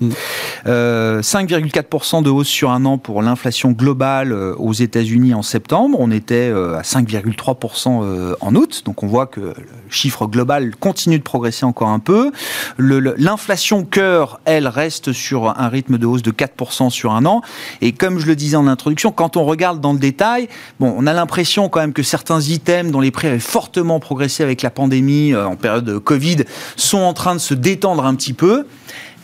5,4% 0.66 2.20
mm. 2.20 2.22
de 2.22 2.30
hausse 2.30 2.48
sur 2.48 2.70
un 2.70 2.84
an 2.84 2.98
pour 2.98 3.22
l'inflation 3.22 3.39
l'inflation 3.40 3.70
globale 3.70 4.34
aux 4.34 4.74
États-Unis 4.74 5.32
en 5.32 5.40
septembre. 5.40 5.96
On 5.98 6.10
était 6.10 6.50
à 6.50 6.82
5,3% 6.82 8.34
en 8.38 8.54
août. 8.54 8.82
Donc 8.84 9.02
on 9.02 9.06
voit 9.06 9.26
que 9.26 9.40
le 9.40 9.54
chiffre 9.88 10.26
global 10.26 10.76
continue 10.76 11.18
de 11.18 11.22
progresser 11.22 11.64
encore 11.64 11.88
un 11.88 12.00
peu. 12.00 12.32
L'inflation 12.76 13.86
cœur, 13.86 14.40
elle, 14.44 14.68
reste 14.68 15.12
sur 15.12 15.58
un 15.58 15.68
rythme 15.68 15.96
de 15.96 16.04
hausse 16.04 16.20
de 16.20 16.32
4% 16.32 16.90
sur 16.90 17.12
un 17.12 17.24
an. 17.24 17.40
Et 17.80 17.92
comme 17.92 18.18
je 18.18 18.26
le 18.26 18.36
disais 18.36 18.58
en 18.58 18.66
introduction, 18.66 19.10
quand 19.10 19.38
on 19.38 19.46
regarde 19.46 19.80
dans 19.80 19.94
le 19.94 19.98
détail, 19.98 20.50
bon, 20.78 20.92
on 20.94 21.06
a 21.06 21.14
l'impression 21.14 21.70
quand 21.70 21.80
même 21.80 21.94
que 21.94 22.02
certains 22.02 22.42
items 22.42 22.92
dont 22.92 23.00
les 23.00 23.10
prix 23.10 23.28
avaient 23.28 23.38
fortement 23.38 24.00
progressé 24.00 24.42
avec 24.42 24.60
la 24.60 24.70
pandémie 24.70 25.34
en 25.34 25.56
période 25.56 25.86
de 25.86 25.96
Covid 25.96 26.44
sont 26.76 26.98
en 26.98 27.14
train 27.14 27.34
de 27.34 27.40
se 27.40 27.54
détendre 27.54 28.04
un 28.04 28.14
petit 28.14 28.34
peu. 28.34 28.66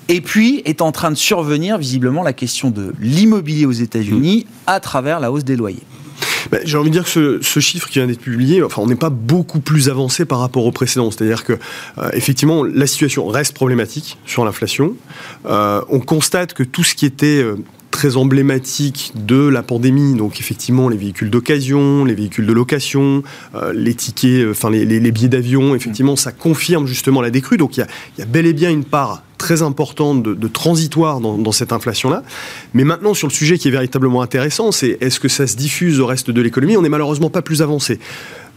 Et 0.08 0.20
puis 0.20 0.62
est 0.64 0.82
en 0.82 0.92
train 0.92 1.10
de 1.10 1.16
survenir 1.16 1.78
visiblement 1.78 2.22
la 2.22 2.32
question 2.32 2.70
de 2.70 2.92
l'immobilier 3.00 3.66
aux 3.66 3.72
États-Unis 3.72 4.46
à 4.66 4.80
travers 4.80 5.20
la 5.20 5.32
hausse 5.32 5.44
des 5.44 5.56
loyers. 5.56 5.82
Ben, 6.50 6.60
j'ai 6.64 6.78
envie 6.78 6.90
de 6.90 6.94
dire 6.94 7.04
que 7.04 7.40
ce, 7.42 7.60
chiffre 7.60 7.88
qui 7.88 7.98
vient 7.98 8.06
d'être 8.06 8.20
publié, 8.20 8.62
enfin, 8.62 8.80
on 8.80 8.86
n'est 8.86 8.94
pas 8.94 9.10
beaucoup 9.10 9.58
plus 9.58 9.88
avancé 9.88 10.24
par 10.24 10.38
rapport 10.38 10.64
au 10.64 10.70
précédent. 10.70 11.10
C'est-à-dire 11.10 11.42
que, 11.42 11.54
euh, 11.98 12.08
effectivement, 12.12 12.62
la 12.62 12.86
situation 12.86 13.26
reste 13.26 13.52
problématique 13.52 14.16
sur 14.26 14.44
l'inflation. 14.44 14.94
Euh, 15.46 15.80
on 15.88 15.98
constate 15.98 16.54
que 16.54 16.62
tout 16.62 16.84
ce 16.84 16.94
qui 16.94 17.04
était 17.04 17.42
euh, 17.42 17.56
très 17.96 18.18
emblématique 18.18 19.12
de 19.14 19.48
la 19.48 19.62
pandémie. 19.62 20.14
Donc 20.14 20.38
effectivement, 20.38 20.90
les 20.90 20.98
véhicules 20.98 21.30
d'occasion, 21.30 22.04
les 22.04 22.14
véhicules 22.14 22.44
de 22.44 22.52
location, 22.52 23.22
euh, 23.54 23.72
les 23.74 23.94
tickets, 23.94 24.44
euh, 24.44 24.50
enfin 24.50 24.68
les, 24.68 25.10
billets 25.10 25.30
d'avion, 25.30 25.74
effectivement, 25.74 26.14
ça 26.14 26.30
confirme 26.30 26.86
justement 26.86 27.22
la 27.22 27.30
décrue. 27.30 27.56
Donc 27.56 27.78
il 27.78 27.86
y, 28.18 28.22
a, 28.22 28.26
bel 28.26 28.44
et 28.44 28.52
bien 28.52 28.70
une 28.70 28.84
part 28.84 29.22
très 29.38 29.62
importante 29.62 30.22
de, 30.22 30.48
transitoire 30.48 31.20
dans, 31.20 31.36
dans 31.36 31.52
cette 31.52 31.72
inflation-là. 31.72 32.22
Mais 32.74 32.84
maintenant, 32.84 33.14
sur 33.14 33.28
le 33.28 33.32
sujet 33.32 33.58
qui 33.58 33.68
est 33.68 33.72
véritablement 33.72 34.22
intéressant, 34.22 34.72
c'est 34.72 34.98
est-ce 35.00 35.20
que 35.20 35.28
ça 35.28 35.46
se 35.46 35.56
diffuse 35.56 36.00
au 36.00 36.06
reste 36.06 36.30
de 36.30 36.40
l'économie? 36.40 36.76
On 36.76 36.82
n'est 36.82 36.88
malheureusement 36.88 37.30
pas 37.30 37.42
plus 37.42 37.62
avancé. 37.62 37.98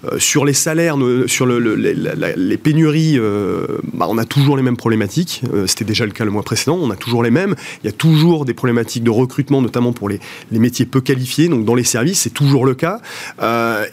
Euh, 0.05 0.19
sur 0.19 0.45
les 0.45 0.53
salaires, 0.53 0.95
sur 1.27 1.45
les, 1.45 2.57
pénuries, 2.57 3.17
euh, 3.17 3.65
bah, 3.93 4.07
on 4.09 4.17
a 4.17 4.25
toujours 4.25 4.55
les 4.55 4.63
mêmes 4.63 4.77
problématiques. 4.77 5.41
Euh, 5.53 5.67
c'était 5.67 5.85
déjà 5.85 6.05
le 6.05 6.11
cas 6.11 6.25
le 6.25 6.31
mois 6.31 6.43
précédent. 6.43 6.77
On 6.81 6.89
a 6.89 6.95
toujours 6.95 7.23
les 7.23 7.31
mêmes. 7.31 7.55
Il 7.83 7.87
y 7.87 7.89
a 7.89 7.93
toujours 7.93 8.45
des 8.45 8.53
problématiques 8.53 9.03
de 9.03 9.09
recrutement, 9.09 9.61
notamment 9.61 9.91
pour 9.91 10.09
les, 10.09 10.19
métiers 10.51 10.85
peu 10.85 11.01
qualifiés. 11.01 11.49
Donc 11.49 11.65
dans 11.65 11.75
les 11.75 11.83
services, 11.83 12.21
c'est 12.21 12.33
toujours 12.33 12.65
le 12.65 12.75
cas. 12.75 13.01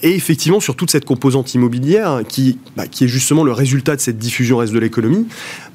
et 0.02 0.14
effectivement, 0.14 0.60
sur 0.60 0.76
toute 0.76 0.90
cette 0.90 1.04
composante 1.04 1.54
immobilière, 1.54 2.22
qui, 2.28 2.58
bah, 2.76 2.86
qui 2.86 3.04
est 3.04 3.08
justement 3.08 3.44
le 3.44 3.52
résultat 3.52 3.96
de 3.96 4.00
cette 4.00 4.18
diffusion 4.18 4.58
reste 4.58 4.72
de 4.72 4.78
l'économie, 4.78 5.26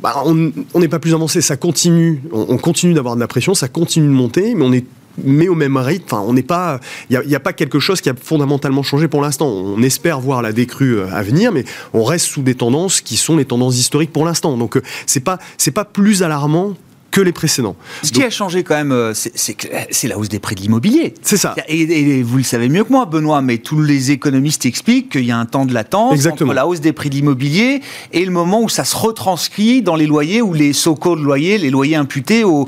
bah, 0.01 0.23
on 0.25 0.79
n'est 0.79 0.87
pas 0.87 0.99
plus 0.99 1.13
avancé. 1.13 1.41
Ça 1.41 1.57
continue. 1.57 2.21
On, 2.31 2.45
on 2.49 2.57
continue 2.57 2.93
d'avoir 2.93 3.15
de 3.15 3.19
la 3.19 3.27
pression. 3.27 3.53
Ça 3.53 3.67
continue 3.67 4.07
de 4.07 4.13
monter, 4.13 4.55
mais 4.55 4.63
on 4.63 4.73
est 4.73 4.85
mais 5.17 5.47
au 5.47 5.55
même 5.55 5.77
rythme. 5.77 6.15
On 6.15 6.33
n'est 6.33 6.43
pas, 6.43 6.79
il 7.09 7.19
n'y 7.25 7.35
a, 7.35 7.39
pas 7.39 7.53
quelque 7.53 7.79
chose 7.79 8.01
qui 8.01 8.09
a 8.09 8.13
fondamentalement 8.13 8.83
changé 8.83 9.07
pour 9.07 9.21
l'instant. 9.21 9.47
On 9.47 9.81
espère 9.81 10.19
voir 10.19 10.41
la 10.41 10.51
décrue 10.51 10.97
euh, 10.97 11.13
à 11.13 11.23
venir, 11.23 11.51
mais 11.51 11.65
on 11.93 12.03
reste 12.03 12.27
sous 12.27 12.41
des 12.41 12.55
tendances 12.55 13.01
qui 13.01 13.17
sont 13.17 13.37
les 13.37 13.45
tendances 13.45 13.77
historiques 13.77 14.13
pour 14.13 14.25
l'instant. 14.25 14.57
Donc, 14.57 14.77
euh, 14.77 14.81
c'est 15.05 15.19
pas, 15.19 15.39
c'est 15.57 15.71
pas 15.71 15.85
plus 15.85 16.23
alarmant 16.23 16.75
que 17.11 17.21
les 17.21 17.33
précédents. 17.33 17.75
Ce 18.03 18.11
qui 18.11 18.23
a 18.23 18.29
changé 18.29 18.63
quand 18.63 18.75
même, 18.75 18.91
euh, 18.91 19.13
c'est 19.13 20.07
la 20.07 20.17
hausse 20.17 20.29
des 20.29 20.39
prix 20.39 20.55
de 20.55 20.61
l'immobilier. 20.61 21.13
C'est 21.21 21.37
ça. 21.37 21.55
Et, 21.67 22.23
vous 22.23 22.37
le 22.37 22.43
savez 22.43 22.69
mieux 22.69 22.83
que 22.83 22.91
moi, 22.91 23.05
Benoît, 23.05 23.41
mais 23.41 23.57
tous 23.57 23.81
les 23.81 24.11
économistes 24.11 24.65
expliquent 24.65 25.11
qu'il 25.11 25.25
y 25.25 25.31
a 25.31 25.37
un 25.37 25.45
temps 25.45 25.65
de 25.65 25.73
latence 25.73 26.25
entre 26.25 26.45
la 26.45 26.65
hausse 26.65 26.79
des 26.79 26.93
prix 26.93 27.09
de 27.09 27.15
l'immobilier 27.15 27.81
et 28.13 28.25
le 28.25 28.31
moment 28.31 28.61
où 28.61 28.69
ça 28.69 28.85
se 28.85 28.95
retranscrit 28.95 29.81
dans 29.81 29.95
les 29.95 30.07
loyers 30.07 30.41
ou 30.41 30.53
les 30.53 30.73
so-called 30.73 31.23
loyers, 31.23 31.57
les 31.57 31.69
loyers 31.69 31.95
imputés 31.95 32.43
aux, 32.43 32.67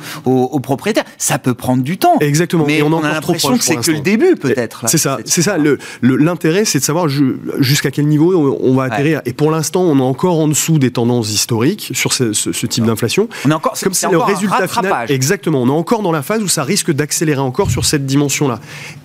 propriétaires. 0.59 1.05
Ça 1.17 1.39
peut 1.39 1.53
prendre 1.53 1.83
du 1.83 1.97
temps. 1.97 2.17
Exactement. 2.19 2.65
Mais 2.67 2.81
on, 2.81 3.03
a 3.03 3.11
l'impression 3.11 3.57
que 3.57 3.63
c'est 3.63 3.77
que 3.77 3.91
le 3.91 4.01
début, 4.01 4.35
peut-être. 4.35 4.83
C'est 4.87 4.97
ça. 4.97 5.17
C'est 5.25 5.41
ça. 5.41 5.57
L'intérêt, 6.01 6.65
c'est 6.65 6.79
de 6.79 6.83
savoir 6.83 7.07
jusqu'à 7.07 7.91
quel 7.91 8.07
niveau 8.07 8.57
on 8.61 8.75
va 8.75 8.83
atterrir. 8.83 9.21
Et 9.25 9.33
pour 9.33 9.51
l'instant, 9.51 9.83
on 9.83 9.97
est 9.99 10.01
encore 10.01 10.39
en 10.39 10.47
dessous 10.47 10.79
des 10.79 10.91
tendances 10.91 11.31
historiques 11.31 11.91
sur 11.93 12.11
ce, 12.13 12.65
type 12.65 12.85
d'inflation. 12.85 13.29
On 13.45 13.51
est 13.51 13.53
encore. 13.53 13.73
Comme 13.81 13.93
c'est 13.93 14.09
le 14.09 14.17
résultat 14.33 14.67
final. 14.67 15.11
Exactement. 15.11 15.61
On 15.61 15.67
est 15.67 15.71
encore 15.71 16.01
dans 16.01 16.11
la 16.11 16.21
phase 16.21 16.41
où 16.41 16.47
ça 16.47 16.63
risque 16.63 16.91
d'accélérer 16.91 17.41
encore 17.41 17.71
sur 17.71 17.85
cette 17.85 18.05
dimension-là. 18.05 18.59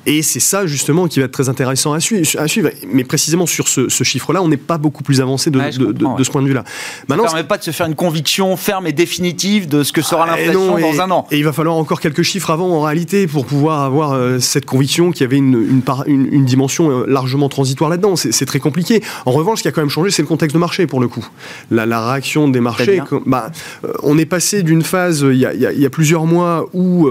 Et 0.09 0.23
c'est 0.23 0.41
ça 0.41 0.67
justement 0.67 1.07
qui 1.07 1.19
va 1.19 1.27
être 1.27 1.33
très 1.33 1.51
intéressant 1.51 1.93
à, 1.93 2.01
suivre. 2.01 2.71
Mais 2.91 3.05
précisément 3.05 3.45
sur 3.45 3.69
ce, 3.69 3.89
chiffre-là, 4.05 4.43
on 4.43 4.49
n'est 4.49 4.57
pas 4.57 4.79
beaucoup 4.79 5.03
plus 5.03 5.21
avancé 5.21 5.51
de, 5.51 5.61
ce 5.71 6.31
point 6.31 6.41
de 6.41 6.49
vue-là. 6.49 6.65
Ça 7.09 7.15
ne 7.15 7.21
permet 7.21 7.45
pas 7.45 7.59
de 7.59 7.63
se 7.63 7.73
faire 7.73 7.87
une 7.87 7.95
conviction 7.95 8.57
ferme 8.57 8.87
et 8.87 8.93
définitive 8.93 9.69
de 9.69 9.83
ce 9.83 9.93
que 9.93 10.01
sera 10.01 10.25
ah, 10.25 10.37
l'inflation 10.37 10.79
dans 10.79 11.01
un 11.03 11.11
an. 11.11 11.27
Et 11.31 11.37
il 11.37 11.45
va 11.45 11.53
falloir 11.53 11.77
encore 11.77 12.01
quelques 12.01 12.23
chiffres 12.23 12.51
avant 12.51 12.71
en 12.71 12.81
réalité 12.81 13.27
pour 13.27 13.45
pouvoir 13.45 13.83
avoir 13.83 14.13
euh, 14.13 14.39
cette 14.39 14.65
conviction 14.65 15.13
qu'il 15.13 15.21
y 15.21 15.25
avait 15.25 15.37
une, 15.37 15.83
une, 16.07 16.45
dimension 16.47 16.91
euh, 16.91 17.05
largement 17.07 17.51
transitoire 17.51 17.91
là-dedans. 17.91 18.17
C'est 18.17 18.47
très 18.47 18.61
compliqué. 18.61 19.03
En 19.27 19.33
revanche, 19.33 19.59
ce 19.59 19.63
qui 19.63 19.69
a 19.69 19.73
quand 19.73 19.83
même 19.83 19.91
changé, 19.91 20.11
c'est 20.11 20.23
le 20.23 20.29
contexte 20.29 20.55
de 20.55 20.61
marché 20.61 20.87
pour 20.87 21.01
le 21.01 21.09
coup. 21.09 21.27
La, 21.71 21.85
réaction 22.09 22.49
des 22.49 22.61
marchés, 22.61 23.03
bah, 23.27 23.51
euh, 23.85 23.93
on 24.03 24.17
est 24.17 24.25
passé 24.25 24.63
d'une 24.63 24.83
phase 24.83 25.27
il 25.29 25.37
y, 25.37 25.45
a, 25.87 25.91
plusieurs 25.91 26.25
mois 26.25 26.67
où 26.73 27.09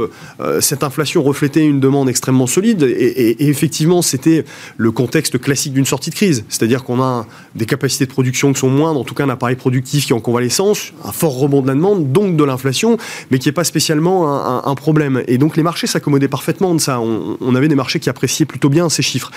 cette 0.62 0.83
inflation 0.83 1.21
reflétait 1.21 1.65
une 1.65 1.79
demande 1.79 2.10
extrêmement 2.10 2.47
solide 2.47 2.87
et, 2.88 3.47
effectivement 3.47 4.02
c'était 4.02 4.45
le 4.78 4.91
contexte 4.91 5.39
classique 5.39 5.73
d'une 5.73 5.86
sortie 5.86 6.10
de 6.10 6.15
crise. 6.15 6.45
C'est-à-dire 6.50 6.84
qu'on 6.84 7.02
a 7.02 7.26
des 7.56 7.65
capacités 7.65 8.06
de 8.06 8.12
production 8.12 8.54
qui 8.54 8.60
sont 8.60 8.69
moindres, 8.69 9.00
en 9.00 9.04
tout 9.04 9.15
cas 9.15 9.26
un 9.26 9.30
appareil 9.30 9.56
productif 9.56 10.06
qui 10.06 10.13
est 10.13 10.15
en 10.15 10.19
convalescence, 10.19 10.93
un 11.04 11.12
fort 11.12 11.38
rebond 11.38 11.62
de 11.62 11.67
la 11.67 11.73
demande, 11.73 12.12
donc 12.12 12.36
de 12.36 12.43
l'inflation, 12.43 12.97
mais 13.32 13.39
qui 13.39 13.47
n'est 13.47 13.54
pas 13.54 13.63
spécialement 13.63 14.65
un, 14.67 14.76
problème. 14.76 15.23
Et 15.28 15.38
donc 15.38 15.58
les 15.58 15.63
marchés 15.63 15.88
s'accommodaient 15.88 16.28
parfaitement 16.28 16.73
de 16.76 16.80
ça. 16.80 17.00
On, 17.00 17.56
avait 17.56 17.67
des 17.67 17.76
marchés 17.76 18.00
qui 18.00 18.10
appréciaient 18.10 18.45
plutôt 18.45 18.69
bien 18.69 18.89
ces 18.89 19.02
chiffres. 19.02 19.32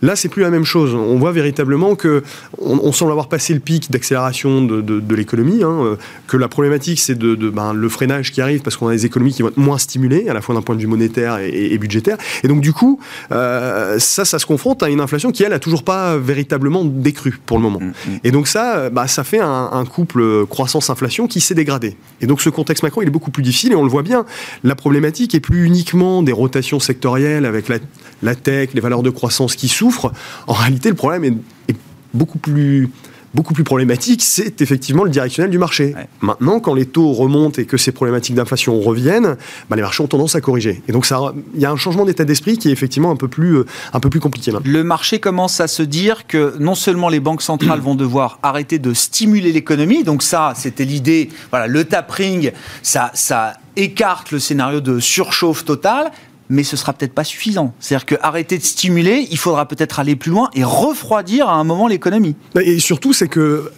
Là, 0.00 0.16
c'est 0.16 0.30
plus 0.30 0.40
la 0.40 0.50
même 0.50 0.64
chose. 0.64 0.94
On 0.94 1.18
voit 1.18 1.32
véritablement 1.32 1.94
que 1.94 2.22
on, 2.58 2.92
semble 2.92 3.10
avoir 3.10 3.28
passé 3.28 3.52
le 3.52 3.60
pic 3.60 3.90
d'accélération 3.90 4.62
de, 4.62 5.14
l'économie, 5.14 5.62
hein, 5.62 5.98
que 6.26 6.38
la 6.38 6.48
problématique 6.48 6.98
c'est 6.98 7.16
de, 7.16 7.34
ben, 7.50 7.72
le 7.72 7.88
freinage 7.88 8.32
qui 8.32 8.40
arrive 8.40 8.62
parce 8.62 8.76
qu'on 8.76 8.88
a 8.88 8.92
des 8.92 9.06
économies 9.06 9.32
qui 9.32 9.42
vont 9.42 9.48
être 9.48 9.56
moins 9.56 9.78
stimulées, 9.78 10.28
à 10.28 10.34
la 10.34 10.40
fois 10.40 10.54
d'un 10.54 10.62
point 10.62 10.74
de 10.74 10.80
vue 10.80 10.86
monétaire 10.86 11.38
et, 11.38 11.76
budgétaire. 11.78 12.16
Et 12.42 12.48
donc, 12.48 12.60
du 12.60 12.72
coup, 12.72 12.85
euh, 13.32 13.98
ça, 13.98 14.24
ça 14.24 14.38
se 14.38 14.46
confronte 14.46 14.82
à 14.82 14.88
une 14.88 15.00
inflation 15.00 15.32
qui, 15.32 15.42
elle, 15.42 15.52
a 15.52 15.58
toujours 15.58 15.82
pas 15.82 16.16
véritablement 16.16 16.84
décru 16.84 17.38
pour 17.44 17.56
le 17.58 17.62
moment. 17.62 17.80
Mm, 17.80 17.86
mm. 17.86 18.18
Et 18.24 18.30
donc, 18.30 18.48
ça, 18.48 18.90
bah, 18.90 19.06
ça 19.06 19.24
fait 19.24 19.40
un, 19.40 19.84
couple 19.86 20.46
croissance-inflation 20.46 21.26
qui 21.26 21.40
s'est 21.40 21.54
dégradé. 21.54 21.96
Et 22.20 22.26
donc, 22.26 22.40
ce 22.40 22.50
contexte 22.50 22.82
macro, 22.82 23.02
il 23.02 23.08
est 23.08 23.10
beaucoup 23.10 23.30
plus 23.30 23.42
difficile 23.42 23.72
et 23.72 23.76
on 23.76 23.84
le 23.84 23.90
voit 23.90 24.02
bien. 24.02 24.24
La 24.64 24.74
problématique 24.74 25.34
est 25.34 25.40
plus 25.40 25.64
uniquement 25.64 26.22
des 26.22 26.32
rotations 26.32 26.80
sectorielles 26.80 27.46
avec 27.46 27.68
la, 27.68 27.76
la 28.22 28.34
tech, 28.34 28.70
les 28.74 28.80
valeurs 28.80 29.02
de 29.02 29.10
croissance 29.10 29.54
qui 29.54 29.68
souffrent. 29.68 30.12
En 30.46 30.54
réalité, 30.54 30.88
le 30.88 30.94
problème 30.94 31.24
est, 31.24 31.72
est 31.72 31.76
beaucoup 32.14 32.38
plus 32.38 32.90
beaucoup 33.36 33.52
plus 33.52 33.64
problématique, 33.64 34.22
c'est 34.22 34.62
effectivement 34.62 35.04
le 35.04 35.10
directionnel 35.10 35.50
du 35.50 35.58
marché. 35.58 35.94
Maintenant, 36.22 36.58
quand 36.58 36.74
les 36.74 36.86
taux 36.86 37.12
remontent 37.12 37.60
et 37.60 37.66
que 37.66 37.76
ces 37.76 37.92
problématiques 37.92 38.34
d'inflation 38.34 38.80
reviennent, 38.80 39.36
bah, 39.68 39.76
les 39.76 39.82
marchés 39.82 40.02
ont 40.02 40.06
tendance 40.08 40.34
à 40.34 40.40
corriger. 40.40 40.82
Et 40.88 40.92
donc, 40.92 41.06
il 41.54 41.60
y 41.60 41.66
a 41.66 41.70
un 41.70 41.76
changement 41.76 42.06
d'état 42.06 42.24
d'esprit 42.24 42.56
qui 42.56 42.70
est 42.70 42.72
effectivement 42.72 43.10
un 43.10 43.16
peu 43.16 43.28
plus, 43.28 43.58
euh, 43.58 43.66
un 43.92 44.00
peu 44.00 44.08
plus 44.08 44.20
compliqué. 44.20 44.52
Le 44.64 44.82
marché 44.82 45.20
commence 45.20 45.60
à 45.60 45.68
se 45.68 45.82
dire 45.82 46.26
que 46.26 46.54
non 46.58 46.74
seulement 46.74 47.10
les 47.10 47.20
banques 47.20 47.42
centrales 47.42 47.80
vont 47.80 47.94
devoir 47.94 48.38
arrêter 48.42 48.78
de 48.78 48.94
stimuler 48.94 49.52
l'économie, 49.52 50.02
donc 50.02 50.22
ça, 50.22 50.54
c'était 50.56 50.86
l'idée, 50.86 51.28
voilà, 51.50 51.66
le 51.66 51.84
tapering, 51.84 52.52
ça, 52.82 53.10
ça 53.12 53.54
écarte 53.76 54.30
le 54.32 54.38
scénario 54.38 54.80
de 54.80 54.98
surchauffe 54.98 55.64
totale, 55.64 56.10
mais 56.48 56.62
ce 56.62 56.76
sera 56.76 56.92
peut-être 56.92 57.14
pas 57.14 57.24
suffisant. 57.24 57.72
C'est-à-dire 57.80 58.06
qu'arrêter 58.06 58.58
de 58.58 58.62
stimuler, 58.62 59.26
il 59.30 59.38
faudra 59.38 59.66
peut-être 59.66 59.98
aller 59.98 60.16
plus 60.16 60.30
loin 60.30 60.50
et 60.54 60.64
refroidir 60.64 61.48
à 61.48 61.54
un 61.54 61.64
moment 61.64 61.88
l'économie. 61.88 62.36
Et 62.60 62.78
surtout, 62.78 63.12
c'est 63.12 63.28
que 63.28 63.70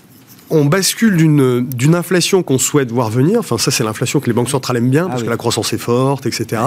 on 0.50 0.64
bascule 0.64 1.16
d'une 1.16 1.94
inflation 1.94 2.42
qu'on 2.42 2.58
souhaite 2.58 2.90
voir 2.90 3.10
venir, 3.10 3.40
enfin 3.40 3.58
ça 3.58 3.70
c'est 3.70 3.84
l'inflation 3.84 4.20
que 4.20 4.26
les 4.26 4.32
banques 4.32 4.50
centrales 4.50 4.78
aiment 4.78 4.90
bien, 4.90 5.06
ah 5.06 5.10
parce 5.10 5.22
que 5.22 5.28
la 5.28 5.36
croissance 5.36 5.72
est 5.72 5.78
forte, 5.78 6.26
etc., 6.26 6.62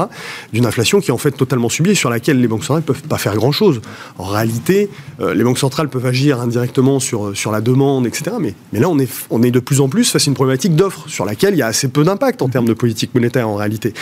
d'une 0.54 0.66
inflation 0.66 1.00
qui 1.00 1.10
est 1.10 1.14
en 1.14 1.18
fait 1.18 1.32
totalement 1.32 1.70
subie, 1.70 1.96
sur 1.96 2.10
laquelle 2.10 2.40
les 2.40 2.48
banques 2.48 2.64
centrales 2.64 2.84
ne 2.84 2.94
peuvent 2.94 3.04
pas 3.04 3.18
faire 3.18 3.36
grand-chose. 3.36 3.82
En 4.18 4.26
réalité, 4.26 4.90
euh, 5.20 5.34
les 5.34 5.44
banques 5.44 5.58
centrales 5.58 5.90
peuvent 5.90 6.06
agir 6.06 6.40
indirectement 6.40 7.00
sur, 7.00 7.36
sur 7.36 7.52
la 7.52 7.62
demande, 7.62 8.06
etc., 8.06 8.36
mais, 8.40 8.54
mais 8.72 8.80
là 8.80 8.90
on 8.90 9.00
est, 9.00 9.10
on 9.30 9.42
est 9.44 9.52
de 9.52 9.60
plus 9.60 9.82
en 9.82 9.90
plus 9.90 10.12
face 10.12 10.28
à 10.28 10.30
une 10.30 10.36
problématique 10.36 10.76
d'offre, 10.76 11.08
sur 11.08 11.26
laquelle 11.26 11.54
il 11.56 11.58
y 11.58 11.64
a 11.64 11.68
assez 11.68 11.88
peu 11.88 12.04
d'impact 12.04 12.42
en 12.42 12.50
termes 12.50 12.68
de 12.68 12.74
politique 12.74 13.14
monétaire 13.16 13.48
en 13.50 13.56
réalité. 13.56 13.94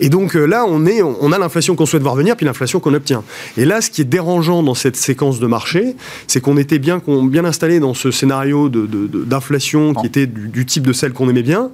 Et 0.00 0.08
donc 0.08 0.36
euh, 0.36 0.46
là 0.46 0.64
on, 0.66 0.86
est, 0.86 1.02
on 1.02 1.32
a 1.32 1.38
l'inflation 1.38 1.76
qu'on 1.76 1.86
souhaite 1.86 2.02
voir 2.02 2.16
venir, 2.16 2.36
puis 2.36 2.46
l'inflation 2.46 2.80
qu'on 2.80 2.94
obtient. 2.94 3.22
Et 3.56 3.64
là 3.64 3.80
ce 3.80 3.90
qui 3.90 4.00
est 4.00 4.04
dérangeant 4.04 4.62
dans 4.62 4.74
cette 4.74 4.96
séquence 4.96 5.40
de 5.40 5.46
marché, 5.46 5.96
c'est 6.26 6.40
qu'on 6.40 6.56
était 6.56 6.78
bien, 6.78 7.02
bien 7.06 7.44
installé 7.44 7.80
dans 7.80 7.94
ce 7.94 8.10
scénario 8.10 8.68
de 8.68 9.25
d'inflation 9.26 9.94
qui 9.94 10.06
était 10.06 10.26
du, 10.26 10.66
type 10.66 10.86
de 10.86 10.92
celle 10.92 11.12
qu'on 11.12 11.28
aimait 11.28 11.42
bien, 11.42 11.70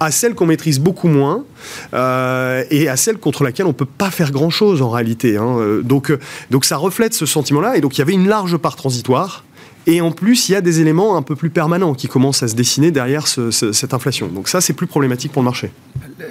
à 0.00 0.10
celle 0.10 0.34
qu'on 0.34 0.46
maîtrise 0.46 0.78
beaucoup 0.78 1.08
moins 1.08 1.44
euh, 1.94 2.64
et 2.70 2.88
à 2.88 2.96
celle 2.96 3.18
contre 3.18 3.44
laquelle 3.44 3.66
on 3.66 3.72
peut 3.72 3.86
pas 3.86 4.10
faire 4.10 4.30
grand 4.30 4.50
chose 4.50 4.82
en 4.82 4.90
réalité. 4.90 5.36
Hein. 5.36 5.80
Donc, 5.82 6.10
euh, 6.10 6.18
donc 6.50 6.64
ça 6.64 6.76
reflète 6.76 7.14
ce 7.14 7.26
sentiment-là 7.26 7.76
et 7.76 7.80
donc 7.80 7.96
il 7.96 8.00
y 8.00 8.02
avait 8.02 8.12
une 8.12 8.28
large 8.28 8.56
part 8.58 8.76
transitoire 8.76 9.44
Et 9.86 10.00
en 10.00 10.10
plus, 10.10 10.48
il 10.48 10.52
y 10.52 10.54
a 10.54 10.60
des 10.60 10.80
éléments 10.80 11.16
un 11.16 11.22
peu 11.22 11.36
plus 11.36 11.50
permanents 11.50 11.94
qui 11.94 12.08
commencent 12.08 12.42
à 12.42 12.48
se 12.48 12.54
dessiner 12.54 12.90
derrière 12.90 13.26
cette 13.26 13.94
inflation. 13.94 14.26
Donc 14.28 14.48
ça, 14.48 14.60
c'est 14.60 14.72
plus 14.72 14.86
problématique 14.86 15.32
pour 15.32 15.42
le 15.42 15.46
marché. 15.46 15.70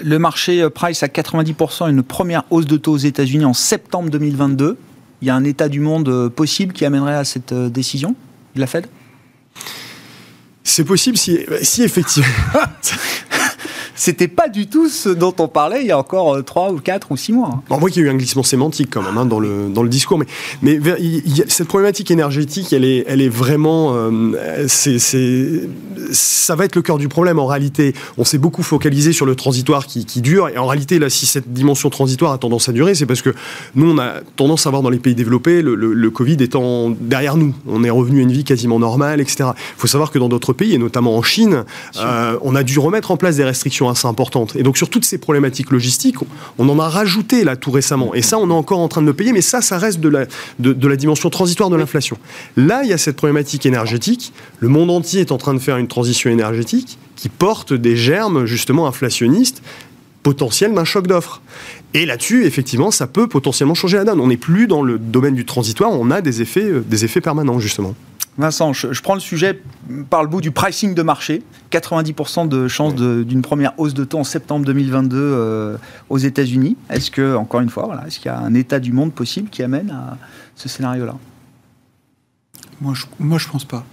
Le 0.04 0.20
marché 0.20 0.62
euh, 0.62 0.70
price 0.70 1.04
à 1.04 1.08
90%, 1.08 1.90
une 1.90 2.04
première 2.04 2.44
hausse 2.50 2.66
de 2.66 2.78
taux 2.78 2.94
aux 2.94 2.98
États-Unis 2.98 3.46
en 3.46 3.54
septembre 3.54 4.10
2022. 4.10 4.78
Il 5.22 5.28
y 5.28 5.32
a 5.32 5.36
un 5.36 5.44
état 5.44 5.70
du 5.70 5.80
monde 5.80 6.10
euh, 6.10 6.30
possible 6.30 6.74
qui 6.74 6.86
amènerait 6.86 7.16
à 7.16 7.24
cette 7.24 7.52
euh, 7.52 7.70
décision 7.70 8.16
de 8.56 8.60
la 8.60 8.68
Fed? 8.68 8.88
C'est 10.66 10.84
possible 10.84 11.18
si, 11.18 11.46
si 11.62 11.84
effectivement. 11.84 12.28
c'était 13.96 14.28
pas 14.28 14.50
du 14.50 14.68
tout 14.68 14.90
ce 14.90 15.10
dont 15.10 15.34
on 15.40 15.48
parlait 15.48 15.82
il 15.82 15.88
y 15.88 15.92
a 15.92 15.98
encore 15.98 16.44
3 16.44 16.70
euh, 16.70 16.74
ou 16.74 16.80
4 16.80 17.12
ou 17.12 17.18
6 17.18 17.34
mois. 17.34 17.50
Hein. 17.54 17.62
on 17.70 17.78
voit 17.78 17.90
qu'il 17.90 18.04
y 18.04 18.06
a 18.06 18.10
eu 18.10 18.12
un 18.12 18.18
glissement 18.18 18.44
sémantique 18.44 18.90
quand 18.92 19.02
même 19.02 19.18
hein, 19.18 19.26
dans, 19.26 19.40
le, 19.40 19.70
dans 19.70 19.84
le 19.84 19.90
discours, 19.90 20.18
mais, 20.18 20.26
mais 20.62 20.80
cette 21.48 21.68
problématique 21.68 22.12
énergétique, 22.12 22.74
elle 22.74 22.86
est, 22.86 23.06
elle 23.08 23.22
est 23.22 23.30
vraiment. 23.30 23.94
Euh, 23.96 24.66
c'est, 24.68 25.00
ça 26.12 26.56
va 26.56 26.66
être 26.66 26.76
le 26.76 26.82
cœur 26.82 26.98
du 26.98 27.08
problème 27.08 27.40
en 27.40 27.46
réalité. 27.46 27.94
On 28.18 28.26
s'est 28.26 28.38
beaucoup 28.38 28.64
focalisé 28.64 29.14
sur 29.14 29.26
le 29.26 29.36
transitoire 29.36 29.88
qui, 29.88 30.06
qui, 30.06 30.22
dure, 30.22 30.50
et 30.50 30.58
en 30.58 30.68
réalité, 30.68 31.00
là, 31.00 31.10
si 31.10 31.26
cette 31.26 31.52
dimension 31.52 31.90
transitoire 31.90 32.34
a 32.34 32.38
tendance 32.38 32.70
à 32.70 32.72
durer, 32.72 32.96
c'est 32.96 33.06
parce 33.06 33.22
que 33.22 33.34
nous, 33.76 33.92
on 33.92 33.98
a 33.98 34.22
tendance 34.36 34.68
à 34.68 34.70
voir 34.70 34.82
dans 34.82 34.90
les 34.90 35.00
pays 35.00 35.16
développés 35.16 35.62
le, 35.62 35.76
le, 35.76 36.10
Covid 36.10 36.38
étant 36.40 36.90
derrière 36.90 37.36
nous. 37.36 37.54
On 37.68 37.84
est 37.84 37.90
revenu 37.90 38.20
à 38.20 38.24
une 38.24 38.32
vie 38.32 38.44
quasiment 38.44 38.80
normale, 38.80 39.20
etc. 39.22 39.50
Il 39.56 39.80
faut 39.80 39.88
savoir 39.88 40.12
que 40.12 40.20
dans 40.20 40.30
d'autres 40.30 40.54
pays, 40.54 40.74
et 40.74 40.78
notamment 40.78 41.16
en 41.18 41.24
Chine, 41.24 41.66
euh, 41.98 42.38
on 42.42 42.56
a 42.56 42.64
dû 42.64 42.80
remettre 42.80 43.12
en 43.12 43.18
place 43.18 43.36
des 43.36 43.44
restrictions 43.44 43.85
assez 43.90 44.08
importante. 44.08 44.56
Et 44.56 44.64
donc 44.64 44.78
sur 44.78 44.90
toutes 44.90 45.06
ces 45.06 45.18
problématiques 45.18 45.72
logistiques, 45.72 46.18
on 46.58 46.70
en 46.70 46.80
a 46.80 46.90
rajouté 46.90 47.44
là 47.44 47.56
tout 47.56 47.72
récemment. 47.72 48.14
Et 48.14 48.22
ça, 48.22 48.38
on 48.38 48.50
est 48.50 48.54
encore 48.54 48.80
en 48.80 48.88
train 48.88 49.02
de 49.02 49.08
le 49.08 49.14
payer, 49.14 49.34
mais 49.34 49.42
ça, 49.42 49.62
ça 49.62 49.78
reste 49.78 50.00
de 50.00 50.10
la, 50.10 50.26
de, 50.60 50.88
la 50.88 50.96
dimension 50.96 51.30
transitoire 51.30 51.70
de 51.70 51.76
l'inflation. 51.76 52.18
Là, 52.58 52.84
il 52.84 52.90
y 52.90 52.94
a 52.94 52.98
cette 52.98 53.16
problématique 53.16 53.66
énergétique. 53.66 54.34
Le 54.60 54.68
monde 54.68 54.92
entier 54.92 55.22
est 55.22 55.32
en 55.32 55.38
train 55.38 55.54
de 55.54 55.60
faire 55.60 55.78
une 55.78 55.88
transition 55.88 56.30
énergétique 56.30 56.98
qui 57.16 57.30
porte 57.30 57.74
des 57.74 57.96
germes 57.96 58.46
justement 58.46 58.88
inflationnistes 58.88 59.62
potentiels 60.24 60.74
d'un 60.74 60.86
choc 60.86 61.06
d'offres. 61.08 61.42
Et 61.96 62.06
là-dessus, 62.06 62.44
effectivement, 62.44 62.92
ça 62.92 63.08
peut 63.08 63.28
potentiellement 63.28 63.74
changer 63.74 63.96
la 63.96 64.04
donne. 64.04 64.20
On 64.20 64.28
n'est 64.28 64.36
plus 64.36 64.68
dans 64.68 64.84
le 64.84 65.00
domaine 65.00 65.34
du 65.34 65.46
transitoire, 65.46 65.92
on 65.94 66.12
a 66.12 66.20
des 66.20 66.42
effets, 66.42 66.66
euh, 66.66 66.84
des 66.86 67.06
effets 67.06 67.22
permanents, 67.22 67.58
justement. 67.62 67.96
Vincent, 68.38 68.74
je, 68.74 69.02
prends 69.02 69.14
le 69.14 69.22
sujet 69.22 69.62
par 70.10 70.22
le 70.22 70.28
bout 70.28 70.42
du 70.42 70.52
pricing 70.52 70.94
de 70.94 71.02
marché. 71.02 71.42
90% 71.72 72.50
de 72.50 72.68
chance 72.68 72.96
d'une 72.96 73.42
première 73.42 73.80
hausse 73.80 73.94
de 73.94 74.04
taux 74.04 74.18
en 74.20 74.26
septembre 74.26 74.66
2022 74.66 75.16
euh, 75.18 75.78
aux 76.10 76.18
États-Unis. 76.18 76.76
Est-ce 76.90 77.12
que, 77.12 77.38
encore 77.38 77.62
une 77.62 77.70
fois, 77.70 77.86
voilà, 77.86 78.06
est-ce 78.06 78.20
qu'il 78.20 78.26
y 78.26 78.36
a 78.36 78.40
un 78.40 78.54
état 78.56 78.82
du 78.82 78.92
monde 78.92 79.14
possible 79.14 79.50
qui 79.50 79.64
amène 79.64 79.90
à 79.90 80.18
ce 80.58 80.68
scénario-là? 80.68 81.16
Moi 82.82 82.94
je, 82.94 83.06
moi, 83.20 83.38
je 83.38 83.48
pense 83.48 83.66
pas. 83.66 83.86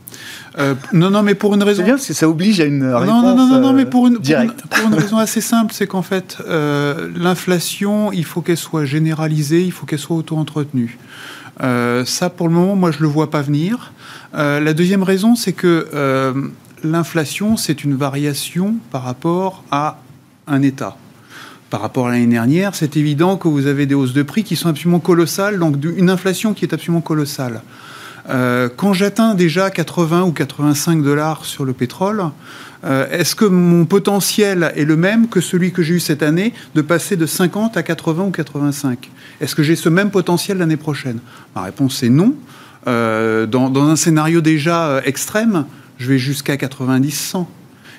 Euh, 0.59 0.75
non, 0.93 1.11
non, 1.11 1.23
mais 1.23 1.35
pour 1.35 1.55
une 1.55 1.63
raison. 1.63 1.81
C'est 1.81 1.85
bien 1.85 1.95
parce 1.95 2.07
que 2.07 2.15
ça 2.15 2.29
oblige 2.29 2.61
à 2.61 2.65
une 2.65 2.85
réponse. 2.85 3.07
Non, 3.07 3.23
non, 3.23 3.47
non, 3.47 3.61
non, 3.61 3.73
mais 3.73 3.87
pour 3.87 4.07
une, 4.07 4.17
pour 4.17 4.87
une, 4.87 4.95
raison 4.95 5.19
assez 5.19 5.41
simple, 5.41 5.73
c'est 5.73 5.87
qu'en 5.87 6.03
fait, 6.03 6.39
euh, 6.47 7.09
l'inflation, 7.17 8.13
il 8.13 8.25
faut 8.25 8.41
qu'elle 8.41 8.57
soit 8.57 8.85
généralisée, 8.85 9.63
il 9.63 9.73
faut 9.73 9.87
qu'elle 9.87 9.99
soit 9.99 10.17
auto-entretenue. 10.17 10.99
ça, 11.59 12.31
pour 12.31 12.49
le 12.49 12.55
moment, 12.55 12.77
moi, 12.77 12.91
je 12.91 13.01
le 13.01 13.09
vois 13.09 13.31
pas 13.31 13.43
venir. 13.43 13.93
Euh, 14.35 14.61
la 14.61 14.73
deuxième 14.73 15.03
raison, 15.03 15.35
c'est 15.35 15.53
que 15.53 15.89
euh, 15.95 16.33
l'inflation, 16.83 17.57
c'est 17.57 17.85
une 17.85 17.95
variation 17.95 18.77
par 18.91 19.03
rapport 19.03 19.63
à 19.71 19.99
un 20.47 20.63
État. 20.63 20.97
Par 21.71 21.81
rapport 21.81 22.09
à 22.09 22.13
l'année 22.13 22.27
dernière, 22.27 22.75
c'est 22.75 22.97
évident 22.97 23.37
que 23.37 23.49
vous 23.49 23.67
avez 23.67 23.87
des 23.87 23.95
hausses 23.95 24.13
de 24.13 24.23
prix 24.23 24.45
qui 24.45 24.57
sont 24.57 24.69
absolument 24.69 25.01
colossales, 25.01 25.59
donc 25.59 25.77
une 25.85 26.11
inflation 26.11 26.55
qui 26.55 26.65
est 26.65 26.75
absolument 26.75 27.01
colossale. 27.01 27.63
Euh, 28.29 28.69
quand 28.77 28.93
j'atteins 28.93 29.35
déjà 29.35 29.71
80 29.71 30.23
ou 30.23 30.33
85 30.33 31.03
dollars 31.03 31.45
sur 31.45 31.65
le 31.65 31.73
pétrole, 31.73 32.25
est-ce 33.13 33.37
que 33.37 33.45
mon 33.45 33.85
potentiel 33.85 34.73
est 34.75 34.85
le 34.85 34.97
même 34.97 35.29
que 35.29 35.41
celui 35.41 35.71
que 35.71 35.85
j'ai 35.85 35.95
eu 35.95 36.01
cette 36.01 36.21
année 36.25 36.53
de 36.75 36.83
passer 36.83 37.15
de 37.15 37.27
50 37.27 37.77
à 37.77 37.85
80 37.85 38.25
ou 38.25 38.31
85 38.33 39.09
Est-ce 39.41 39.55
que 39.55 39.63
j'ai 39.63 39.77
ce 39.77 39.89
même 39.89 40.11
potentiel 40.11 40.59
l'année 40.59 40.77
prochaine? 40.77 41.21
Ma 41.55 41.63
réponse 41.63 42.03
est 42.03 42.09
non. 42.09 42.35
Euh, 42.87 43.47
dans, 43.47 43.89
un 43.89 43.97
scénario 43.97 44.41
déjà 44.41 44.87
euh, 44.87 45.01
extrême, 45.05 45.67
je 45.99 46.09
vais 46.09 46.19
jusqu'à 46.19 46.57
90-100. 46.57 47.47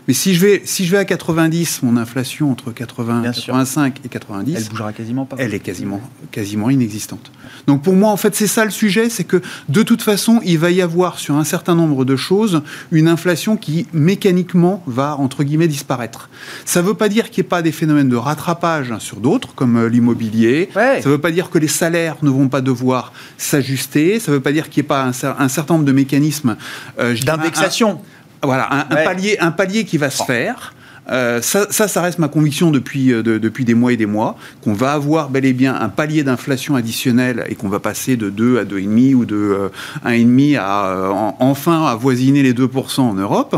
Mais 0.08 0.14
si 0.14 0.34
je, 0.34 0.46
vais, 0.46 0.62
si 0.66 0.86
je 0.86 0.92
vais 0.92 0.98
à 0.98 1.06
90, 1.06 1.82
mon 1.84 1.96
inflation 1.96 2.52
entre 2.52 2.72
80, 2.72 3.22
85 3.24 4.02
et 4.04 4.10
90, 4.10 4.56
elle 4.56 4.64
bougera 4.66 4.92
quasiment 4.92 5.26
pas. 5.26 5.38
Elle 5.40 5.54
est 5.54 5.60
quasiment, 5.60 6.02
quasiment 6.32 6.70
inexistante. 6.70 7.32
Donc 7.68 7.84
pour 7.84 7.94
moi, 7.94 8.10
en 8.12 8.18
fait, 8.18 8.36
c'est 8.36 8.48
ça 8.48 8.66
le 8.66 8.72
sujet, 8.72 9.10
c'est 9.10 9.24
que 9.24 9.42
de 9.70 9.84
toute 9.84 10.02
façon, 10.02 10.42
il 10.44 10.60
va 10.60 10.72
y 10.72 10.82
avoir 10.82 11.20
sur 11.20 11.36
un 11.36 11.46
certain 11.46 11.76
nombre 11.76 12.04
de 12.04 12.16
choses 12.18 12.62
une 12.92 13.08
inflation 13.08 13.56
qui 13.56 13.88
mécaniquement 13.94 14.84
va 14.88 15.16
entre 15.16 15.44
guillemets 15.44 15.70
disparaître. 15.70 16.30
Ça 16.66 16.82
ne 16.82 16.88
veut 16.88 16.96
pas 16.96 17.08
dire 17.08 17.30
qu'il 17.30 17.42
n'y 17.42 17.48
ait 17.48 17.50
pas 17.50 17.62
des 17.62 17.72
phénomènes 17.72 18.10
de 18.10 18.18
rattrapage 18.18 18.94
sur 19.00 19.18
d'autres, 19.18 19.56
comme 19.56 19.78
euh, 19.78 19.88
l'immobilier. 19.88 20.70
Ça 20.74 20.98
ne 20.98 21.10
veut 21.10 21.18
pas 21.18 21.32
dire 21.32 21.50
que 21.50 21.58
les 21.58 21.68
salaires 21.68 22.18
ne 22.22 22.30
vont 22.30 22.50
pas 22.50 22.62
devoir 22.62 23.14
s'ajuster. 23.38 24.20
Ça 24.20 24.32
ne 24.32 24.38
veut 24.38 24.44
pas 24.44 24.52
dire 24.52 24.70
qu'il 24.70 24.82
n'y 24.82 24.86
ait 24.86 24.88
pas 24.88 25.06
un, 25.06 25.14
certain 25.48 25.76
nombre 25.76 25.86
de 25.86 25.92
mécanismes 25.92 26.58
euh, 27.00 27.16
d'indexation 27.24 28.02
voilà, 28.44 28.88
un, 28.90 28.96
palier, 28.96 29.38
un 29.40 29.52
palier 29.52 29.86
qui 29.86 29.98
va 29.98 30.10
se 30.10 30.24
faire. 30.24 30.74
Euh, 31.10 31.42
ça, 31.42 31.70
ça, 31.70 32.02
reste 32.02 32.20
ma 32.20 32.30
conviction 32.30 32.72
depuis, 32.72 33.12
euh, 33.12 33.24
depuis 33.24 33.66
des 33.66 33.74
mois 33.74 33.92
et 33.92 33.98
des 33.98 34.06
mois, 34.06 34.38
qu'on 34.64 34.74
va 34.74 34.94
avoir 34.94 35.30
bel 35.30 35.44
et 35.46 35.54
bien 35.54 35.76
un 35.76 35.90
palier 35.90 36.24
d'inflation 36.24 36.76
additionnel 36.76 37.46
et 37.50 37.56
qu'on 37.56 37.68
va 37.68 37.80
passer 37.80 38.16
de 38.16 38.30
2 38.30 38.60
à 38.60 38.64
2,5 38.64 39.14
ou 39.16 39.26
de 39.26 39.70
1,5 40.06 40.56
euh, 40.56 40.60
à 40.60 41.36
enfin 41.40 41.86
avoisiner 41.86 42.42
les 42.42 42.54
2% 42.54 43.02
en 43.02 43.14
Europe. 43.16 43.56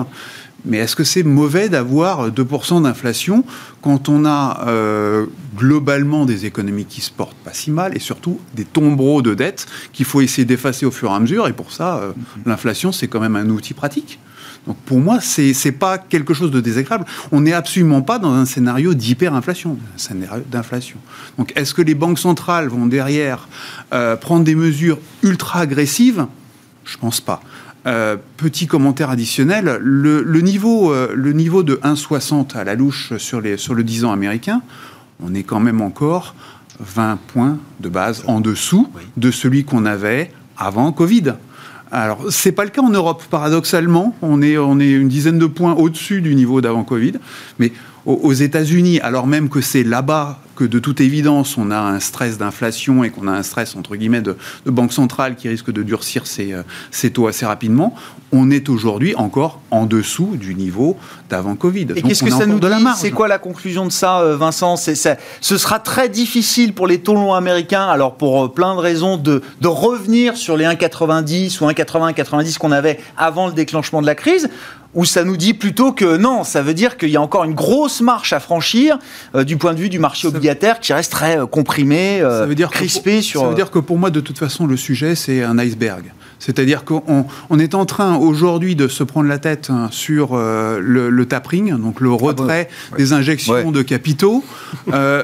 Mais 0.68 0.78
est-ce 0.78 0.96
que 0.96 1.04
c'est 1.04 1.22
mauvais 1.22 1.70
d'avoir 1.70 2.32
2% 2.32 2.82
d'inflation 2.82 3.44
quand 3.84 4.10
on 4.10 4.26
a 4.26 4.66
globalement 5.56 6.26
des 6.26 6.48
économies 6.48 6.86
qui 6.86 7.02
se 7.02 7.12
portent 7.12 7.38
pas 7.38 7.54
si 7.54 7.70
mal 7.70 7.96
et 7.96 8.00
surtout 8.00 8.40
des 8.56 8.66
tombereaux 8.66 9.22
de 9.22 9.36
dettes 9.36 9.68
qu'il 9.94 10.08
faut 10.08 10.22
essayer 10.22 10.44
d'effacer 10.44 10.88
au 10.88 10.92
fur 10.92 11.12
et 11.12 11.14
à 11.14 11.20
mesure 11.20 11.48
Et 11.48 11.54
pour 11.54 11.72
ça, 11.72 12.02
mm-hmm. 12.02 12.50
l'inflation, 12.50 12.92
c'est 12.92 13.08
quand 13.08 13.20
même 13.20 13.36
un 13.36 13.48
outil 13.50 13.76
pratique. 13.76 14.18
Donc 14.68 14.78
pour 14.78 15.00
moi, 15.00 15.20
c'est 15.22 15.54
n'est 15.66 15.72
pas 15.72 15.98
quelque 15.98 16.34
chose 16.34 16.52
de 16.52 16.60
désagréable. 16.60 17.06
On 17.32 17.42
n'est 17.42 17.54
absolument 17.54 18.02
pas 18.02 18.20
dans 18.20 18.34
un 18.34 18.46
scénario 18.46 18.94
d'hyperinflation, 18.94 19.78
un 19.96 19.98
scénario 19.98 20.44
d'inflation. 20.50 20.98
Donc 21.38 21.54
est-ce 21.56 21.74
que 21.74 21.82
les 21.82 21.96
banques 21.96 22.20
centrales 22.20 22.68
vont 22.68 22.86
derrière 22.88 23.48
euh, 23.94 24.16
prendre 24.16 24.44
des 24.44 24.56
mesures 24.56 24.98
ultra 25.22 25.60
agressives? 25.60 26.26
Je 26.84 26.98
pense 26.98 27.22
pas. 27.22 27.42
Euh, 27.88 28.18
petit 28.38 28.66
commentaire 28.66 29.12
additionnel, 29.12 29.78
le, 29.80 30.42
niveau, 30.42 30.92
euh, 30.92 31.14
le 31.14 31.34
niveau 31.34 31.62
de 31.62 31.76
1,60 31.84 32.58
à 32.58 32.64
la 32.64 32.74
louche 32.74 33.16
sur, 33.18 33.42
les, 33.42 33.58
sur 33.58 33.76
le 33.76 33.84
10 33.84 34.06
ans 34.06 34.12
américain, 34.12 34.64
on 35.24 35.36
est 35.36 35.44
quand 35.44 35.60
même 35.60 35.82
encore 35.82 36.34
20 36.80 37.20
points 37.28 37.60
de 37.80 37.90
base 37.90 38.24
en 38.26 38.42
dessous 38.42 38.90
de 39.18 39.30
celui 39.30 39.66
qu'on 39.66 39.86
avait 39.86 40.32
avant 40.58 40.92
Covid. 40.92 41.34
Alors, 41.92 42.26
c'est 42.30 42.52
pas 42.52 42.64
le 42.64 42.72
cas 42.72 42.82
en 42.82 42.90
Europe, 42.90 43.24
paradoxalement. 43.30 44.16
On 44.22 44.42
est, 44.42 44.58
on 44.58 44.80
est 44.80 44.92
une 44.92 45.08
dizaine 45.08 45.40
de 45.40 45.46
points 45.46 45.74
au-dessus 45.74 46.22
du 46.22 46.36
niveau 46.36 46.62
d'avant 46.62 46.84
Covid. 46.84 47.14
Mais 47.60 47.72
aux 48.06 48.34
États-Unis, 48.34 49.00
alors 49.02 49.28
même 49.28 49.50
que 49.50 49.62
c'est 49.62 49.84
là-bas 49.84 50.40
que 50.56 50.64
de 50.64 50.80
toute 50.80 51.02
évidence 51.02 51.58
on 51.58 51.70
a 51.70 51.78
un 51.78 52.00
stress 52.00 52.38
d'inflation 52.38 53.04
et 53.04 53.10
qu'on 53.10 53.28
a 53.28 53.32
un 53.32 53.44
stress 53.44 53.76
entre 53.76 53.96
guillemets 53.96 54.22
de, 54.22 54.38
banque 54.66 54.94
centrale 54.94 55.36
qui 55.36 55.50
risque 55.50 55.72
de 55.72 55.84
durcir 55.84 56.26
ses, 56.26 56.54
euh, 56.54 57.10
taux 57.14 57.28
assez 57.28 57.46
rapidement, 57.46 57.96
on 58.32 58.50
est 58.52 58.70
aujourd'hui 58.70 59.16
encore 59.16 59.62
en 59.70 59.86
dessous 59.86 60.36
du 60.38 60.56
niveau 60.56 60.98
d'avant 61.30 61.56
Covid. 61.56 61.88
Et 61.96 62.02
qu'est-ce 62.02 62.24
que 62.24 62.32
ça 62.32 62.46
nous 62.46 62.60
dit 62.60 62.68
C'est 62.98 63.12
quoi 63.12 63.28
la 63.28 63.38
conclusion 63.38 63.86
de 63.86 63.92
ça, 63.92 64.22
euh, 64.22 64.36
Vincent 64.36 64.76
ça, 64.76 65.18
Ce 65.42 65.58
sera 65.58 65.80
très 65.80 66.10
difficile 66.10 66.74
pour 66.74 66.88
les 66.88 67.00
taux 67.00 67.14
longs 67.14 67.34
américains, 67.34 67.88
alors 67.88 68.16
pour 68.16 68.46
euh, 68.46 68.48
plein 68.50 68.76
de 68.76 68.80
raisons, 68.80 69.18
de, 69.18 69.42
de 69.62 69.68
revenir 69.68 70.36
sur 70.38 70.58
les 70.58 70.66
1,90 70.66 71.64
ou 71.64 71.68
1,80, 71.68 72.14
1,90 72.14 72.58
qu'on 72.58 72.72
avait 72.72 73.00
avant 73.18 73.48
le 73.48 73.54
déclenchement 73.54 74.02
de 74.02 74.08
la 74.08 74.16
crise 74.16 74.50
ou 74.96 75.04
ça 75.06 75.24
nous 75.24 75.38
dit 75.38 75.54
plutôt 75.54 75.92
que 75.92 76.18
non, 76.18 76.44
ça 76.44 76.62
veut 76.62 76.74
dire 76.74 76.98
qu'il 76.98 77.10
y 77.10 77.18
a 77.18 77.22
encore 77.22 77.44
une 77.44 77.54
grosse 77.54 78.02
marche 78.02 78.34
à 78.34 78.40
franchir 78.40 78.98
euh, 79.36 79.44
du 79.44 79.58
point 79.58 79.74
de 79.74 79.80
vue 79.80 79.90
du 79.90 80.00
marché 80.00 80.28
obligataire 80.28 80.80
qui 80.80 80.94
reste 80.94 81.12
très 81.12 81.38
euh, 81.38 81.46
comprimé, 81.46 82.22
euh, 82.22 82.40
ça 82.40 82.46
veut 82.46 82.56
dire 82.56 82.72
crispé 82.72 83.22
sur. 83.22 83.42
Ça 83.42 83.50
veut 83.50 83.56
dire 83.56 83.70
que 83.70 83.80
pour 83.80 83.98
moi, 83.98 84.10
de 84.10 84.22
toute 84.22 84.40
façon, 84.40 84.66
le 84.66 84.78
sujet 84.78 85.16
c'est 85.16 85.44
un 85.44 85.60
iceberg. 85.60 86.14
C'est-à-dire 86.40 86.84
qu'on 86.84 87.26
on 87.50 87.60
est 87.60 87.76
en 87.76 87.86
train 87.86 88.16
aujourd'hui 88.16 88.76
de 88.76 88.88
se 88.88 89.04
prendre 89.04 89.28
la 89.28 89.38
tête 89.38 89.70
hein, 89.70 89.88
sur 89.92 90.36
le, 90.36 91.24
tapering, 91.26 91.76
donc 91.78 92.02
le 92.02 92.12
ah 92.12 92.18
retrait 92.20 92.70
des 92.98 93.14
injections 93.14 93.72
de 93.72 93.82
capitaux. 93.82 94.44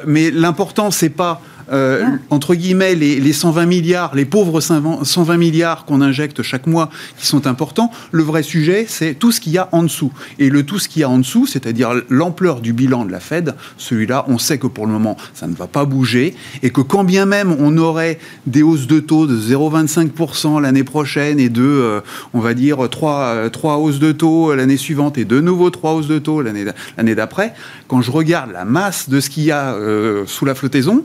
mais 0.05 0.31
l'important, 0.31 0.89
c'est 0.89 1.09
pas 1.09 1.41
euh, 1.71 2.05
entre 2.29 2.55
guillemets, 2.55 2.95
les, 2.95 3.19
les, 3.19 3.33
120 3.33 3.65
milliards, 3.65 4.15
les 4.15 4.25
pauvres 4.25 4.59
120 4.61 5.37
milliards 5.37 5.85
qu'on 5.85 6.01
injecte 6.01 6.41
chaque 6.41 6.67
mois, 6.67 6.89
qui 7.17 7.25
sont 7.25 7.47
importants. 7.47 7.91
Le 8.11 8.23
vrai 8.23 8.43
sujet, 8.43 8.85
c'est 8.87 9.13
tout 9.13 9.31
ce 9.31 9.39
qu'il 9.39 9.53
y 9.53 9.57
a 9.57 9.69
en 9.71 9.83
dessous. 9.83 10.11
Et 10.39 10.49
le 10.49 10.63
tout 10.63 10.79
ce 10.79 10.87
qu'il 10.87 11.01
y 11.01 11.03
a 11.03 11.09
en 11.09 11.19
dessous, 11.19 11.45
c'est-à-dire 11.45 11.93
l'ampleur 12.09 12.61
du 12.61 12.73
bilan 12.73 13.05
de 13.05 13.11
la 13.11 13.19
Fed, 13.19 13.55
celui-là, 13.77 14.25
on 14.27 14.37
sait 14.37 14.57
que 14.57 14.67
pour 14.67 14.85
le 14.85 14.91
moment, 14.91 15.17
ça 15.33 15.47
ne 15.47 15.55
va 15.55 15.67
pas 15.67 15.85
bouger. 15.85 16.35
Et 16.63 16.69
que 16.69 16.81
quand 16.81 17.03
bien 17.03 17.25
même 17.25 17.55
on 17.59 17.77
aurait 17.77 18.19
des 18.45 18.63
hausses 18.63 18.87
de 18.87 18.99
taux 18.99 19.27
de 19.27 19.37
0,25% 19.37 20.61
l'année 20.61 20.83
prochaine 20.83 21.39
et 21.39 21.49
de, 21.49 21.61
euh, 21.61 22.01
on 22.33 22.39
va 22.39 22.53
dire, 22.53 22.89
3, 22.89 23.49
3 23.49 23.77
hausses 23.77 23.99
de 23.99 24.11
taux 24.11 24.53
l'année 24.55 24.77
suivante 24.77 25.17
et 25.17 25.25
de 25.25 25.39
nouveau 25.39 25.69
3 25.69 25.93
hausses 25.93 26.07
de 26.07 26.19
taux 26.19 26.41
l'année 26.41 27.15
d'après, 27.15 27.53
quand 27.87 28.01
je 28.01 28.11
regarde 28.11 28.51
la 28.51 28.65
masse 28.65 29.09
de 29.09 29.19
ce 29.19 29.29
qu'il 29.29 29.43
y 29.43 29.51
a 29.51 29.73
euh, 29.73 30.23
sous 30.25 30.45
la 30.45 30.55
flottaison, 30.55 31.03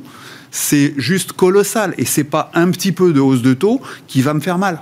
c'est 0.50 0.94
juste 0.96 1.32
colossal. 1.32 1.94
Et 1.98 2.04
c'est 2.04 2.24
pas 2.24 2.50
un 2.54 2.70
petit 2.70 2.92
peu 2.92 3.12
de 3.12 3.20
hausse 3.20 3.42
de 3.42 3.54
taux 3.54 3.80
qui 4.06 4.22
va 4.22 4.34
me 4.34 4.40
faire 4.40 4.58
mal. 4.58 4.80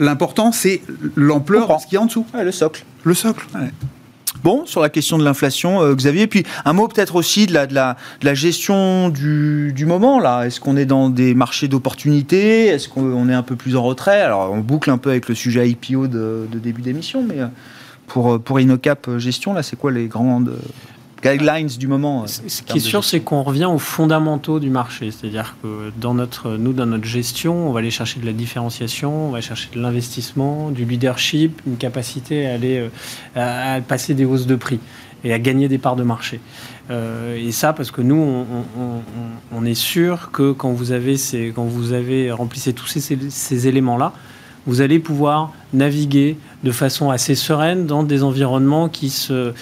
L'important, 0.00 0.52
c'est 0.52 0.82
l'ampleur 1.14 1.80
ce 1.80 1.86
qu'il 1.86 1.94
y 1.94 1.98
a 1.98 2.02
en 2.02 2.06
dessous. 2.06 2.26
le 2.34 2.52
socle. 2.52 2.84
Le 3.04 3.14
socle. 3.14 3.46
Bon, 4.42 4.66
sur 4.66 4.80
la 4.80 4.88
question 4.88 5.18
de 5.18 5.24
l'inflation, 5.24 5.82
euh, 5.82 5.94
Xavier, 5.94 6.26
puis 6.26 6.44
un 6.64 6.72
mot 6.72 6.88
peut-être 6.88 7.14
aussi 7.14 7.46
de 7.46 7.54
la, 7.54 7.66
de 7.66 7.74
la, 7.74 7.96
de 8.20 8.26
la 8.26 8.34
gestion 8.34 9.08
du, 9.08 9.72
du 9.72 9.86
moment, 9.86 10.18
là. 10.18 10.44
Est-ce 10.44 10.58
qu'on 10.58 10.76
est 10.76 10.86
dans 10.86 11.10
des 11.10 11.34
marchés 11.34 11.68
d'opportunités? 11.68 12.66
Est-ce 12.66 12.88
qu'on 12.88 13.28
est 13.28 13.34
un 13.34 13.42
peu 13.44 13.54
plus 13.54 13.76
en 13.76 13.84
retrait? 13.84 14.20
Alors, 14.20 14.50
on 14.50 14.58
boucle 14.58 14.90
un 14.90 14.98
peu 14.98 15.10
avec 15.10 15.28
le 15.28 15.36
sujet 15.36 15.68
IPO 15.68 16.08
de, 16.08 16.48
de 16.50 16.58
début 16.58 16.82
d'émission, 16.82 17.22
mais 17.22 17.40
euh, 17.40 17.46
pour, 18.08 18.40
pour 18.40 18.58
InnoCap 18.58 19.18
Gestion, 19.18 19.52
là, 19.52 19.62
c'est 19.62 19.76
quoi 19.76 19.92
les 19.92 20.08
grandes 20.08 20.56
guidelines 21.22 21.68
du 21.68 21.86
moment. 21.86 22.26
Ce 22.26 22.62
qui 22.62 22.78
est 22.78 22.80
sûr, 22.80 23.04
c'est 23.04 23.20
qu'on 23.20 23.42
revient 23.42 23.66
aux 23.66 23.78
fondamentaux 23.78 24.60
du 24.60 24.70
marché. 24.70 25.10
C'est-à-dire 25.10 25.56
que 25.62 25.92
dans 25.96 26.14
notre, 26.14 26.56
nous, 26.56 26.72
dans 26.72 26.86
notre 26.86 27.04
gestion, 27.04 27.68
on 27.68 27.72
va 27.72 27.80
aller 27.80 27.90
chercher 27.90 28.20
de 28.20 28.26
la 28.26 28.32
différenciation, 28.32 29.28
on 29.28 29.30
va 29.30 29.40
chercher 29.40 29.68
de 29.74 29.80
l'investissement, 29.80 30.70
du 30.70 30.84
leadership, 30.84 31.62
une 31.66 31.76
capacité 31.76 32.46
à 32.46 32.54
aller 32.54 32.88
euh, 33.36 33.76
à 33.76 33.80
passer 33.80 34.14
des 34.14 34.24
hausses 34.24 34.46
de 34.46 34.56
prix 34.56 34.80
et 35.24 35.32
à 35.32 35.38
gagner 35.38 35.68
des 35.68 35.78
parts 35.78 35.96
de 35.96 36.02
marché. 36.02 36.40
Euh, 36.90 37.36
et 37.36 37.52
ça, 37.52 37.72
parce 37.72 37.90
que 37.90 38.02
nous, 38.02 38.16
on, 38.16 38.46
on, 38.80 39.00
on, 39.52 39.64
est 39.64 39.74
sûr 39.74 40.30
que 40.32 40.50
quand 40.52 40.72
vous 40.72 40.90
avez, 40.90 41.16
ces, 41.16 41.52
quand 41.54 41.64
vous 41.64 41.92
avez 41.92 42.32
remplissé 42.32 42.72
tous 42.72 42.86
ces, 42.86 43.00
ces 43.00 43.68
éléments-là, 43.68 44.12
vous 44.66 44.80
allez 44.80 44.98
pouvoir 44.98 45.52
naviguer 45.72 46.36
de 46.64 46.70
façon 46.70 47.10
assez 47.10 47.34
sereine 47.34 47.86
dans 47.86 48.02
des 48.02 48.22
environnements 48.22 48.88
qui, 48.88 49.10
se, 49.10 49.52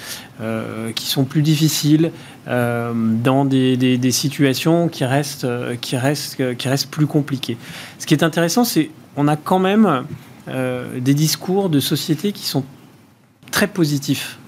euh, 0.41 0.93
qui 0.93 1.07
sont 1.07 1.25
plus 1.25 1.43
difficiles, 1.43 2.13
euh, 2.49 2.93
dans 2.95 3.45
des, 3.45 3.77
des, 3.77 4.11
situations 4.11 4.89
qui 4.89 5.05
restent, 5.05 5.47
qui, 5.81 5.97
restent, 5.97 6.57
qui 6.57 6.69
restent 6.69 6.91
plus 6.91 7.07
compliquées. 7.07 7.57
Ce 7.99 8.07
qui 8.07 8.15
est 8.15 8.23
intéressant, 8.23 8.65
c'est 8.65 8.91
qu'on 9.15 9.29
a 9.29 9.37
quand 9.37 9.59
même 9.59 10.05
euh, 10.49 10.99
des 10.99 11.15
discours 11.15 11.69
de 11.69 11.79
société 11.79 12.33
qui 12.33 12.45
sont 12.45 12.65
très 13.53 13.69
positifs, 13.69 14.39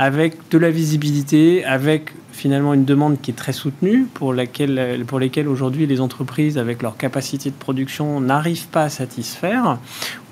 avec 0.00 0.48
de 0.50 0.56
la 0.56 0.70
visibilité, 0.70 1.62
avec 1.66 2.14
finalement 2.32 2.72
une 2.72 2.86
demande 2.86 3.20
qui 3.20 3.32
est 3.32 3.34
très 3.34 3.52
soutenue, 3.52 4.06
pour, 4.14 4.32
laquelle, 4.32 5.04
pour 5.06 5.18
lesquelles 5.18 5.46
aujourd'hui 5.46 5.86
les 5.86 6.00
entreprises, 6.00 6.56
avec 6.56 6.80
leur 6.80 6.96
capacité 6.96 7.50
de 7.50 7.54
production, 7.54 8.18
n'arrivent 8.18 8.68
pas 8.68 8.84
à 8.84 8.88
satisfaire. 8.88 9.76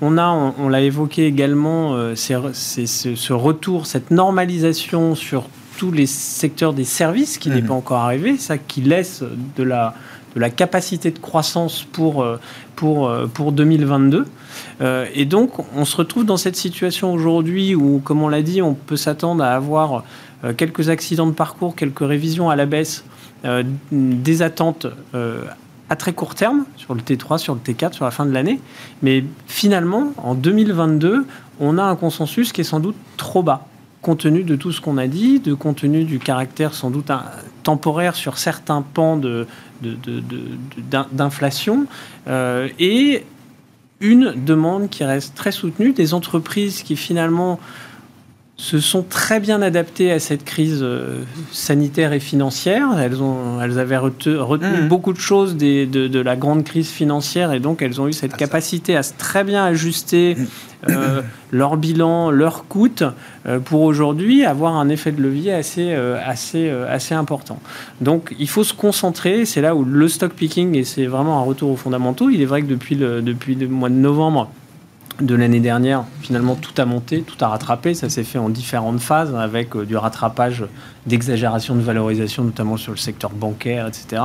On 0.01 0.17
a, 0.17 0.27
on, 0.27 0.55
on 0.57 0.69
l'a 0.69 0.81
évoqué 0.81 1.27
également, 1.27 1.93
euh, 1.93 2.15
ce, 2.15 2.51
ce 2.55 3.33
retour, 3.33 3.85
cette 3.85 4.09
normalisation 4.09 5.13
sur 5.13 5.47
tous 5.77 5.91
les 5.91 6.07
secteurs 6.07 6.73
des 6.73 6.83
services 6.83 7.37
qui 7.37 7.51
mmh. 7.51 7.53
n'est 7.53 7.61
pas 7.61 7.75
encore 7.75 7.99
arrivé, 7.99 8.37
ça 8.37 8.57
qui 8.57 8.81
laisse 8.81 9.23
de 9.55 9.61
la, 9.61 9.93
de 10.35 10.39
la 10.39 10.49
capacité 10.49 11.11
de 11.11 11.19
croissance 11.19 11.83
pour, 11.83 12.25
pour, 12.75 13.11
pour 13.33 13.51
2022. 13.51 14.25
Euh, 14.81 15.05
et 15.13 15.25
donc, 15.25 15.51
on 15.75 15.85
se 15.85 15.95
retrouve 15.97 16.25
dans 16.25 16.37
cette 16.37 16.55
situation 16.55 17.13
aujourd'hui 17.13 17.75
où, 17.75 17.99
comme 17.99 18.21
on 18.21 18.29
l'a 18.29 18.41
dit, 18.41 18.61
on 18.61 18.73
peut 18.73 18.97
s'attendre 18.97 19.43
à 19.43 19.55
avoir 19.55 20.03
euh, 20.43 20.53
quelques 20.53 20.89
accidents 20.89 21.27
de 21.27 21.33
parcours, 21.33 21.75
quelques 21.75 21.99
révisions 21.99 22.49
à 22.49 22.55
la 22.55 22.65
baisse, 22.65 23.03
euh, 23.45 23.63
des 23.91 24.41
attentes 24.41 24.87
euh, 25.15 25.43
à 25.89 25.95
très 25.95 26.13
court 26.13 26.35
terme 26.35 26.65
sur 26.77 26.93
le 26.93 27.01
T3, 27.01 27.37
sur 27.37 27.55
le 27.55 27.59
T4, 27.59 27.93
sur 27.93 28.05
la 28.05 28.11
fin 28.11 28.25
de 28.25 28.31
l'année. 28.31 28.59
Mais 29.01 29.23
finalement, 29.47 30.13
en 30.17 30.35
2022, 30.35 31.25
on 31.59 31.77
a 31.77 31.83
un 31.83 31.95
consensus 31.95 32.53
qui 32.53 32.61
est 32.61 32.65
sans 32.65 32.79
doute 32.79 32.95
trop 33.17 33.43
bas 33.43 33.65
compte 34.01 34.19
tenu 34.19 34.43
de 34.43 34.55
tout 34.55 34.71
ce 34.71 34.79
qu'on 34.79 34.97
a 34.97 35.07
dit, 35.07 35.39
de 35.39 35.53
compte 35.53 35.77
tenu 35.77 36.05
du 36.05 36.19
caractère 36.19 36.73
sans 36.73 36.89
doute 36.89 37.11
temporaire 37.63 38.15
sur 38.15 38.37
certains 38.37 38.81
pans 38.81 39.17
de, 39.17 39.45
d'inflation, 41.11 41.85
euh, 42.27 42.67
et 42.79 43.23
une 44.01 44.33
demande 44.45 44.89
qui 44.89 45.03
reste 45.03 45.35
très 45.35 45.51
soutenue, 45.51 45.91
des 45.91 46.13
entreprises 46.13 46.83
qui 46.83 46.95
finalement 46.95 47.59
se 48.59 48.79
sont 48.79 49.03
très 49.03 49.39
bien 49.39 49.61
adaptées 49.61 50.11
à 50.11 50.19
cette 50.19 50.43
crise 50.43 50.79
euh, 50.81 51.23
sanitaire 51.49 52.11
et 52.11 52.19
financière. 52.19 52.99
Elles, 52.99 53.23
ont, 53.23 53.61
elles 53.61 53.79
avaient 53.79 53.95
retenu, 53.95 54.35
retenu 54.35 54.81
mmh. 54.81 54.87
beaucoup 54.89 55.13
de 55.13 55.19
choses 55.19 55.55
des, 55.55 55.85
de, 55.85 56.09
de, 56.09 56.19
la 56.19 56.35
grande 56.35 56.65
crise 56.65 56.89
financière 56.89 57.53
et 57.53 57.61
donc 57.61 57.81
elles 57.81 58.01
ont 58.01 58.07
eu 58.09 58.13
cette 58.13 58.33
ah, 58.33 58.37
capacité 58.37 58.97
à 58.97 59.03
se 59.03 59.13
très 59.17 59.45
bien 59.45 59.63
ajuster 59.63 60.35
mmh. 60.35 60.45
euh, 60.89 61.21
leur 61.51 61.77
bilan, 61.77 62.31
leur 62.31 62.67
coût 62.67 62.89
euh, 63.01 63.59
pour 63.59 63.83
aujourd'hui 63.83 64.43
avoir 64.43 64.75
un 64.75 64.89
effet 64.89 65.13
de 65.13 65.21
levier 65.21 65.53
assez, 65.53 65.93
euh, 65.93 66.19
assez, 66.21 66.69
assez 66.69 67.15
important. 67.15 67.61
Donc 68.01 68.35
il 68.39 68.49
faut 68.49 68.65
se 68.65 68.73
concentrer, 68.73 69.45
c'est 69.45 69.61
là 69.61 69.73
où 69.73 69.85
le 69.85 70.07
stock 70.09 70.33
picking, 70.33 70.75
et 70.75 70.83
c'est 70.83 71.05
vraiment 71.05 71.39
un 71.39 71.43
retour 71.43 71.71
aux 71.71 71.77
fondamentaux, 71.77 72.29
il 72.29 72.41
est 72.41 72.45
vrai 72.45 72.61
que 72.61 72.67
depuis 72.67 72.95
le, 72.95 73.21
depuis 73.21 73.55
le 73.55 73.69
mois 73.69 73.89
de 73.89 73.95
novembre, 73.95 74.51
de 75.21 75.35
l'année 75.35 75.59
dernière, 75.59 76.05
finalement, 76.21 76.55
tout 76.55 76.79
a 76.81 76.85
monté, 76.85 77.21
tout 77.21 77.43
a 77.43 77.47
rattrapé. 77.47 77.93
Ça 77.93 78.09
s'est 78.09 78.23
fait 78.23 78.37
en 78.37 78.49
différentes 78.49 78.99
phases, 78.99 79.35
avec 79.35 79.75
euh, 79.75 79.85
du 79.85 79.97
rattrapage 79.97 80.65
d'exagération 81.05 81.75
de 81.75 81.81
valorisation, 81.81 82.43
notamment 82.43 82.77
sur 82.77 82.91
le 82.91 82.97
secteur 82.97 83.31
bancaire, 83.31 83.87
etc. 83.87 84.21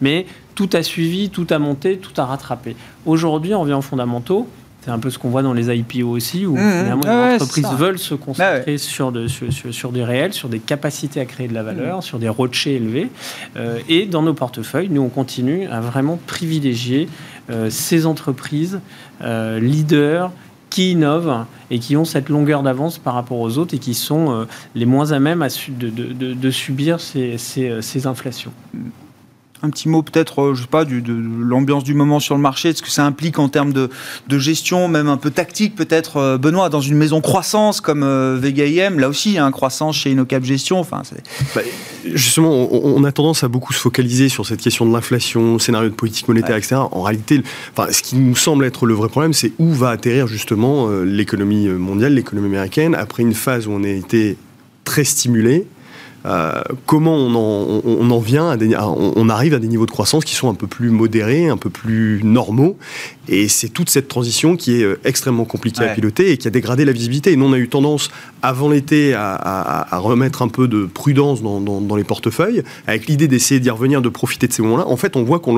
Mais 0.00 0.26
tout 0.54 0.70
a 0.72 0.82
suivi, 0.82 1.30
tout 1.30 1.46
a 1.50 1.58
monté, 1.58 1.98
tout 1.98 2.18
a 2.20 2.24
rattrapé. 2.24 2.76
Aujourd'hui, 3.06 3.54
on 3.54 3.60
revient 3.60 3.74
aux 3.74 3.82
fondamentaux. 3.82 4.48
C'est 4.84 4.90
un 4.90 4.98
peu 4.98 5.08
ce 5.08 5.18
qu'on 5.18 5.30
voit 5.30 5.42
dans 5.42 5.54
les 5.54 5.74
IPO 5.74 6.06
aussi, 6.06 6.44
où 6.44 6.56
mmh, 6.56 6.58
finalement 6.58 7.02
ah 7.06 7.28
les 7.28 7.34
entreprises 7.36 7.64
ouais, 7.64 7.74
veulent 7.74 7.98
se 7.98 8.14
concentrer 8.14 8.64
ah 8.66 8.70
ouais. 8.70 8.76
sur, 8.76 9.12
de, 9.12 9.28
sur, 9.28 9.50
sur, 9.50 9.72
sur, 9.72 9.92
des 9.92 10.04
réels, 10.04 10.34
sur 10.34 10.50
des 10.50 10.58
capacités 10.58 11.20
à 11.20 11.24
créer 11.24 11.48
de 11.48 11.54
la 11.54 11.62
valeur, 11.62 11.98
mmh. 11.98 12.02
sur 12.02 12.18
des 12.18 12.28
rochers 12.28 12.74
élevés. 12.74 13.08
Euh, 13.56 13.78
et 13.88 14.04
dans 14.04 14.20
nos 14.20 14.34
portefeuilles, 14.34 14.90
nous, 14.90 15.00
on 15.00 15.08
continue 15.08 15.66
à 15.68 15.80
vraiment 15.80 16.18
privilégier 16.26 17.08
ces 17.70 18.06
entreprises 18.06 18.80
euh, 19.22 19.60
leaders 19.60 20.30
qui 20.70 20.92
innovent 20.92 21.44
et 21.70 21.78
qui 21.78 21.96
ont 21.96 22.04
cette 22.04 22.28
longueur 22.28 22.62
d'avance 22.62 22.98
par 22.98 23.14
rapport 23.14 23.38
aux 23.38 23.58
autres 23.58 23.74
et 23.74 23.78
qui 23.78 23.94
sont 23.94 24.32
euh, 24.32 24.44
les 24.74 24.86
moins 24.86 25.12
à 25.12 25.18
même 25.18 25.46
de, 25.68 26.50
subir 26.50 27.00
ces, 27.00 27.38
ces, 27.38 27.80
ces 27.82 28.06
inflations 28.06 28.52
un 29.64 29.70
petit 29.70 29.88
mot 29.88 30.02
peut-être, 30.02 30.42
euh, 30.42 30.54
je 30.54 30.62
sais 30.62 30.68
pas, 30.68 30.84
du, 30.84 31.02
de 31.02 31.14
l'ambiance 31.14 31.84
du 31.84 31.94
moment 31.94 32.20
sur 32.20 32.34
le 32.34 32.40
marché, 32.40 32.72
de 32.72 32.76
ce 32.76 32.82
que 32.82 32.90
ça 32.90 33.04
implique 33.04 33.38
en 33.38 33.48
termes 33.48 33.72
de, 33.72 33.90
de 34.28 34.38
gestion, 34.38 34.88
même 34.88 35.08
un 35.08 35.16
peu 35.16 35.30
tactique 35.30 35.74
peut-être, 35.74 36.18
euh, 36.18 36.38
Benoît, 36.38 36.68
dans 36.68 36.80
une 36.80 36.96
maison 36.96 37.20
croissance 37.20 37.80
comme 37.80 38.02
euh, 38.02 38.36
Vega 38.40 38.66
IM, 38.66 38.98
là 38.98 39.08
aussi, 39.08 39.38
un 39.38 39.50
croissance 39.50 39.96
chez 39.96 40.10
InnoCap 40.10 40.44
Gestion. 40.44 40.78
Enfin, 40.78 41.02
bah, 41.54 41.62
justement, 42.12 42.50
on, 42.50 42.96
on, 42.96 43.04
a 43.04 43.12
tendance 43.12 43.44
à 43.44 43.48
beaucoup 43.48 43.72
se 43.72 43.78
focaliser 43.78 44.28
sur 44.28 44.46
cette 44.46 44.60
question 44.60 44.86
de 44.86 44.92
l'inflation, 44.92 45.58
scénario 45.58 45.88
de 45.88 45.94
politique 45.94 46.28
monétaire, 46.28 46.52
ouais. 46.52 46.58
etc. 46.58 46.76
En 46.76 47.02
réalité, 47.02 47.42
enfin, 47.76 47.90
ce 47.92 48.02
qui 48.02 48.16
nous 48.16 48.36
semble 48.36 48.64
être 48.64 48.86
le 48.86 48.94
vrai 48.94 49.08
problème, 49.08 49.32
c'est 49.32 49.52
où 49.58 49.72
va 49.72 49.90
atterrir 49.90 50.26
justement 50.26 50.88
euh, 50.88 51.04
l'économie 51.04 51.68
mondiale, 51.68 52.14
l'économie 52.14 52.48
américaine, 52.48 52.94
après 52.94 53.22
une 53.22 53.34
phase 53.34 53.66
où 53.66 53.72
on 53.72 53.84
a 53.84 53.88
été 53.88 54.36
très 54.84 55.04
stimulé, 55.04 55.66
euh, 56.26 56.62
comment 56.86 57.16
on 57.16 57.34
en, 57.34 57.82
on 57.84 58.10
en 58.10 58.18
vient 58.18 58.48
à 58.50 58.56
des, 58.56 58.74
à, 58.74 58.88
on 58.88 59.28
arrive 59.28 59.52
à 59.54 59.58
des 59.58 59.68
niveaux 59.68 59.86
de 59.86 59.90
croissance 59.90 60.24
qui 60.24 60.34
sont 60.34 60.48
un 60.48 60.54
peu 60.54 60.66
plus 60.66 60.90
modérés, 60.90 61.48
un 61.48 61.58
peu 61.58 61.70
plus 61.70 62.20
normaux. 62.24 62.76
Et 63.28 63.48
c'est 63.48 63.68
toute 63.68 63.90
cette 63.90 64.08
transition 64.08 64.56
qui 64.56 64.80
est 64.80 64.84
euh, 64.84 64.98
extrêmement 65.04 65.44
compliquée 65.44 65.80
ouais. 65.80 65.90
à 65.90 65.94
piloter 65.94 66.32
et 66.32 66.36
qui 66.36 66.48
a 66.48 66.50
dégradé 66.50 66.84
la 66.84 66.92
visibilité. 66.92 67.32
Et 67.32 67.36
nous, 67.36 67.46
on 67.46 67.52
a 67.52 67.58
eu 67.58 67.68
tendance, 67.68 68.10
avant 68.42 68.68
l'été, 68.68 69.14
à, 69.14 69.34
à, 69.34 69.94
à, 69.94 69.98
remettre 69.98 70.42
un 70.42 70.48
peu 70.48 70.68
de 70.68 70.84
prudence 70.84 71.42
dans, 71.42 71.60
dans, 71.60 71.80
dans 71.80 71.96
les 71.96 72.04
portefeuilles, 72.04 72.62
avec 72.86 73.06
l'idée 73.06 73.28
d'essayer 73.28 73.60
d'y 73.60 73.70
revenir, 73.70 74.02
de 74.02 74.08
profiter 74.08 74.46
de 74.46 74.52
ces 74.52 74.62
moments-là. 74.62 74.86
En 74.86 74.96
fait, 74.96 75.16
on 75.16 75.24
voit 75.24 75.40
qu'on 75.40 75.56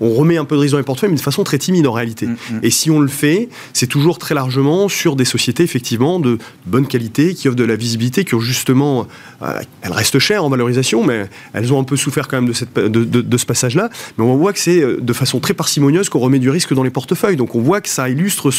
on 0.00 0.14
remet 0.14 0.36
un 0.36 0.44
peu 0.44 0.54
de 0.56 0.60
risque 0.60 0.72
dans 0.72 0.78
les 0.78 0.84
portefeuilles, 0.84 1.10
mais 1.10 1.16
de 1.16 1.20
façon 1.20 1.44
très 1.44 1.58
timide 1.58 1.86
en 1.86 1.92
réalité. 1.92 2.26
Mm 2.26 2.34
-hmm. 2.34 2.58
Et 2.62 2.70
si 2.70 2.90
on 2.90 3.00
le 3.00 3.08
fait, 3.08 3.48
c'est 3.72 3.88
toujours 3.88 4.18
très 4.18 4.34
largement 4.34 4.88
sur 4.88 5.16
des 5.16 5.24
sociétés, 5.24 5.64
effectivement, 5.64 6.20
de 6.20 6.38
bonne 6.66 6.86
qualité, 6.86 7.34
qui 7.34 7.48
offrent 7.48 7.56
de 7.56 7.64
la 7.64 7.76
visibilité, 7.76 8.24
qui 8.24 8.34
ont 8.34 8.40
justement... 8.40 9.06
Euh, 9.42 9.60
elles 9.82 9.92
restent 10.00 10.18
chères 10.18 10.44
en 10.44 10.48
valorisation, 10.48 11.04
mais 11.04 11.28
elles 11.52 11.72
ont 11.72 11.78
un 11.78 11.84
peu 11.84 11.96
souffert 11.96 12.26
quand 12.26 12.40
même 12.40 12.50
de, 12.50 13.36
ce 13.36 13.46
passage-là. 13.46 13.90
Mais 14.16 14.24
on 14.24 14.36
voit 14.36 14.52
que 14.52 14.58
c'est 14.58 14.80
euh, 14.80 14.98
de 15.00 15.12
façon 15.12 15.40
très 15.40 15.54
parcimonieuse 15.54 16.08
qu'on 16.08 16.20
remet 16.20 16.38
du 16.38 16.48
risque 16.48 16.72
dans 16.72 16.82
les 16.82 16.90
portefeuilles. 16.90 17.36
Donc 17.36 17.54
on 17.54 17.60
voit 17.60 17.80
que 17.80 17.88
ça 17.88 18.08
illustre 18.08 18.50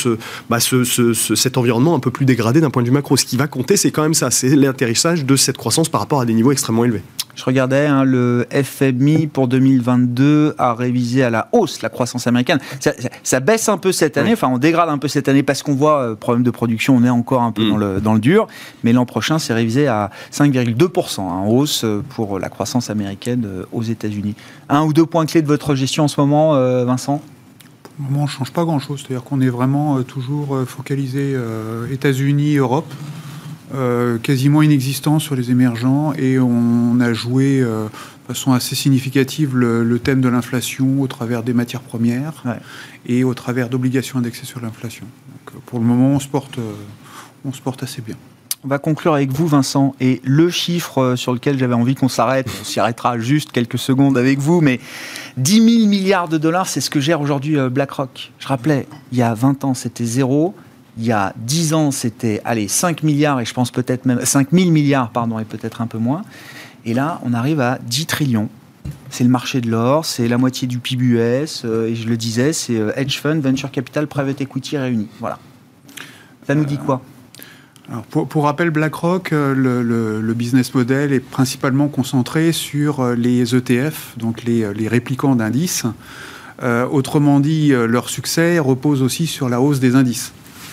bah, 0.50 0.60
ce, 0.60 0.84
ce, 0.84 1.14
ce, 1.14 1.36
cet 1.36 1.58
environnement 1.58 1.96
un 1.96 2.00
peu 2.00 2.12
plus 2.12 2.26
dégradé 2.26 2.62
d'un 2.62 2.70
point 2.70 2.84
de 2.84 2.88
vue 2.88 2.94
macro. 2.94 3.18
Ce 3.18 3.26
qui 3.26 3.38
va 3.38 3.48
compter, 3.48 3.76
c'est 3.76 3.92
quand 3.92 4.04
même 4.04 4.14
ça, 4.14 4.30
c'est 4.30 4.56
l'atterrissage 4.56 5.26
de 5.26 5.36
cette 5.36 5.58
croissance 5.58 5.90
par 5.90 6.02
rapport 6.02 6.22
à 6.22 6.26
des 6.26 6.34
niveaux 6.34 6.52
extrêmement 6.52 6.86
élevés. 6.86 7.02
Je 7.36 7.44
regardais, 7.46 7.86
hein, 7.88 8.04
le 8.04 8.46
FMI 8.52 9.28
pour 9.28 9.48
2022 9.48 10.56
a 10.58 10.74
révisé 10.74 11.24
à 11.24 11.30
la 11.30 11.48
hausse 11.52 11.82
la 11.82 11.90
croissance 11.90 12.28
américaine. 12.28 12.60
Ça, 12.80 12.92
ça- 12.98 13.10
ça 13.24 13.40
baisse 13.40 13.70
un 13.70 13.78
peu 13.78 13.92
cette 13.92 14.18
année, 14.18 14.34
enfin 14.34 14.50
on 14.50 14.58
dégrade 14.58 14.90
un 14.90 14.98
peu 14.98 15.08
cette 15.08 15.30
année 15.30 15.44
parce 15.44 15.64
qu'on 15.64 15.76
voit 15.76 16.02
euh, 16.02 16.16
problème 16.16 16.44
de 16.44 16.52
production, 16.52 16.96
on 16.96 17.04
est 17.04 17.10
encore 17.10 17.42
un 17.42 17.52
peu 17.52 17.64
Mm. 17.64 17.70
dans, 17.70 17.78
le, 17.78 18.02
dans 18.02 18.14
le 18.14 18.20
dur, 18.20 18.48
mais 18.84 18.94
l'an 18.94 19.06
prochain 19.06 19.40
c'est 19.40 19.54
révisé 19.54 19.88
à 19.88 20.10
5,2% 20.32 21.22
hein, 21.22 21.24
en 21.24 21.48
hausse 21.48 21.84
euh, 21.84 22.04
pour 22.10 22.40
la 22.40 22.50
croissance 22.50 22.90
américaine 22.90 23.44
euh, 23.46 23.64
aux 23.72 23.84
États-Unis. 23.84 24.36
Un 24.70 24.84
ou 24.84 24.94
deux 24.94 25.06
points 25.06 25.26
clés 25.26 25.42
de 25.42 25.48
votre 25.48 25.76
gestion 25.76 26.04
en 26.06 26.08
ce 26.08 26.20
moment, 26.20 26.56
euh, 26.56 26.86
Vincent? 26.86 27.22
Pour 27.84 27.94
le 28.00 28.12
moment, 28.12 28.20
on 28.24 28.26
ne 28.26 28.30
change 28.30 28.52
pas 28.52 28.64
grand-chose. 28.64 29.04
C'est-à-dire 29.06 29.24
qu'on 29.24 29.42
est 29.42 29.50
vraiment 29.50 29.98
euh, 29.98 30.04
toujours 30.04 30.58
focalisé 30.66 31.34
euh, 31.36 31.88
États-Unis, 31.92 32.56
Europe, 32.58 32.92
euh, 33.74 34.18
quasiment 34.18 34.62
inexistant 34.62 35.20
sur 35.20 35.36
les 35.36 35.52
émergents, 35.52 36.14
et 36.14 36.40
on 36.40 37.00
a 37.00 37.14
joué 37.14 37.62
euh, 37.62 37.86
de 37.86 38.28
façon 38.34 38.52
assez 38.54 38.76
significative 38.76 39.56
le, 39.56 39.84
le 39.84 40.00
thème 40.00 40.22
de 40.22 40.30
l'inflation 40.30 41.02
au 41.02 41.08
travers 41.08 41.44
des 41.44 41.54
matières 41.54 41.82
premières 41.82 42.42
Ouais. 42.46 42.60
et 43.06 43.24
au 43.24 43.34
travers 43.34 43.70
d'obligations 43.70 44.20
indexées 44.20 44.46
sur 44.46 44.60
l'inflation. 44.62 45.06
Euh, 45.48 45.60
pour 45.66 45.80
le 45.80 45.86
moment, 45.86 46.10
on 46.10 46.20
se 46.20 46.28
porte, 46.28 46.58
euh, 46.60 46.74
on 47.46 47.54
se 47.54 47.62
porte 47.62 47.84
assez 47.84 48.02
bien. 48.02 48.16
On 48.64 48.68
va 48.68 48.78
conclure 48.78 49.16
avec 49.16 49.32
vous, 49.32 49.48
Vincent. 49.48 49.96
Et 50.00 50.22
le 50.24 50.52
chiffre 50.52 51.16
sur 51.16 51.34
lequel 51.34 51.58
j'avais 51.58 51.74
envie 51.74 51.96
qu'on 51.96 52.10
s'arrête, 52.10 52.48
on 52.62 52.64
s'y 52.64 52.80
arrêtera 52.80 53.18
juste 53.18 53.52
quelques 53.52 53.80
secondes 53.80 54.20
avec 54.20 54.38
vous, 54.38 54.62
mais 54.62 54.80
10 55.38 55.78
000 55.80 55.88
milliards 55.90 56.28
de 56.30 56.38
dollars, 56.38 56.68
c'est 56.68 56.80
ce 56.82 56.92
que 56.92 57.00
gère 57.00 57.22
aujourd'hui 57.22 57.58
BlackRock. 57.72 58.32
Je 58.38 58.48
rappelais, 58.48 58.88
il 59.12 59.18
y 59.18 59.24
a 59.24 59.34
20 59.34 59.66
ans, 59.66 59.74
c'était 59.74 60.06
zéro. 60.06 60.54
Il 60.98 61.06
y 61.06 61.12
a 61.12 61.34
10 61.38 61.74
ans, 61.74 61.92
c'était, 61.92 62.42
allez, 62.44 62.68
5 62.68 63.04
milliards, 63.04 63.40
et 63.40 63.46
je 63.46 63.54
pense 63.54 63.72
peut-être 63.72 64.06
même 64.06 64.24
5 64.24 64.50
000 64.52 64.72
milliards, 64.72 65.10
pardon, 65.10 65.40
et 65.40 65.46
peut-être 65.46 65.82
un 65.82 65.88
peu 65.88 65.98
moins. 65.98 66.24
Et 66.86 66.94
là, 66.94 67.22
on 67.24 67.34
arrive 67.34 67.62
à 67.62 67.80
10 67.82 68.06
trillions. 68.08 68.50
C'est 69.10 69.24
le 69.24 69.30
marché 69.30 69.62
de 69.62 69.70
l'or, 69.70 70.06
c'est 70.06 70.28
la 70.28 70.38
moitié 70.38 70.68
du 70.68 70.80
PIB 70.80 71.06
US, 71.06 71.64
euh, 71.66 71.88
et 71.88 71.96
je 71.96 72.08
le 72.08 72.18
disais, 72.18 72.54
c'est 72.54 72.78
euh, 72.78 72.92
hedge 72.96 73.20
fund, 73.20 73.42
venture 73.42 73.70
capital, 73.70 74.08
private 74.08 74.42
equity 74.42 74.78
réunis. 74.78 75.10
Voilà. 75.20 75.38
Ça 76.48 76.56
nous 76.56 76.66
dit 76.66 76.78
quoi? 76.78 77.02
Pour, 78.10 78.46
rappel, 78.46 78.70
BlackRock, 78.70 79.34
euh, 79.34 79.54
le, 79.54 80.34
business 80.34 80.74
model 80.74 81.12
est 81.12 81.20
principalement 81.20 81.90
concentré 81.90 82.54
sur 82.54 83.06
les 83.16 83.54
ETF, 83.54 84.14
donc 84.18 84.44
les, 84.44 84.88
réplicants 84.88 85.36
d'indices. 85.36 85.86
Autrement 86.92 87.40
dit, 87.40 87.70
leur 87.70 88.08
succès 88.08 88.60
repose 88.60 89.02
aussi 89.02 89.26
sur 89.26 89.50
la 89.50 89.60
hausse 89.60 89.80
des 89.80 89.96
indices. 89.96 90.32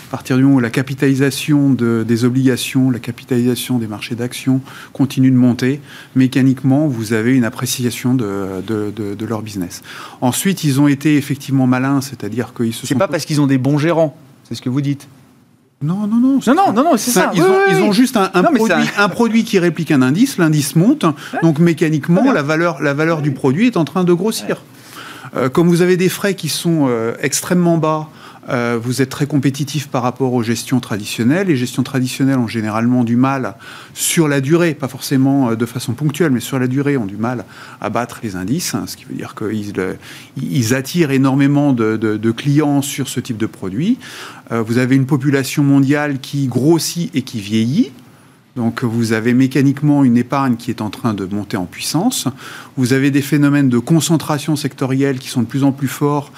À 0.09 0.11
partir 0.11 0.39
du 0.39 0.43
moment 0.43 0.57
où 0.57 0.61
la 0.61 0.71
capitalisation 0.71 1.69
de- 1.69 2.03
des 2.07 2.25
obligations, 2.25 2.91
la 2.91 2.99
capitalisation 2.99 3.77
des 3.79 3.87
marchés 3.87 4.15
d'actions 4.15 4.63
continue 4.95 5.31
de 5.31 5.37
monter, 5.37 5.83
mécaniquement, 6.17 6.87
vous 6.87 7.13
avez 7.13 7.35
une 7.37 7.45
appréciation 7.45 8.15
de, 8.15 8.63
de- 8.67 8.91
de- 8.97 9.15
de 9.15 9.27
leur 9.27 9.43
business. 9.43 9.83
Ensuite, 10.23 10.65
ils 10.65 10.81
ont 10.81 10.89
été 10.89 11.17
effectivement 11.19 11.67
malins, 11.67 12.01
c'est-à-dire 12.01 12.55
qu'ils 12.57 12.73
se 12.73 12.87
C'est 12.87 12.95
sont... 12.95 12.99
pas 12.99 13.07
parce 13.09 13.27
qu'ils 13.27 13.43
ont 13.43 13.47
des 13.47 13.59
bons 13.59 13.77
gérants, 13.77 14.17
c'est 14.49 14.55
ce 14.55 14.63
que 14.63 14.71
vous 14.71 14.81
dites. 14.81 15.07
Non, 15.83 16.07
non, 16.07 16.17
non. 16.17 16.41
Non, 16.47 16.55
non, 16.55 16.73
non, 16.73 16.85
non, 16.85 16.97
c'est 16.97 17.11
ça. 17.11 17.31
Ils, 17.35 17.43
Oui, 17.43 17.47
ont, 17.47 17.53
oui, 17.53 17.65
ils 17.73 17.77
oui. 17.77 17.83
ont 17.83 17.93
juste 17.93 18.17
un, 18.17 18.31
un 18.33 18.43
Non, 18.43 18.49
mais 18.51 18.59
produit, 18.61 18.75
c'est 18.97 19.01
un 19.01 19.09
produit 19.11 19.45
qui 19.45 19.59
réplique 19.59 19.91
un 19.91 20.01
indice, 20.01 20.39
l'indice 20.39 20.75
monte, 20.75 21.05
donc 21.43 21.59
mécaniquement, 21.59 22.33
la 22.33 22.43
valeur, 22.43 22.81
la 22.83 22.95
valeur 22.95 23.21
du 23.21 23.33
produit 23.33 23.67
est 23.67 23.77
en 23.77 23.85
train 23.85 24.05
de 24.05 24.13
grossir. 24.15 24.63
Euh, 25.37 25.51
comme 25.51 25.69
vous 25.69 25.83
avez 25.83 25.99
des 25.99 26.09
frais 26.09 26.33
qui 26.35 26.49
sont 26.49 26.87
euh, 26.89 27.13
extrêmement 27.21 27.77
bas, 27.77 28.09
euh, 28.49 28.79
vous 28.81 29.03
êtes 29.03 29.11
très 29.11 29.27
compétitif 29.27 29.89
par 29.89 30.03
rapport 30.03 30.33
aux 30.33 30.43
gestions 30.43 30.81
traditionnelles. 30.81 31.49
Les 31.49 31.57
gestions 31.57 31.83
traditionnelles 31.83 32.39
ont 32.39 32.47
généralement 32.47 33.05
du 33.05 33.17
mal 33.17 33.57
sur 33.95 34.27
la 34.27 34.41
durée, 34.41 34.75
pas 34.75 34.89
forcément 34.89 35.51
euh, 35.51 35.57
de 35.57 35.67
façon 35.67 35.93
ponctuelle, 35.93 36.33
mais 36.33 36.41
sur 36.41 36.59
la 36.59 36.67
durée, 36.67 36.97
ont 36.97 37.07
du 37.07 37.17
mal 37.17 37.45
à 37.81 37.91
battre 37.91 38.21
les 38.23 38.37
indices, 38.37 38.75
hein, 38.75 38.85
ce 38.87 38.97
qui 38.97 39.05
veut 39.05 39.15
dire 39.15 39.35
qu'ils 39.35 39.75
euh, 39.79 40.75
attirent 40.75 41.11
énormément 41.11 41.73
de, 41.73 42.31
clients 42.31 42.83
sur 42.83 43.09
ce 43.09 43.21
type 43.21 43.39
de 43.39 43.47
produit. 43.47 43.99
Vous 44.51 44.79
avez 44.79 44.97
une 44.97 45.07
population 45.07 45.63
mondiale 45.63 46.21
qui 46.21 46.47
grossit 46.47 47.15
et 47.15 47.23
qui 47.23 47.41
vieillit. 47.41 47.91
Donc 48.57 48.85
vous 48.85 49.13
avez 49.13 49.35
mécaniquement 49.35 50.05
une 50.05 50.17
épargne 50.17 50.57
qui 50.57 50.71
est 50.71 50.81
en 50.81 50.91
train 50.91 51.15
de 51.15 51.25
monter 51.25 51.57
en 51.57 51.65
puissance. 51.65 52.29
Vous 52.77 52.93
avez 52.93 53.11
des 53.11 53.23
phénomènes 53.23 53.69
de 53.69 53.79
concentration 53.79 54.57
sectorielle 54.57 55.19
qui 55.19 55.29
sont 55.29 55.43
de 55.43 55.47
plus 55.47 55.65
en 55.65 55.73
plus 55.73 55.89
forts, 55.89 56.33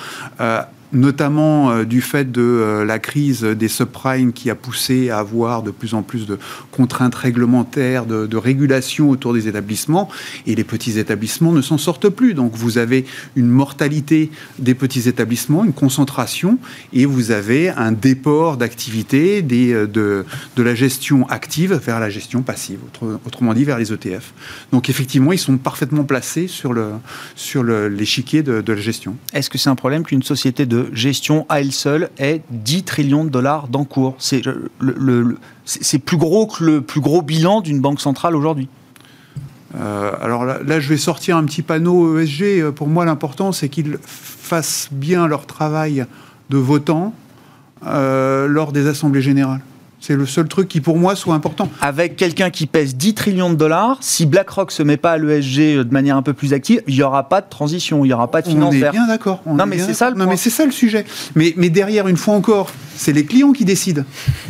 notamment 0.92 1.70
euh, 1.70 1.84
du 1.84 2.00
fait 2.00 2.30
de 2.30 2.40
euh, 2.42 2.84
la 2.84 2.98
crise 2.98 3.42
des 3.42 3.68
subprimes 3.68 4.32
qui 4.32 4.50
a 4.50 4.54
poussé 4.54 5.10
à 5.10 5.18
avoir 5.18 5.62
de 5.62 5.70
plus 5.70 5.94
en 5.94 6.02
plus 6.02 6.26
de 6.26 6.38
contraintes 6.70 7.14
réglementaires, 7.14 8.06
de, 8.06 8.26
de 8.26 8.36
régulation 8.36 9.10
autour 9.10 9.32
des 9.34 9.48
établissements. 9.48 10.08
Et 10.46 10.54
les 10.54 10.64
petits 10.64 10.98
établissements 10.98 11.52
ne 11.52 11.62
s'en 11.62 11.78
sortent 11.78 12.08
plus. 12.08 12.34
Donc 12.34 12.54
vous 12.54 12.78
avez 12.78 13.04
une 13.36 13.48
mortalité 13.48 14.30
des 14.58 14.74
petits 14.74 15.08
établissements, 15.08 15.64
une 15.64 15.72
concentration, 15.72 16.58
et 16.92 17.06
vous 17.06 17.30
avez 17.30 17.68
un 17.70 17.92
déport 17.92 18.56
d'activité 18.56 19.44
euh, 19.50 19.86
de, 19.86 20.24
la 20.62 20.74
gestion 20.74 21.26
active 21.28 21.74
vers 21.74 22.00
la 22.00 22.10
gestion 22.10 22.42
passive, 22.42 22.78
autre- 22.84 23.20
autrement 23.26 23.54
dit 23.54 23.64
vers 23.64 23.78
les 23.78 23.92
ETF. 23.92 24.32
Donc 24.72 24.90
effectivement, 24.90 25.32
ils 25.32 25.38
sont 25.38 25.56
parfaitement 25.56 26.04
placés 26.04 26.48
sur 26.48 26.72
le 26.72 26.86
le- 27.54 27.88
l'échiquier 27.88 28.42
de, 28.42 28.60
de 28.60 28.72
la 28.72 28.80
gestion. 28.80 29.16
Est-ce 29.32 29.50
que 29.50 29.58
c'est 29.58 29.68
un 29.70 29.74
problème 29.74 30.02
qu'une 30.04 30.22
société 30.22 30.66
de 30.66 30.79
gestion 30.92 31.46
à 31.48 31.60
elle 31.60 31.72
seule 31.72 32.10
ait 32.18 32.42
10 32.50 32.84
trillions 32.84 33.24
de 33.24 33.30
dollars 33.30 33.68
d'encours 33.68 34.14
C'est 34.18 34.42
c'est 35.64 35.98
plus 35.98 36.16
gros 36.16 36.46
que 36.46 36.64
le 36.64 36.80
plus 36.80 37.00
gros 37.00 37.22
bilan 37.22 37.60
d'une 37.60 37.80
banque 37.80 38.00
centrale 38.00 38.34
aujourd'hui. 38.34 38.68
Euh, 39.76 40.12
alors 40.20 40.44
là, 40.44 40.58
là, 40.64 40.80
je 40.80 40.88
vais 40.88 40.96
sortir 40.96 41.36
un 41.36 41.44
petit 41.44 41.62
panneau 41.62 42.18
ESG. 42.18 42.42
Euh, 42.42 42.72
Pour 42.72 42.88
moi, 42.88 43.04
l'important, 43.04 43.52
c'est 43.52 43.68
qu'ils 43.68 43.98
fassent 44.02 44.88
bien 44.90 45.28
leur 45.28 45.46
travail 45.46 46.06
de 46.48 46.56
votant 46.58 47.14
euh, 47.86 48.48
lors 48.48 48.72
des 48.72 48.88
assemblées 48.88 49.22
générales. 49.22 49.60
C'est 50.02 50.16
le 50.16 50.24
seul 50.24 50.48
truc 50.48 50.66
qui, 50.66 50.80
pour 50.80 50.96
moi, 50.98 51.14
soit 51.14 51.34
important. 51.34 51.70
Avec 51.82 52.16
quelqu'un 52.16 52.48
qui 52.48 52.66
pèse 52.66 52.96
10 52.96 53.12
trillions 53.14 53.50
de 53.50 53.54
dollars, 53.54 53.98
si 54.00 54.24
BlackRock 54.24 54.72
se 54.72 54.82
met 54.82 54.96
pas 54.96 55.12
à 55.12 55.18
l'ESG 55.18 55.76
de 55.84 55.92
manière 55.92 56.16
un 56.16 56.22
peu 56.22 56.32
plus 56.32 56.54
active, 56.54 56.82
il 56.88 56.94
n'y 56.94 57.02
aura 57.02 57.28
pas 57.28 57.42
de 57.42 57.48
transition, 57.50 58.02
il 58.04 58.08
n'y 58.08 58.14
aura 58.14 58.30
pas 58.30 58.40
de 58.40 58.48
On 58.48 58.50
finance 58.52 58.74
est 58.74 58.78
verte. 58.78 58.94
bien 58.94 59.06
d'accord. 59.06 59.42
on 59.44 59.56
Non, 59.56 59.64
est 59.64 59.66
mais 59.66 59.78
c'est 59.78 59.92
ça 59.92 60.08
le. 60.08 60.16
Non, 60.16 60.26
mais 60.26 60.38
c'est 60.38 60.48
ça 60.48 60.64
le 60.64 60.72
sujet. 60.72 61.04
Mais, 61.34 61.52
mais 61.58 61.68
derrière, 61.68 62.08
une 62.08 62.16
fois 62.16 62.34
encore, 62.34 62.70
c'est 62.96 63.12
les 63.12 63.26
clients 63.26 63.52
qui 63.52 63.66
décident. 63.66 64.02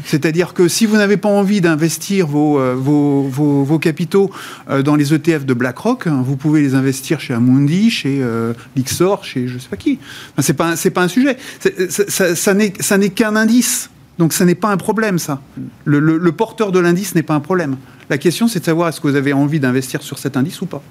C'est-à-dire 0.04 0.54
que 0.54 0.68
si 0.68 0.86
vous 0.86 0.96
n'avez 0.96 1.16
pas 1.16 1.28
envie 1.28 1.60
d'investir 1.60 2.28
vos, 2.28 2.60
euh, 2.60 2.74
vos, 2.78 3.22
vos, 3.24 3.64
vos 3.64 3.78
capitaux 3.80 4.30
euh, 4.70 4.82
dans 4.82 4.94
les 4.94 5.12
ETF 5.14 5.44
de 5.46 5.54
BlackRock, 5.54 6.06
hein, 6.06 6.22
vous 6.24 6.36
pouvez 6.36 6.62
les 6.62 6.74
investir 6.76 7.18
chez 7.20 7.34
Amundi, 7.34 7.90
chez 7.90 8.20
euh, 8.22 8.52
Lixor, 8.76 9.24
chez 9.24 9.48
je 9.48 9.58
sais 9.58 9.68
pas 9.68 9.76
qui. 9.76 9.98
Enfin, 10.32 10.42
c'est 10.42 10.54
pas 10.54 10.76
c'est 10.76 10.90
pas 10.90 11.02
un 11.02 11.08
sujet. 11.08 11.36
Ça- 11.58 12.06
ça 12.08 12.36
ça 12.36 12.54
n'est 12.54 12.72
ça 12.78 12.98
n'est 12.98 13.10
qu'un 13.10 13.34
indice. 13.34 13.90
Donc 14.20 14.32
ça 14.34 14.44
n'est 14.44 14.54
pas 14.54 14.68
un 14.68 14.76
problème, 14.76 15.18
ça. 15.18 15.40
Le, 15.84 15.98
le- 15.98 16.18
le 16.18 16.32
porteur 16.32 16.70
de 16.72 16.78
l'indice 16.78 17.14
n'est 17.14 17.22
pas 17.22 17.34
un 17.34 17.40
problème. 17.40 17.76
La 18.10 18.18
question, 18.18 18.46
c'est 18.48 18.60
de 18.60 18.64
savoir 18.66 18.88
est-ce 18.90 19.00
que 19.00 19.08
vous 19.08 19.16
avez 19.16 19.32
envie 19.32 19.58
d'investir 19.60 20.02
sur 20.02 20.18
cet 20.18 20.36
indice 20.36 20.60
ou 20.60 20.66
pas. 20.66 20.82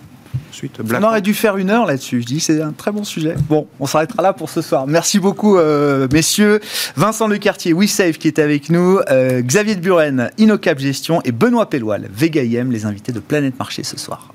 Ensuite, 0.50 0.80
On 0.98 1.04
aurait 1.04 1.22
dû 1.22 1.34
faire 1.36 1.58
une 1.58 1.70
heure 1.70 1.86
là-dessus. 1.86 2.22
Je 2.22 2.26
dis 2.26 2.40
c'est 2.40 2.60
un 2.62 2.72
très 2.72 2.92
bon 2.92 3.04
sujet. 3.04 3.36
Bon, 3.48 3.68
on 3.80 3.86
s'arrêtera 3.86 4.24
là 4.24 4.34
pour 4.34 4.50
ce 4.50 4.62
soir. 4.64 4.88
Merci 4.88 5.20
beaucoup, 5.20 5.58
euh, 5.58 6.08
messieurs. 6.12 6.60
Vincent 6.96 7.28
Lecartier, 7.28 7.72
WeSafe 7.74 8.18
qui 8.18 8.28
est 8.28 8.40
avec 8.40 8.72
nous, 8.72 9.00
euh, 9.12 9.42
Xavier 9.42 9.76
de 9.76 9.82
Buren, 9.82 10.32
Innocap 10.40 10.80
Gestion 10.80 11.22
et 11.24 11.32
Benoît 11.32 11.70
Pelloil, 11.70 12.10
Vega 12.12 12.42
IM, 12.44 12.72
les 12.72 12.86
invités 12.86 13.12
de 13.12 13.20
Planète 13.20 13.58
Marché 13.60 13.84
ce 13.84 13.98
soir. 13.98 14.34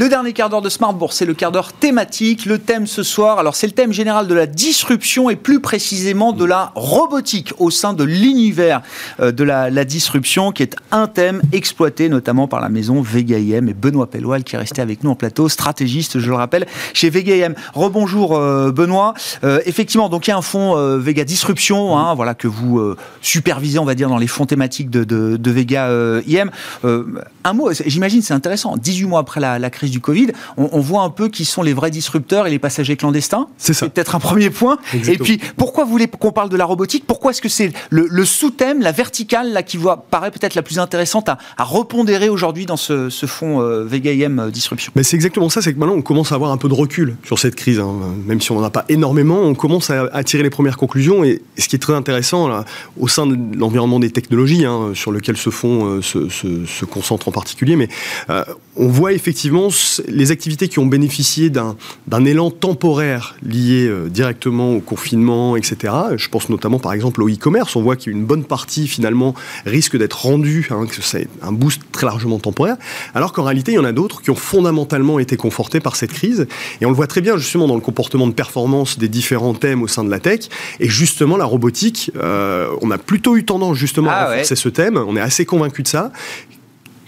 Le 0.00 0.08
dernier 0.08 0.32
quart 0.32 0.48
d'heure 0.48 0.62
de 0.62 0.68
Smart 0.68 0.94
Bourse, 0.94 1.16
c'est 1.16 1.24
le 1.24 1.34
quart 1.34 1.50
d'heure 1.50 1.72
thématique. 1.72 2.46
Le 2.46 2.60
thème 2.60 2.86
ce 2.86 3.02
soir, 3.02 3.40
alors 3.40 3.56
c'est 3.56 3.66
le 3.66 3.72
thème 3.72 3.92
général 3.92 4.28
de 4.28 4.34
la 4.34 4.46
disruption 4.46 5.28
et 5.28 5.34
plus 5.34 5.58
précisément 5.58 6.32
de 6.32 6.44
la 6.44 6.70
robotique 6.76 7.52
au 7.58 7.72
sein 7.72 7.94
de 7.94 8.04
l'univers 8.04 8.82
euh, 9.18 9.32
de 9.32 9.42
la, 9.42 9.70
la 9.70 9.84
disruption, 9.84 10.52
qui 10.52 10.62
est 10.62 10.76
un 10.92 11.08
thème 11.08 11.42
exploité 11.50 12.08
notamment 12.08 12.46
par 12.46 12.60
la 12.60 12.68
maison 12.68 13.02
Vega 13.02 13.38
IM 13.40 13.68
et 13.68 13.74
Benoît 13.74 14.08
Pelloil 14.08 14.44
qui 14.44 14.54
est 14.54 14.58
resté 14.58 14.80
avec 14.80 15.02
nous 15.02 15.10
en 15.10 15.14
plateau, 15.16 15.48
stratégiste, 15.48 16.20
je 16.20 16.28
le 16.28 16.36
rappelle, 16.36 16.68
chez 16.94 17.10
Vega 17.10 17.34
IM. 17.34 17.56
Rebonjour 17.74 18.36
euh, 18.36 18.70
Benoît. 18.70 19.14
Euh, 19.42 19.60
effectivement, 19.66 20.08
donc 20.08 20.28
il 20.28 20.30
y 20.30 20.32
a 20.32 20.36
un 20.36 20.42
fonds 20.42 20.76
euh, 20.76 20.98
Vega 20.98 21.24
Disruption, 21.24 21.98
hein, 21.98 22.14
voilà 22.14 22.34
que 22.34 22.46
vous 22.46 22.78
euh, 22.78 22.96
supervisez, 23.20 23.80
on 23.80 23.84
va 23.84 23.96
dire, 23.96 24.08
dans 24.08 24.18
les 24.18 24.28
fonds 24.28 24.46
thématiques 24.46 24.90
de, 24.90 25.02
de, 25.02 25.36
de 25.36 25.50
Vega 25.50 25.90
IM. 26.28 26.52
Un 26.84 27.52
mot, 27.52 27.72
j'imagine, 27.72 28.22
c'est 28.22 28.34
intéressant. 28.34 28.76
18 28.76 29.06
mois 29.06 29.20
après 29.20 29.40
la, 29.40 29.58
la 29.58 29.70
crise 29.70 29.87
du 29.90 29.98
du 29.98 30.00
Covid. 30.00 30.28
On, 30.56 30.80
voit 30.80 31.02
un 31.02 31.10
peu 31.10 31.28
qui 31.28 31.44
sont 31.44 31.62
les 31.62 31.72
vrais 31.72 31.90
disrupteurs 31.90 32.46
et 32.46 32.50
les 32.50 32.60
passagers 32.60 32.96
clandestins. 32.96 33.48
C'est 33.58 33.74
ça. 33.74 33.88
peut-être 33.88 34.14
un 34.14 34.20
premier 34.20 34.50
point. 34.50 34.78
Et 34.94 35.18
puis, 35.18 35.40
pourquoi 35.56 35.84
vous 35.84 35.90
voulez 35.90 36.06
qu'on 36.06 36.32
parle 36.32 36.48
de 36.48 36.56
la 36.56 36.64
robotique? 36.64 37.04
Pourquoi 37.06 37.32
est-ce 37.32 37.42
que 37.42 37.48
c'est 37.48 37.72
le, 37.90 38.24
sous-thème, 38.24 38.80
la 38.80 38.92
verticale, 38.92 39.52
là, 39.52 39.62
qui 39.62 39.76
voit, 39.76 40.06
paraît 40.10 40.30
peut-être 40.30 40.54
la 40.54 40.62
plus 40.62 40.78
intéressante 40.78 41.28
à, 41.28 41.38
repondérer 41.58 42.28
aujourd'hui 42.28 42.64
dans 42.64 42.76
ce, 42.76 43.10
ce 43.10 43.26
fonds 43.26 43.60
euh, 43.60 43.84
Vega 43.84 44.12
IM 44.12 44.38
euh, 44.38 44.50
Disruption? 44.50 44.92
Mais 44.96 45.02
c'est 45.02 45.16
exactement 45.16 45.50
ça, 45.50 45.60
c'est 45.60 45.74
que 45.74 45.78
maintenant 45.78 45.96
on 45.96 46.02
commence 46.02 46.32
à 46.32 46.36
avoir 46.36 46.52
un 46.52 46.56
peu 46.56 46.68
de 46.68 46.74
recul 46.74 47.16
sur 47.24 47.38
cette 47.38 47.56
crise. 47.56 47.78
Hein. 47.80 47.94
Même 48.24 48.40
si 48.40 48.52
on 48.52 48.54
n'en 48.54 48.64
a 48.64 48.70
pas 48.70 48.84
énormément, 48.88 49.40
on 49.40 49.54
commence 49.54 49.90
à, 49.90 50.24
tirer 50.24 50.42
les 50.42 50.50
premières 50.50 50.76
conclusions. 50.76 51.24
Et, 51.24 51.42
ce 51.58 51.68
qui 51.68 51.76
est 51.76 51.80
très 51.80 51.94
intéressant 51.94 52.48
là, 52.48 52.64
au 52.98 53.08
sein 53.08 53.26
de 53.26 53.36
l'environnement 53.58 53.98
des 53.98 54.10
technologies, 54.10 54.64
hein, 54.64 54.92
sur 54.94 55.10
lequel 55.10 55.36
ce 55.36 55.50
fonds 55.50 55.98
euh, 55.98 56.02
se, 56.02 56.84
concentre 56.84 57.28
en 57.28 57.32
particulier, 57.32 57.76
mais 57.76 57.88
on 58.78 58.88
voit 58.88 59.12
effectivement 59.12 59.68
les 60.06 60.30
activités 60.30 60.68
qui 60.68 60.78
ont 60.78 60.86
bénéficié 60.86 61.50
d'un 61.50 62.24
élan 62.24 62.50
temporaire 62.50 63.36
lié 63.42 63.92
directement 64.08 64.74
au 64.74 64.80
confinement, 64.80 65.56
etc. 65.56 65.92
Je 66.16 66.28
pense 66.28 66.48
notamment 66.48 66.78
par 66.78 66.92
exemple 66.92 67.22
au 67.22 67.28
e-commerce. 67.28 67.74
On 67.76 67.82
voit 67.82 67.96
qu'une 67.96 68.24
bonne 68.24 68.44
partie 68.44 68.86
finalement 68.86 69.34
risque 69.66 69.96
d'être 69.96 70.22
rendue, 70.22 70.68
hein, 70.70 70.86
que 70.86 71.02
c'est 71.02 71.28
un 71.42 71.52
boost 71.52 71.82
très 71.92 72.06
largement 72.06 72.38
temporaire, 72.38 72.76
alors 73.14 73.32
qu'en 73.32 73.42
réalité 73.42 73.72
il 73.72 73.76
y 73.76 73.78
en 73.78 73.84
a 73.84 73.92
d'autres 73.92 74.22
qui 74.22 74.30
ont 74.30 74.36
fondamentalement 74.36 75.18
été 75.18 75.36
confortés 75.36 75.80
par 75.80 75.96
cette 75.96 76.12
crise. 76.12 76.46
Et 76.80 76.86
on 76.86 76.90
le 76.90 76.96
voit 76.96 77.08
très 77.08 77.20
bien 77.20 77.36
justement 77.36 77.66
dans 77.66 77.74
le 77.74 77.80
comportement 77.80 78.28
de 78.28 78.32
performance 78.32 78.98
des 78.98 79.08
différents 79.08 79.54
thèmes 79.54 79.82
au 79.82 79.88
sein 79.88 80.04
de 80.04 80.10
la 80.10 80.20
tech. 80.20 80.48
Et 80.78 80.88
justement 80.88 81.36
la 81.36 81.44
robotique, 81.44 82.12
euh, 82.16 82.68
on 82.80 82.90
a 82.90 82.98
plutôt 82.98 83.36
eu 83.36 83.44
tendance 83.44 83.76
justement 83.76 84.10
à 84.10 84.14
ah 84.14 84.30
renforcer 84.30 84.56
ce 84.56 84.68
thème. 84.68 84.96
On 84.96 85.16
est 85.16 85.20
assez 85.20 85.44
convaincu 85.44 85.82
de 85.82 85.88
ça 85.88 86.12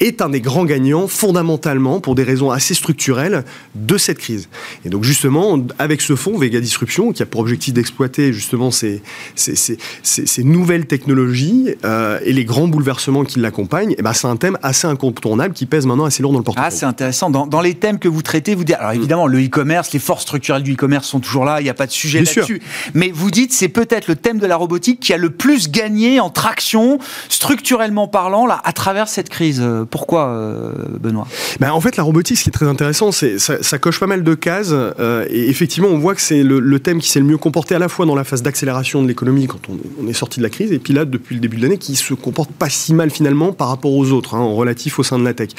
est 0.01 0.23
un 0.23 0.31
des 0.31 0.41
grands 0.41 0.65
gagnants 0.65 1.09
fondamentalement 1.09 2.01
pour 2.01 2.15
des 2.15 2.25
raisons 2.25 2.51
assez 2.51 2.75
structurelles 2.75 3.45
de 3.75 3.99
cette 3.99 4.19
crise. 4.19 4.49
Et 4.85 4.89
donc 4.89 5.05
justement, 5.05 5.59
avec 5.79 6.01
ce 6.01 6.17
fonds 6.17 6.39
Vega 6.39 6.61
Disruption, 6.61 7.13
qui 7.13 7.23
a 7.23 7.27
pour 7.27 7.41
objectif 7.41 7.75
d'exploiter 7.75 8.33
justement 8.33 8.71
ces, 8.71 9.03
ces, 9.35 9.55
ces, 9.55 9.79
ces, 10.03 10.45
nouvelles 10.45 10.87
technologies 10.87 11.75
euh, 11.85 12.19
et 12.25 12.33
les 12.33 12.45
grands 12.45 12.69
bouleversements 12.69 13.25
qui 13.25 13.39
l'accompagnent, 13.39 13.95
eh 13.99 14.03
ben 14.03 14.13
c'est 14.13 14.27
un 14.27 14.37
thème 14.37 14.59
assez 14.63 14.87
incontournable 14.87 15.55
qui 15.55 15.67
pèse 15.67 15.87
maintenant 15.87 16.07
assez 16.07 16.23
lourd 16.23 16.33
dans 16.33 16.39
le 16.39 16.45
portefeuille. 16.45 16.69
Ah, 16.69 16.71
c'est 16.71 16.87
intéressant. 16.87 17.31
Dans, 17.31 17.47
dans, 17.47 17.61
les 17.61 17.75
thèmes 17.75 17.99
que 17.99 18.09
vous 18.09 18.23
traitez, 18.23 18.55
vous 18.55 18.65
dites, 18.65 18.77
alors 18.77 18.93
évidemment, 18.93 19.27
le 19.27 19.45
e-commerce, 19.45 19.93
les 19.93 19.99
forces 19.99 20.23
structurelles 20.23 20.63
du 20.63 20.75
e-commerce 20.75 21.07
sont 21.07 21.21
toujours 21.21 21.45
là, 21.45 21.61
il 21.61 21.65
n'y 21.65 21.71
a 21.71 21.75
pas 21.75 21.87
de 21.87 21.93
sujet 21.93 22.21
là-dessus. 22.21 22.63
Mais 22.95 23.11
vous 23.13 23.31
dites, 23.31 23.53
c'est 23.53 23.69
peut-être 23.69 24.09
le 24.09 24.17
thème 24.17 24.39
de 24.39 24.47
la 24.47 24.57
robotique 24.57 25.01
qui 25.01 25.13
a 25.13 25.17
le 25.17 25.31
plus 25.31 25.71
gagné 25.71 26.21
en 26.21 26.31
traction, 26.31 26.99
structurellement 27.29 28.09
parlant, 28.09 28.47
là, 28.47 28.61
à 28.65 28.73
travers 28.73 29.09
cette 29.09 29.29
crise. 29.29 29.63
Pourquoi, 29.91 30.29
euh, 30.29 30.73
Benoît? 31.01 31.27
Ben, 31.59 31.73
En 31.73 31.81
fait, 31.81 31.97
la 31.97 32.05
robotique, 32.05 32.39
ce 32.39 32.45
qui 32.45 32.51
est 32.51 32.53
très 32.53 32.67
intéressant, 32.67 33.11
c'est 33.11 33.41
ça, 33.41 33.61
ça 33.61 33.79
coche 33.79 33.99
pas 33.99 34.07
mal 34.07 34.23
de 34.23 34.35
cases. 34.35 34.71
Euh, 34.73 35.27
et 35.29 35.49
effectivement, 35.49 35.89
on 35.89 35.99
voit 35.99 36.15
que 36.15 36.21
c'est 36.21 36.45
le, 36.45 36.79
thème 36.79 37.01
qui 37.01 37.11
s'est 37.11 37.19
le 37.19 37.27
mieux 37.27 37.37
comporté 37.37 37.75
à 37.75 37.81
la 37.81 37.89
fois 37.89 38.07
dans 38.07 38.15
la 38.15 38.23
phase 38.23 38.43
d'accélération 38.43 39.03
de 39.03 39.09
l'économie 39.09 39.49
quand 39.49 39.59
on, 39.69 40.07
est 40.07 40.13
sorti 40.13 40.39
de 40.39 40.45
la 40.45 40.49
crise, 40.49 40.73
et 40.73 40.79
puis 40.79 40.93
là, 40.93 41.05
depuis 41.05 41.35
le 41.35 41.41
début 41.41 41.57
de 41.57 41.63
l'année, 41.63 41.77
qui 41.77 41.97
se 41.97 42.15
comporte 42.15 42.53
pas 42.53 42.69
si 42.71 42.95
mal 42.95 43.11
finalement 43.11 43.53
par 43.53 43.69
rapport 43.69 43.93
aux 43.93 44.13
autres, 44.13 44.35
hein, 44.35 44.41
en 44.41 44.55
relatif 44.55 44.99
au 44.99 45.03
sein 45.03 45.19
de 45.19 45.25
la 45.25 45.35
tech. 45.35 45.51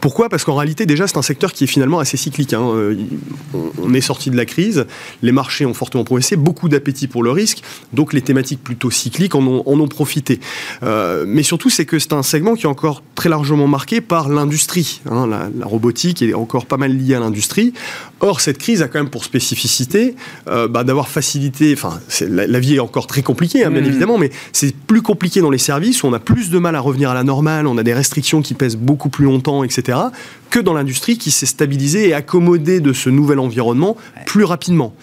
Pourquoi? 0.00 0.28
Parce 0.28 0.44
qu'en 0.44 0.54
réalité, 0.54 0.84
déjà, 0.86 1.06
c'est 1.06 1.16
un 1.16 1.22
secteur 1.22 1.52
qui 1.52 1.64
est 1.64 1.68
finalement 1.68 1.98
assez 1.98 2.16
cyclique. 2.16 2.52
Hein. 2.52 2.62
Euh, 2.62 2.94
on 3.82 3.94
est 3.94 4.00
sorti 4.00 4.30
de 4.30 4.36
la 4.36 4.44
crise, 4.44 4.86
les 5.22 5.32
marchés 5.32 5.64
ont 5.64 5.74
fortement 5.74 6.04
progressé, 6.04 6.36
beaucoup 6.36 6.68
d'appétit 6.68 7.08
pour 7.08 7.22
le 7.22 7.30
risque, 7.30 7.62
donc 7.94 8.12
les 8.12 8.20
thématiques 8.20 8.62
plutôt 8.62 8.90
cycliques 8.90 9.34
en 9.34 9.46
ont, 9.46 9.88
profité. 9.88 10.38
mais 10.82 11.42
surtout, 11.42 11.70
c'est 11.70 11.86
que 11.86 11.98
c'est 11.98 12.12
un 12.12 12.22
segment 12.22 12.54
qui 12.54 12.64
est 12.64 12.68
encore 12.68 13.02
très 13.14 13.30
largement 13.30 13.66
marqué 13.66 13.77
par 14.00 14.28
l'industrie. 14.28 15.00
Hein, 15.10 15.26
la, 15.26 15.66
robotique 15.66 16.22
est 16.22 16.34
encore 16.34 16.66
pas 16.66 16.76
mal 16.76 16.96
liée 16.96 17.14
à 17.14 17.20
l'industrie. 17.20 17.72
Or, 18.20 18.40
cette 18.40 18.58
crise 18.58 18.82
a 18.82 18.88
quand 18.88 18.98
même 18.98 19.10
pour 19.10 19.24
spécificité 19.24 20.14
euh, 20.48 20.66
bah, 20.68 20.84
d'avoir 20.84 21.08
facilité. 21.08 21.72
Enfin, 21.72 22.00
la, 22.20 22.58
vie 22.58 22.76
est 22.76 22.80
encore 22.80 23.06
très 23.06 23.22
compliquée, 23.22 23.64
hein, 23.64 23.70
bien 23.70 23.80
mmh. 23.80 23.86
évidemment, 23.86 24.18
mais 24.18 24.30
c'est 24.52 24.74
plus 24.74 25.02
compliqué 25.02 25.40
dans 25.40 25.50
les 25.50 25.58
services 25.58 26.02
où 26.02 26.06
on 26.06 26.12
a 26.12 26.18
plus 26.18 26.50
de 26.50 26.58
mal 26.58 26.74
à 26.74 26.80
revenir 26.80 27.10
à 27.10 27.14
la 27.14 27.22
normale, 27.22 27.66
on 27.66 27.78
a 27.78 27.82
des 27.82 27.94
restrictions 27.94 28.42
qui 28.42 28.54
pèsent 28.54 28.76
beaucoup 28.76 29.08
plus 29.08 29.24
longtemps, 29.24 29.62
etc 29.62 29.98
que 30.50 30.58
dans 30.58 30.74
l'industrie 30.74 31.18
qui 31.18 31.30
s'est 31.30 31.46
stabilisée 31.46 32.08
et 32.08 32.14
accommodée 32.14 32.80
de 32.80 32.92
ce 32.92 33.10
nouvel 33.10 33.38
environnement 33.38 33.96
plus 34.26 34.44
rapidement. 34.44 34.94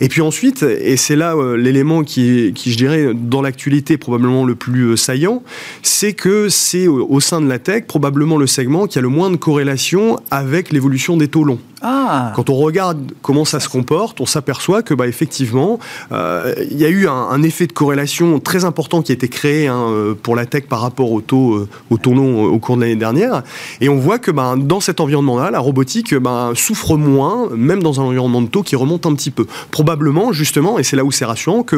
Et 0.00 0.08
puis 0.08 0.20
ensuite, 0.20 0.62
et 0.62 0.96
c'est 0.96 1.16
là 1.16 1.34
euh, 1.34 1.56
l'élément 1.56 2.02
qui, 2.02 2.52
qui, 2.54 2.72
je 2.72 2.76
dirais, 2.76 3.10
dans 3.14 3.42
l'actualité 3.42 3.96
probablement 3.96 4.44
le 4.44 4.54
plus 4.54 4.82
euh, 4.82 4.96
saillant, 4.96 5.42
c'est 5.82 6.12
que 6.12 6.48
c'est 6.48 6.88
au 6.88 7.20
sein 7.20 7.40
de 7.40 7.48
la 7.48 7.58
tech 7.58 7.84
probablement 7.86 8.36
le 8.36 8.46
segment 8.46 8.86
qui 8.86 8.98
a 8.98 9.02
le 9.02 9.08
moins 9.08 9.30
de 9.30 9.36
corrélation 9.36 10.18
avec 10.30 10.72
l'évolution 10.72 11.16
des 11.16 11.28
taux 11.28 11.44
longs. 11.44 11.60
Ah. 11.82 12.32
Quand 12.36 12.48
on 12.48 12.56
regarde 12.62 13.12
comment 13.22 13.44
ça 13.44 13.60
se 13.60 13.68
comporte, 13.68 14.20
on 14.20 14.26
s'aperçoit 14.26 14.82
que, 14.82 14.94
bah, 14.94 15.06
effectivement, 15.06 15.78
euh, 16.12 16.54
il 16.70 16.78
y 16.78 16.84
a 16.84 16.88
eu 16.88 17.08
un, 17.08 17.42
effet 17.42 17.66
de 17.66 17.72
corrélation 17.72 18.38
très 18.38 18.64
important 18.64 19.02
qui 19.02 19.10
a 19.12 19.14
été 19.14 19.28
créé 19.28 19.66
hein, 19.66 20.14
pour 20.22 20.36
la 20.36 20.46
tech 20.46 20.64
par 20.68 20.80
rapport 20.80 21.10
au 21.10 21.20
taux, 21.20 21.66
au 21.90 21.96
taux 21.96 22.14
long 22.14 22.44
au 22.44 22.58
cours 22.58 22.76
de 22.76 22.82
l'année 22.82 22.96
dernière. 22.96 23.42
Et 23.80 23.88
on 23.88 23.96
voit 23.96 24.18
que 24.18 24.30
bah, 24.30 24.54
dans 24.56 24.80
cette 24.80 25.00
environnement-là, 25.00 25.50
la 25.50 25.58
robotique 25.58 26.14
ben, 26.14 26.52
souffre 26.54 26.96
moins, 26.96 27.48
même 27.54 27.82
dans 27.82 28.00
un 28.00 28.04
environnement 28.04 28.42
de 28.42 28.46
taux 28.46 28.62
qui 28.62 28.76
remonte 28.76 29.06
un 29.06 29.14
petit 29.14 29.30
peu. 29.30 29.46
Probablement, 29.70 30.32
justement, 30.32 30.78
et 30.78 30.84
c'est 30.84 30.96
là 30.96 31.04
où 31.04 31.10
c'est 31.10 31.24
rassurant, 31.24 31.62
que 31.62 31.76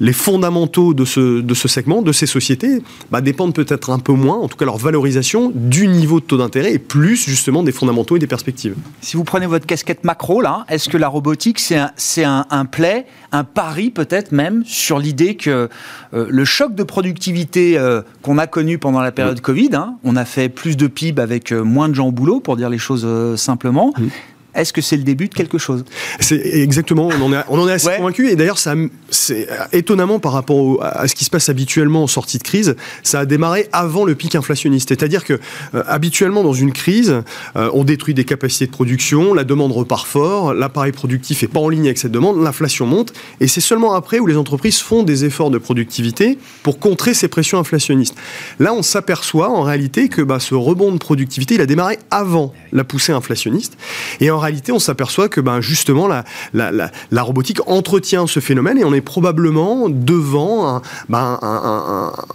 les 0.00 0.12
fondamentaux 0.12 0.94
de 0.94 1.04
ce, 1.04 1.40
de 1.40 1.54
ce 1.54 1.68
segment, 1.68 2.02
de 2.02 2.12
ces 2.12 2.26
sociétés, 2.26 2.82
dépendent 3.22 3.54
peut-être 3.54 3.90
un 3.90 3.98
peu 3.98 4.12
moins, 4.12 4.36
en 4.36 4.48
tout 4.48 4.56
cas 4.56 4.64
leur 4.64 4.78
valorisation, 4.78 5.50
du 5.54 5.88
niveau 5.88 6.20
de 6.20 6.24
taux 6.24 6.36
d'intérêt 6.36 6.72
et 6.72 6.78
plus 6.78 7.16
justement 7.16 7.62
des 7.62 7.72
fondamentaux 7.72 8.16
et 8.16 8.18
des 8.18 8.26
perspectives. 8.26 8.74
Si 9.00 9.16
vous 9.16 9.24
prenez 9.24 9.46
votre 9.46 9.66
casquette 9.66 10.04
macro, 10.18 10.40
là, 10.40 10.64
est-ce 10.68 10.88
que 10.88 10.96
la 10.96 11.06
robotique, 11.06 11.60
c'est 11.60 11.76
un, 11.76 11.92
un, 12.24 12.46
un 12.50 12.64
play, 12.64 13.06
un 13.30 13.44
pari 13.44 13.90
peut-être 13.90 14.32
même 14.32 14.64
sur 14.64 14.98
l'idée 14.98 15.36
que 15.36 15.68
euh, 16.12 16.26
le 16.28 16.44
choc 16.44 16.74
de 16.74 16.82
productivité 16.82 17.78
euh, 17.78 18.02
qu'on 18.22 18.36
a 18.36 18.48
connu 18.48 18.78
pendant 18.78 19.00
la 19.00 19.12
période 19.12 19.40
Covid, 19.40 19.70
hein, 19.74 19.94
on 20.02 20.16
a 20.16 20.24
fait 20.24 20.48
plus 20.48 20.76
de 20.76 20.88
PIB 20.88 21.22
avec 21.22 21.52
euh, 21.52 21.62
moins 21.62 21.88
de 21.88 21.94
gens 21.94 22.08
au 22.08 22.12
boulot, 22.12 22.40
pour 22.40 22.56
dire 22.56 22.68
les 22.68 22.78
choses 22.78 23.06
simplement. 23.36 23.94
Est-ce 24.58 24.72
que 24.72 24.80
c'est 24.80 24.96
le 24.96 25.02
début 25.02 25.28
de 25.28 25.34
quelque 25.34 25.58
chose? 25.58 25.84
C'est 26.20 26.40
exactement, 26.44 27.08
on 27.08 27.22
en 27.22 27.32
est, 27.32 27.44
on 27.48 27.58
en 27.58 27.68
est 27.68 27.72
assez 27.72 27.90
convaincu. 27.96 28.28
Et 28.28 28.36
d'ailleurs, 28.36 28.58
ça, 28.58 28.74
c'est 29.10 29.48
étonnamment 29.72 30.18
par 30.18 30.32
rapport 30.32 30.78
à 30.82 31.06
ce 31.08 31.14
qui 31.14 31.24
se 31.24 31.30
passe 31.30 31.48
habituellement 31.48 32.02
en 32.02 32.06
sortie 32.06 32.38
de 32.38 32.42
crise, 32.42 32.76
ça 33.02 33.20
a 33.20 33.26
démarré 33.26 33.68
avant 33.72 34.04
le 34.04 34.14
pic 34.14 34.34
inflationniste. 34.34 34.88
C'est-à-dire 34.88 35.24
que 35.24 35.34
euh, 35.74 35.82
habituellement 35.86 36.42
dans 36.42 36.52
une 36.52 36.72
crise, 36.72 37.22
euh, 37.56 37.70
on 37.72 37.84
détruit 37.84 38.14
des 38.14 38.24
capacités 38.24 38.66
de 38.66 38.70
production, 38.70 39.34
la 39.34 39.44
demande 39.44 39.72
repart 39.72 40.06
fort, 40.06 40.54
l'appareil 40.54 40.92
productif 40.92 41.42
est 41.42 41.48
pas 41.48 41.60
en 41.60 41.68
ligne 41.68 41.86
avec 41.86 41.98
cette 41.98 42.12
demande, 42.12 42.42
l'inflation 42.42 42.86
monte, 42.86 43.12
et 43.40 43.48
c'est 43.48 43.60
seulement 43.60 43.94
après 43.94 44.18
où 44.18 44.26
les 44.26 44.36
entreprises 44.36 44.78
font 44.78 45.02
des 45.02 45.24
efforts 45.24 45.50
de 45.50 45.58
productivité 45.58 46.38
pour 46.62 46.78
contrer 46.78 47.14
ces 47.14 47.28
pressions 47.28 47.58
inflationnistes. 47.58 48.14
Là, 48.58 48.72
on 48.72 48.82
s'aperçoit 48.82 49.50
en 49.50 49.62
réalité 49.62 50.08
que 50.08 50.22
bah, 50.22 50.40
ce 50.40 50.54
rebond 50.54 50.92
de 50.92 50.98
productivité, 50.98 51.54
il 51.54 51.60
a 51.60 51.66
démarré 51.66 51.98
avant 52.10 52.52
la 52.72 52.84
poussée 52.84 53.12
inflationniste, 53.12 53.76
et 54.20 54.30
en 54.30 54.38
en 54.38 54.40
réalité, 54.48 54.72
on 54.72 54.78
s'aperçoit 54.78 55.28
que 55.28 55.40
ben, 55.40 55.60
justement, 55.60 56.08
la, 56.08 57.22
robotique 57.22 57.60
entretient 57.66 58.26
ce 58.26 58.40
phénomène 58.40 58.78
et 58.78 58.84
on 58.84 58.94
est 58.94 59.02
probablement 59.02 59.88
devant 59.88 60.80
ben, 61.08 61.38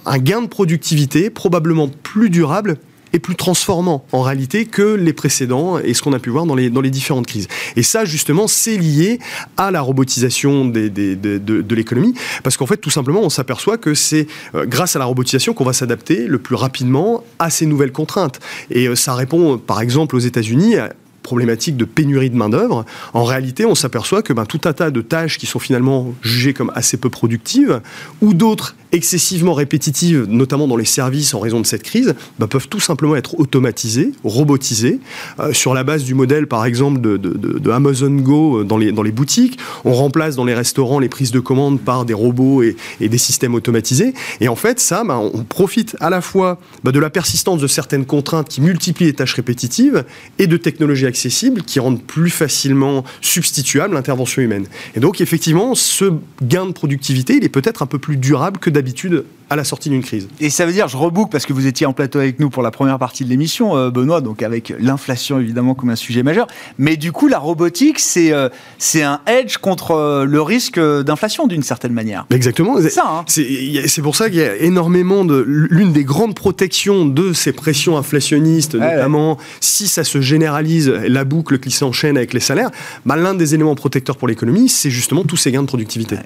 un, 0.05 0.18
gain 0.20 0.41
de 0.41 0.47
productivité 0.47 1.30
probablement 1.30 1.89
plus 2.03 2.30
durable 2.30 2.78
et 3.14 3.20
plus 3.20 3.36
transformant 3.36 4.05
en 4.11 4.22
réalité 4.22 4.66
que 4.66 4.95
les 4.95 5.14
précédents 5.14 5.80
et 5.80 5.93
ce 5.93 6.01
qu'on 6.01 6.14
a 6.14 6.20
pu 6.20 6.30
voir 6.30 6.45
dans 6.45 6.55
les, 6.55 6.70
différentes 6.89 7.28
crises. 7.28 7.47
Et 7.76 7.84
ça, 7.84 8.05
justement, 8.05 8.47
c'est 8.47 8.78
lié 8.78 9.20
à 9.57 9.72
la 9.72 9.82
robotisation 9.82 10.66
de 10.66 11.76
l'économie, 11.76 12.14
parce 12.43 12.57
qu'en 12.57 12.66
fait, 12.66 12.78
tout 12.78 12.89
simplement, 12.89 13.22
on 13.22 13.30
s'aperçoit 13.30 13.78
que 13.78 13.93
c'est 13.93 14.28
euh, 14.55 14.66
grâce 14.66 14.95
à 14.95 14.99
la 14.99 15.05
robotisation 15.05 15.53
qu'on 15.53 15.64
va 15.64 15.74
s'adapter 15.74 16.28
le 16.28 16.39
plus 16.39 16.55
rapidement 16.55 17.24
à 17.39 17.49
ces 17.49 17.66
nouvelles 17.66 17.91
contraintes. 17.91 18.39
Et 18.70 18.88
euh, 18.88 18.95
ça 18.95 19.16
répond, 19.16 19.57
par 19.57 19.82
exemple, 19.82 20.16
aux 20.16 20.20
États-Unis 20.20 20.76
problématique 21.24 21.78
de 21.78 21.86
pénurie 21.86 22.30
de 22.30 22.36
main-d'œuvre, 22.36 22.86
en 23.14 23.24
réalité, 23.24 23.66
on 23.66 23.76
s'aperçoit 23.76 24.22
que 24.22 24.34
ben, 24.34 24.46
tout 24.46 24.62
un 24.66 24.74
tas 24.74 24.92
de 24.92 25.02
tâches 25.02 25.40
qui 25.40 25.48
sont 25.48 25.60
finalement 25.60 26.14
jugées 26.22 26.54
comme 26.54 26.72
assez 26.76 26.98
peu 26.98 27.10
productives, 27.10 27.82
ou 28.22 28.34
d'autres 28.34 28.76
excessivement 28.94 29.54
répétitives, 29.54 30.28
notamment 30.30 30.68
dans 30.68 30.78
les 30.78 30.86
services 30.86 31.34
en 31.34 31.39
raison 31.39 31.60
de 31.60 31.66
cette 31.66 31.82
crise, 31.82 32.14
ben, 32.39 32.48
peuvent 32.48 32.68
tout 32.68 32.80
simplement 32.80 33.16
être 33.16 33.39
automatisées, 33.39 34.12
robotisées, 34.24 35.00
euh, 35.39 35.52
sur 35.52 35.74
la 35.74 35.84
base 35.84 36.04
du 36.04 36.14
modèle, 36.14 36.48
par 36.48 36.64
exemple, 36.64 37.02
de, 37.02 37.72
Amazon 37.72 38.12
Go 38.12 38.60
euh, 38.60 38.64
dans 38.64 38.78
les, 38.78 39.12
boutiques. 39.12 39.58
On 39.84 39.94
remplace 39.94 40.36
dans 40.36 40.46
les 40.46 40.54
restaurants 40.54 41.00
les 41.00 41.10
prises 41.10 41.32
de 41.32 41.39
commandes 41.39 41.82
par 41.82 42.06
des 42.06 42.14
robots 42.14 42.62
et, 42.62 42.76
des 43.02 43.18
systèmes 43.18 43.56
automatisés. 43.56 44.14
Et 44.41 44.48
en 44.48 44.56
fait, 44.56 44.80
ça, 44.80 45.04
ben, 45.04 45.18
on 45.18 45.44
profite 45.44 45.98
à 46.00 46.10
la 46.10 46.22
fois 46.22 46.60
ben, 46.84 46.91
de 46.91 47.00
la 47.00 47.10
persistance 47.10 47.60
de 47.60 47.68
certaines 47.68 48.06
contraintes 48.06 48.48
qui 48.48 48.62
multiplient 48.62 49.08
les 49.08 49.14
tâches 49.14 49.34
répétitives 49.34 50.06
et 50.38 50.46
de 50.46 50.58
technologies 50.58 51.08
accessibles 51.08 51.64
qui 51.64 51.80
rendent 51.80 52.02
plus 52.02 52.30
facilement 52.30 53.04
substituable 53.22 53.96
l'intervention 53.96 54.41
humaine. 54.44 54.66
Et 54.96 55.00
donc, 55.00 55.20
effectivement, 55.20 55.74
ce 55.74 56.14
gain 56.44 56.68
de 56.68 56.72
productivité, 56.72 57.38
il 57.38 57.44
est 57.44 57.50
peut-être 57.50 57.82
un 57.82 57.88
peu 57.88 57.98
plus 57.98 58.18
durable 58.18 58.60
que 58.60 58.70
d'habitude 58.70 58.83
d'habitude 58.84 59.24
à 59.50 59.56
la 59.56 59.64
sortie 59.64 59.90
d'une 59.90 60.02
crise. 60.02 60.28
Et 60.42 60.50
ça 60.50 60.66
veut 60.66 60.74
dire, 60.74 60.88
je 60.88 60.98
reboucle 60.98 61.30
parce 61.32 61.46
que 61.46 61.54
vous 61.54 61.68
étiez 61.68 61.86
en 61.86 61.94
plateau 61.94 62.20
avec 62.20 62.40
nous 62.40 62.50
pour 62.50 62.64
la 62.64 62.72
première 62.72 63.00
partie 63.00 63.24
de 63.24 63.30
l'émission, 63.30 63.78
euh, 63.78 63.92
Benoît, 63.92 64.20
donc 64.20 64.42
avec 64.42 64.74
l'inflation 64.80 65.40
évidemment 65.40 65.74
comme 65.74 65.90
un 65.90 65.96
sujet 65.96 66.24
majeur. 66.24 66.48
Mais 66.78 66.98
du 66.98 67.12
coup, 67.12 67.28
la 67.28 67.40
robotique, 67.40 68.00
c'est 68.00 68.34
euh, 68.34 68.50
c'est 68.78 69.04
un 69.04 69.22
edge 69.26 69.58
contre 69.58 69.92
euh, 69.92 70.26
le 70.26 70.42
risque 70.42 70.80
d'inflation 70.80 71.48
d'une 71.48 71.64
certaine 71.64 71.94
manière. 71.94 72.26
Exactement. 72.30 72.82
C'est 72.82 72.90
ça. 72.90 73.06
Hein. 73.08 73.26
C'est 73.28 74.02
pour 74.02 74.16
ça 74.16 74.30
qu'il 74.30 74.40
y 74.40 74.44
a 74.44 74.58
énormément 74.58 75.24
de. 75.24 75.44
L'une 75.48 75.94
des 75.94 76.04
grandes 76.04 76.36
protections 76.36 77.06
de 77.06 77.32
ces 77.32 77.54
pressions 77.54 77.98
inflationnistes, 77.98 78.76
notamment 78.76 79.38
si 79.62 79.88
ça 79.88 80.04
se 80.04 80.20
généralise, 80.20 80.90
la 80.90 81.24
boucle 81.24 81.60
qui 81.60 81.72
s'enchaîne 81.72 82.18
avec 82.18 82.34
les 82.34 82.40
salaires, 82.40 82.72
bah, 83.06 83.16
l'un 83.16 83.34
des 83.34 83.54
éléments 83.54 83.76
protecteurs 83.76 84.18
pour 84.18 84.28
l'économie, 84.28 84.68
c'est 84.68 84.90
justement 84.90 85.24
tous 85.24 85.38
ces 85.38 85.52
gains 85.52 85.62
de 85.62 85.68
productivité. 85.68 86.18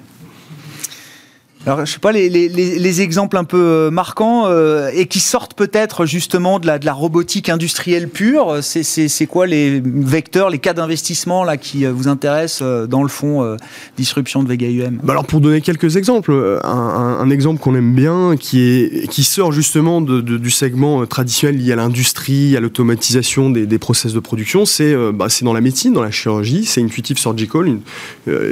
Alors, 1.68 1.84
je 1.84 1.92
sais 1.92 1.98
pas, 1.98 2.12
les, 2.12 2.30
les, 2.30 2.48
les 2.48 3.00
exemples 3.02 3.36
un 3.36 3.44
peu 3.44 3.60
euh, 3.60 3.90
marquants 3.90 4.46
euh, 4.46 4.88
et 4.94 5.04
qui 5.04 5.20
sortent 5.20 5.52
peut-être 5.52 6.06
justement 6.06 6.60
de 6.60 6.66
la, 6.66 6.78
de 6.78 6.86
la 6.86 6.94
robotique 6.94 7.50
industrielle 7.50 8.08
pure, 8.08 8.60
c'est 8.62 9.26
quoi 9.26 9.46
les 9.46 9.82
vecteurs, 9.84 10.48
les 10.48 10.60
cas 10.60 10.72
d'investissement 10.72 11.44
là 11.44 11.58
qui 11.58 11.84
euh, 11.84 11.92
vous 11.92 12.08
intéressent 12.08 12.88
dans 12.88 13.02
le 13.02 13.10
fond 13.10 13.56
disruption 13.98 14.42
de 14.42 14.48
Vega 14.48 14.66
UM 14.66 14.98
bah 15.02 15.12
Alors, 15.12 15.26
pour 15.26 15.42
donner 15.42 15.60
quelques 15.60 15.96
exemples, 15.96 16.58
un, 16.64 17.28
exemple 17.28 17.60
qu'on 17.60 17.74
aime 17.74 17.94
bien 17.94 18.36
qui, 18.40 18.62
est, 18.62 19.08
qui 19.10 19.22
sort 19.22 19.52
justement 19.52 20.00
de, 20.00 20.22
du 20.22 20.50
segment 20.50 21.04
traditionnel 21.04 21.58
lié 21.58 21.72
à 21.72 21.76
l'industrie, 21.76 22.56
à 22.56 22.60
l'automatisation 22.60 23.50
des, 23.50 23.66
des, 23.66 23.78
process 23.78 24.14
de 24.14 24.20
production, 24.20 24.64
c'est 24.64 24.94
bah, 25.12 25.26
dans 25.42 25.52
la 25.52 25.60
médecine, 25.60 25.92
dans 25.92 26.02
la 26.02 26.10
chirurgie, 26.10 26.64
c'est 26.64 26.80
Intuitive 26.82 27.18
Surgical 27.18 27.76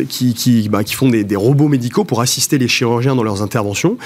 qui, 0.09 0.35
qui, 0.35 0.69
bah, 0.69 0.85
qui 0.85 0.95
font 0.95 1.09
des, 1.09 1.25
des 1.25 1.37
robots 1.37 1.69
médicaux 1.69 2.05
pour 2.05 2.21
assister 2.21 2.59
les 2.59 2.69
chirurgiens 2.69 3.06
dans 3.15 3.23
leurs 3.23 3.43
interventions. 3.43 3.97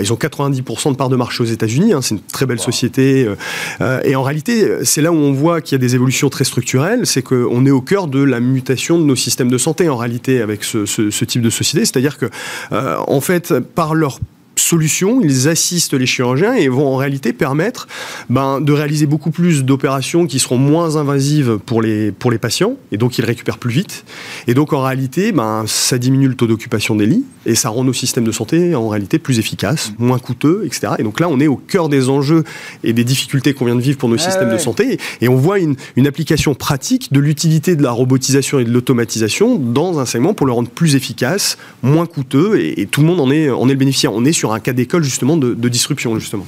ils 0.00 0.12
ont 0.12 0.16
90% 0.16 0.92
de 0.92 0.96
parts 0.96 1.08
de 1.08 1.16
marché 1.16 1.42
aux 1.42 1.46
États-Unis, 1.46 1.92
hein, 1.92 2.02
c'est 2.02 2.14
une 2.14 2.20
très 2.20 2.46
belle 2.46 2.58
société. 2.58 3.24
Euh, 3.24 3.36
euh, 3.80 4.00
et 4.04 4.16
en 4.16 4.22
réalité, 4.22 4.84
c'est 4.84 5.02
là 5.02 5.12
où 5.12 5.16
on 5.16 5.32
voit 5.32 5.60
qu'il 5.60 5.72
y 5.72 5.76
a 5.76 5.78
des 5.78 5.94
évolutions 5.94 6.28
très 6.28 6.44
structurelles, 6.44 7.06
c'est 7.06 7.22
qu'on 7.22 7.66
est 7.66 7.70
au 7.70 7.80
cœur 7.80 8.08
de 8.08 8.22
la 8.22 8.40
mutation 8.40 8.98
de 8.98 9.04
nos 9.04 9.16
systèmes 9.16 9.50
de 9.50 9.58
santé 9.58 9.88
en 9.88 9.96
réalité 9.96 10.40
avec 10.40 10.64
ce, 10.64 11.24
type 11.24 11.42
de 11.42 11.50
société. 11.50 11.84
C'est-à-dire 11.84 12.18
que, 12.18 12.26
euh, 12.72 12.96
en 13.06 13.20
fait, 13.20 13.58
par 13.58 13.94
leur 13.94 14.18
solutions, 14.58 15.20
ils 15.22 15.48
assistent 15.48 15.94
les 15.94 16.06
chirurgiens 16.06 16.54
et 16.54 16.68
vont 16.68 16.86
en 16.86 16.96
réalité 16.96 17.32
permettre 17.32 17.88
ben, 18.28 18.60
de 18.60 18.72
réaliser 18.72 19.06
beaucoup 19.06 19.30
plus 19.30 19.64
d'opérations 19.64 20.26
qui 20.26 20.38
seront 20.38 20.58
moins 20.58 20.96
invasives 20.96 21.58
pour 21.64 21.82
les, 21.82 22.12
pour 22.12 22.30
les 22.30 22.38
patients, 22.38 22.74
et 22.92 22.96
donc 22.96 23.18
ils 23.18 23.24
récupèrent 23.24 23.58
plus 23.58 23.70
vite. 23.70 24.04
Et 24.46 24.54
donc 24.54 24.72
en 24.72 24.82
réalité, 24.82 25.32
ben, 25.32 25.64
ça 25.66 25.98
diminue 25.98 26.28
le 26.28 26.34
taux 26.34 26.46
d'occupation 26.46 26.94
des 26.94 27.06
lits, 27.06 27.24
et 27.46 27.54
ça 27.54 27.70
rend 27.70 27.84
nos 27.84 27.92
systèmes 27.92 28.24
de 28.24 28.32
santé 28.32 28.74
en 28.74 28.88
réalité 28.88 29.18
plus 29.18 29.38
efficaces, 29.38 29.92
moins 29.98 30.18
coûteux, 30.18 30.62
etc. 30.66 30.94
Et 30.98 31.02
donc 31.02 31.20
là, 31.20 31.28
on 31.28 31.40
est 31.40 31.46
au 31.46 31.56
cœur 31.56 31.88
des 31.88 32.08
enjeux 32.08 32.44
et 32.84 32.92
des 32.92 33.04
difficultés 33.04 33.54
qu'on 33.54 33.64
vient 33.64 33.76
de 33.76 33.80
vivre 33.80 33.98
pour 33.98 34.08
nos 34.08 34.18
systèmes 34.18 34.50
de 34.50 34.58
santé, 34.58 34.98
et 35.20 35.28
on 35.28 35.36
voit 35.36 35.58
une, 35.58 35.76
une 35.96 36.06
application 36.06 36.54
pratique 36.54 37.12
de 37.12 37.20
l'utilité 37.20 37.76
de 37.76 37.82
la 37.82 37.90
robotisation 37.90 38.58
et 38.58 38.64
de 38.64 38.70
l'automatisation 38.70 39.56
dans 39.56 39.98
un 39.98 40.06
segment 40.06 40.34
pour 40.34 40.46
le 40.46 40.52
rendre 40.52 40.68
plus 40.68 40.96
efficace, 40.96 41.58
moins 41.82 42.06
coûteux, 42.06 42.58
et, 42.60 42.80
et 42.80 42.86
tout 42.86 43.00
le 43.00 43.06
monde 43.06 43.20
en 43.20 43.30
est, 43.30 43.50
en 43.50 43.68
est 43.68 43.72
le 43.72 43.78
bénéficiaire. 43.78 44.12
On 44.12 44.24
est 44.24 44.32
sur 44.32 44.47
un 44.52 44.60
cas 44.60 44.72
d'école 44.72 45.02
justement 45.02 45.36
de, 45.36 45.68
disruption 45.68 46.18
justement. 46.18 46.46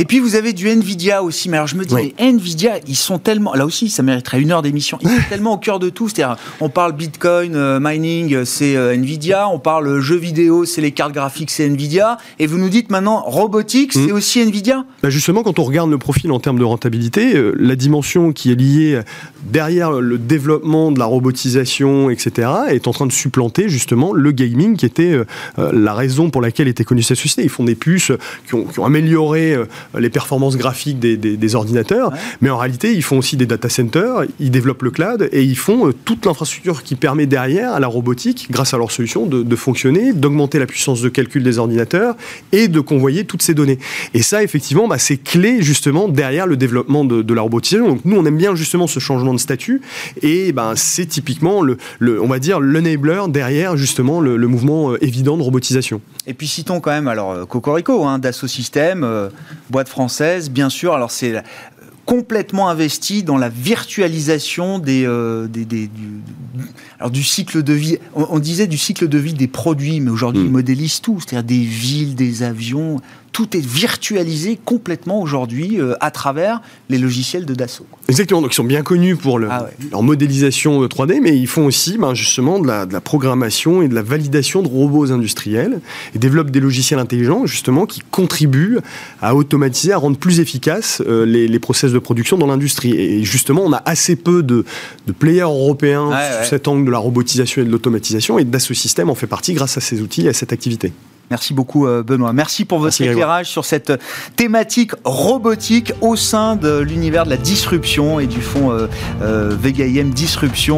Et 0.00 0.04
puis 0.04 0.20
vous 0.20 0.36
avez 0.36 0.52
du 0.52 0.68
Nvidia 0.68 1.24
aussi. 1.24 1.48
Mais 1.48 1.56
alors 1.56 1.66
je 1.66 1.74
me 1.74 1.84
dis, 1.84 1.94
les 1.96 2.14
Nvidia, 2.20 2.78
ils 2.86 2.94
sont 2.94 3.18
tellement. 3.18 3.54
Là 3.54 3.66
aussi, 3.66 3.90
ça 3.90 4.04
mériterait 4.04 4.40
une 4.40 4.52
heure 4.52 4.62
d'émission. 4.62 4.96
Ils 5.02 5.08
sont 5.08 5.22
tellement 5.28 5.54
au 5.54 5.58
cœur 5.58 5.80
de 5.80 5.90
tout. 5.90 6.08
C'est-à-dire, 6.08 6.36
on 6.60 6.68
parle 6.68 6.92
Bitcoin, 6.92 7.56
euh, 7.56 7.80
mining, 7.82 8.44
c'est 8.44 8.76
euh, 8.76 8.94
Nvidia. 8.94 9.48
On 9.48 9.58
parle 9.58 9.98
jeux 9.98 10.16
vidéo, 10.16 10.64
c'est 10.64 10.80
les 10.80 10.92
cartes 10.92 11.12
graphiques, 11.12 11.50
c'est 11.50 11.66
Nvidia. 11.66 12.16
Et 12.38 12.46
vous 12.46 12.58
nous 12.58 12.68
dites 12.68 12.90
maintenant 12.90 13.22
robotique, 13.22 13.92
c'est 13.92 14.12
mm. 14.12 14.12
aussi 14.12 14.40
Nvidia 14.40 14.84
bah 15.02 15.10
Justement, 15.10 15.42
quand 15.42 15.58
on 15.58 15.64
regarde 15.64 15.90
le 15.90 15.98
profil 15.98 16.30
en 16.30 16.38
termes 16.38 16.60
de 16.60 16.64
rentabilité, 16.64 17.34
euh, 17.34 17.52
la 17.58 17.74
dimension 17.74 18.32
qui 18.32 18.52
est 18.52 18.54
liée 18.54 19.00
derrière 19.42 19.90
le 19.90 20.16
développement 20.16 20.92
de 20.92 21.00
la 21.00 21.06
robotisation, 21.06 22.08
etc., 22.08 22.48
est 22.68 22.86
en 22.86 22.92
train 22.92 23.06
de 23.06 23.12
supplanter 23.12 23.68
justement 23.68 24.12
le 24.12 24.30
gaming 24.30 24.76
qui 24.76 24.86
était 24.86 25.18
la 25.56 25.94
raison 25.94 26.30
pour 26.30 26.42
laquelle 26.42 26.68
était 26.68 26.84
connue 26.84 27.02
cette 27.02 27.18
société. 27.18 27.42
Ils 27.42 27.48
font 27.48 27.64
des 27.64 27.74
puces 27.74 28.12
qui 28.46 28.54
ont, 28.54 28.64
qui 28.64 28.78
ont 28.78 28.84
amélioré 28.84 29.56
les 29.98 30.10
performances 30.10 30.56
graphiques 30.56 30.98
des, 30.98 31.54
ordinateurs, 31.54 32.12
mais 32.40 32.50
en 32.50 32.58
réalité, 32.58 32.92
ils 32.92 33.02
font 33.02 33.18
aussi 33.18 33.36
des 33.36 33.46
data 33.46 33.68
centers, 33.68 34.24
ils 34.38 34.50
développent 34.50 34.82
le 34.82 34.90
cloud 34.90 35.28
et 35.32 35.42
ils 35.42 35.56
font 35.56 35.88
euh, 35.88 35.94
toute 36.04 36.26
l'infrastructure 36.26 36.82
qui 36.82 36.94
permet 36.94 37.26
derrière 37.26 37.72
à 37.72 37.80
la 37.80 37.86
robotique, 37.86 38.48
grâce 38.50 38.74
à 38.74 38.78
leur 38.78 38.90
solution, 38.90 39.26
de, 39.26 39.56
fonctionner, 39.56 40.12
d'augmenter 40.12 40.58
la 40.58 40.66
puissance 40.66 41.00
de 41.00 41.08
calcul 41.08 41.42
des 41.42 41.58
ordinateurs 41.58 42.16
et 42.52 42.68
de 42.68 42.80
convoyer 42.80 43.24
toutes 43.24 43.42
ces 43.42 43.54
données. 43.54 43.78
Et 44.14 44.22
ça, 44.22 44.42
effectivement, 44.42 44.88
bah, 44.88 44.98
c'est 44.98 45.16
clé 45.16 45.62
justement 45.62 46.08
derrière 46.08 46.46
le 46.46 46.56
développement 46.56 47.04
de, 47.04 47.34
la 47.34 47.42
robotisation. 47.42 47.88
Donc 47.88 48.04
nous, 48.04 48.16
on 48.16 48.24
aime 48.24 48.36
bien 48.36 48.54
justement 48.54 48.86
ce 48.86 49.00
changement 49.00 49.32
de 49.32 49.38
statut 49.38 49.80
et 50.22 50.52
ben, 50.52 50.74
c'est 50.76 51.06
typiquement 51.06 51.62
le, 51.62 51.78
on 52.20 52.26
va 52.26 52.38
dire, 52.38 52.60
l'enabler 52.60 53.22
derrière 53.28 53.76
justement 53.76 54.20
le, 54.20 54.48
mouvement 54.48 54.92
euh, 54.92 55.04
évident 55.04 55.36
de 55.36 55.42
robotisation. 55.42 56.00
Et 56.26 56.34
puis 56.34 56.46
citons 56.46 56.80
quand 56.80 56.90
même 56.90 57.08
alors 57.08 57.32
euh, 57.32 57.44
Cocorico, 57.44 58.04
hein, 58.04 58.18
Dassault 58.18 58.48
Systèmes, 58.48 59.06
boîte 59.70 59.88
française, 59.88 60.50
bien 60.50 60.70
sûr. 60.70 60.94
Alors 60.94 61.10
c'est 61.10 61.42
complètement 62.08 62.70
investi 62.70 63.22
dans 63.22 63.36
la 63.36 63.50
virtualisation 63.50 64.78
des, 64.78 65.04
euh, 65.06 65.46
du, 65.46 65.90
alors 66.98 67.10
du 67.10 67.22
cycle 67.22 67.62
de 67.62 67.74
vie. 67.74 67.98
On, 68.14 68.38
disait 68.38 68.66
du 68.66 68.78
cycle 68.78 69.08
de 69.08 69.18
vie 69.18 69.34
des 69.34 69.46
produits, 69.46 70.00
mais 70.00 70.10
aujourd'hui, 70.10 70.40
ils 70.40 70.48
mm. 70.48 70.52
modélisent 70.52 71.02
tout, 71.02 71.20
c'est-à-dire 71.20 71.44
des 71.44 71.64
villes, 71.64 72.14
des 72.14 72.42
avions, 72.42 73.02
tout 73.38 73.56
est 73.56 73.64
virtualisé 73.64 74.58
complètement 74.64 75.22
aujourd'hui 75.22 75.80
euh, 75.80 75.94
à 76.00 76.10
travers 76.10 76.60
les 76.88 76.98
logiciels 76.98 77.46
de 77.46 77.54
Dassault. 77.54 77.86
Exactement, 78.08 78.42
donc 78.42 78.50
ils 78.50 78.56
sont 78.56 78.64
bien 78.64 78.82
connus 78.82 79.14
pour 79.14 79.38
ah 79.48 79.68
leur 79.92 80.02
modélisation 80.02 80.84
3D, 80.84 81.20
mais 81.22 81.38
ils 81.38 81.46
font 81.46 81.64
aussi 81.64 81.98
ben, 81.98 82.14
justement 82.14 82.58
de 82.58 82.66
la, 82.66 83.00
programmation 83.00 83.80
et 83.80 83.86
de 83.86 83.94
la 83.94 84.02
validation 84.02 84.60
de 84.60 84.66
robots 84.66 85.12
industriels 85.12 85.80
et 86.16 86.18
développent 86.18 86.50
des 86.50 86.58
logiciels 86.58 86.98
intelligents 86.98 87.46
justement 87.46 87.86
qui 87.86 88.00
contribuent 88.10 88.80
à 89.22 89.36
automatiser, 89.36 89.92
à 89.92 89.98
rendre 89.98 90.16
plus 90.16 90.40
efficaces 90.40 91.00
euh, 91.06 91.24
les, 91.24 91.58
process 91.60 91.92
de 91.92 92.00
production 92.00 92.38
dans 92.38 92.48
l'industrie. 92.48 92.90
Et 92.94 93.22
justement, 93.22 93.62
on 93.64 93.72
a 93.72 93.82
assez 93.84 94.16
peu 94.16 94.42
de, 94.42 94.64
players 95.16 95.42
européens 95.42 96.10
sur 96.40 96.50
cet 96.50 96.66
angle 96.66 96.86
de 96.86 96.90
la 96.90 96.98
robotisation 96.98 97.62
et 97.62 97.64
de 97.64 97.70
l'automatisation, 97.70 98.40
et 98.40 98.44
Dassault 98.44 98.74
Systèmes 98.74 99.10
en 99.10 99.14
fait 99.14 99.28
partie 99.28 99.54
grâce 99.54 99.78
à 99.78 99.80
ces 99.80 100.00
outils 100.00 100.26
et 100.26 100.30
à 100.30 100.32
cette 100.32 100.52
activité. 100.52 100.92
Merci 101.30 101.54
beaucoup 101.54 101.86
euh, 101.86 102.02
Benoît. 102.02 102.32
Merci 102.32 102.64
pour 102.64 102.78
votre 102.78 103.00
éclairage 103.00 103.48
sur 103.48 103.64
cette 103.64 103.92
thématique 104.36 104.92
robotique 105.04 105.92
au 106.00 106.16
sein 106.16 106.56
de 106.56 106.78
l'univers 106.78 107.24
de 107.24 107.30
la 107.30 107.36
disruption 107.36 108.18
et 108.20 108.26
du 108.26 108.40
fonds 108.40 108.72
euh, 108.72 108.86
euh, 109.22 109.54
Vega 109.58 109.84
IM 109.84 110.10
Disruption 110.10 110.68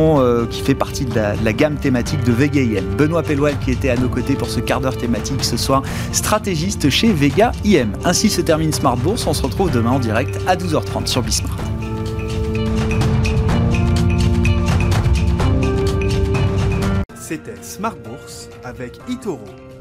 qui 0.50 0.62
fait 0.62 0.74
partie 0.74 1.04
de 1.04 1.14
la, 1.14 1.52
gamme 1.52 1.76
thématique 1.76 2.24
de 2.24 2.32
Vega 2.32 2.60
IM. 2.60 2.84
Benoît 2.96 3.22
Pellouel 3.22 3.56
qui 3.58 3.70
était 3.70 3.90
à 3.90 3.96
nos 3.96 4.08
côtés 4.08 4.34
pour 4.34 4.48
ce 4.48 4.60
quart 4.60 4.80
d'heure 4.80 4.96
thématique 4.96 5.44
ce 5.44 5.56
soir, 5.56 5.82
stratégiste 6.12 6.90
chez 6.90 7.12
Vega 7.12 7.52
IM. 7.64 7.92
Ainsi 8.04 8.30
se 8.30 8.40
termine 8.40 8.72
Smart 8.72 8.96
Bourse. 8.96 9.26
On 9.26 9.34
se 9.34 9.42
retrouve 9.42 9.70
demain 9.70 9.90
en 9.90 9.98
direct 9.98 10.38
à 10.46 10.56
12h30 10.56 11.06
sur 11.06 11.22
Bismart. 11.22 11.56
C'était 17.14 17.62
Smart 17.62 17.96
Bourse 17.96 18.48
avec 18.64 18.98
Itoro 19.08 19.44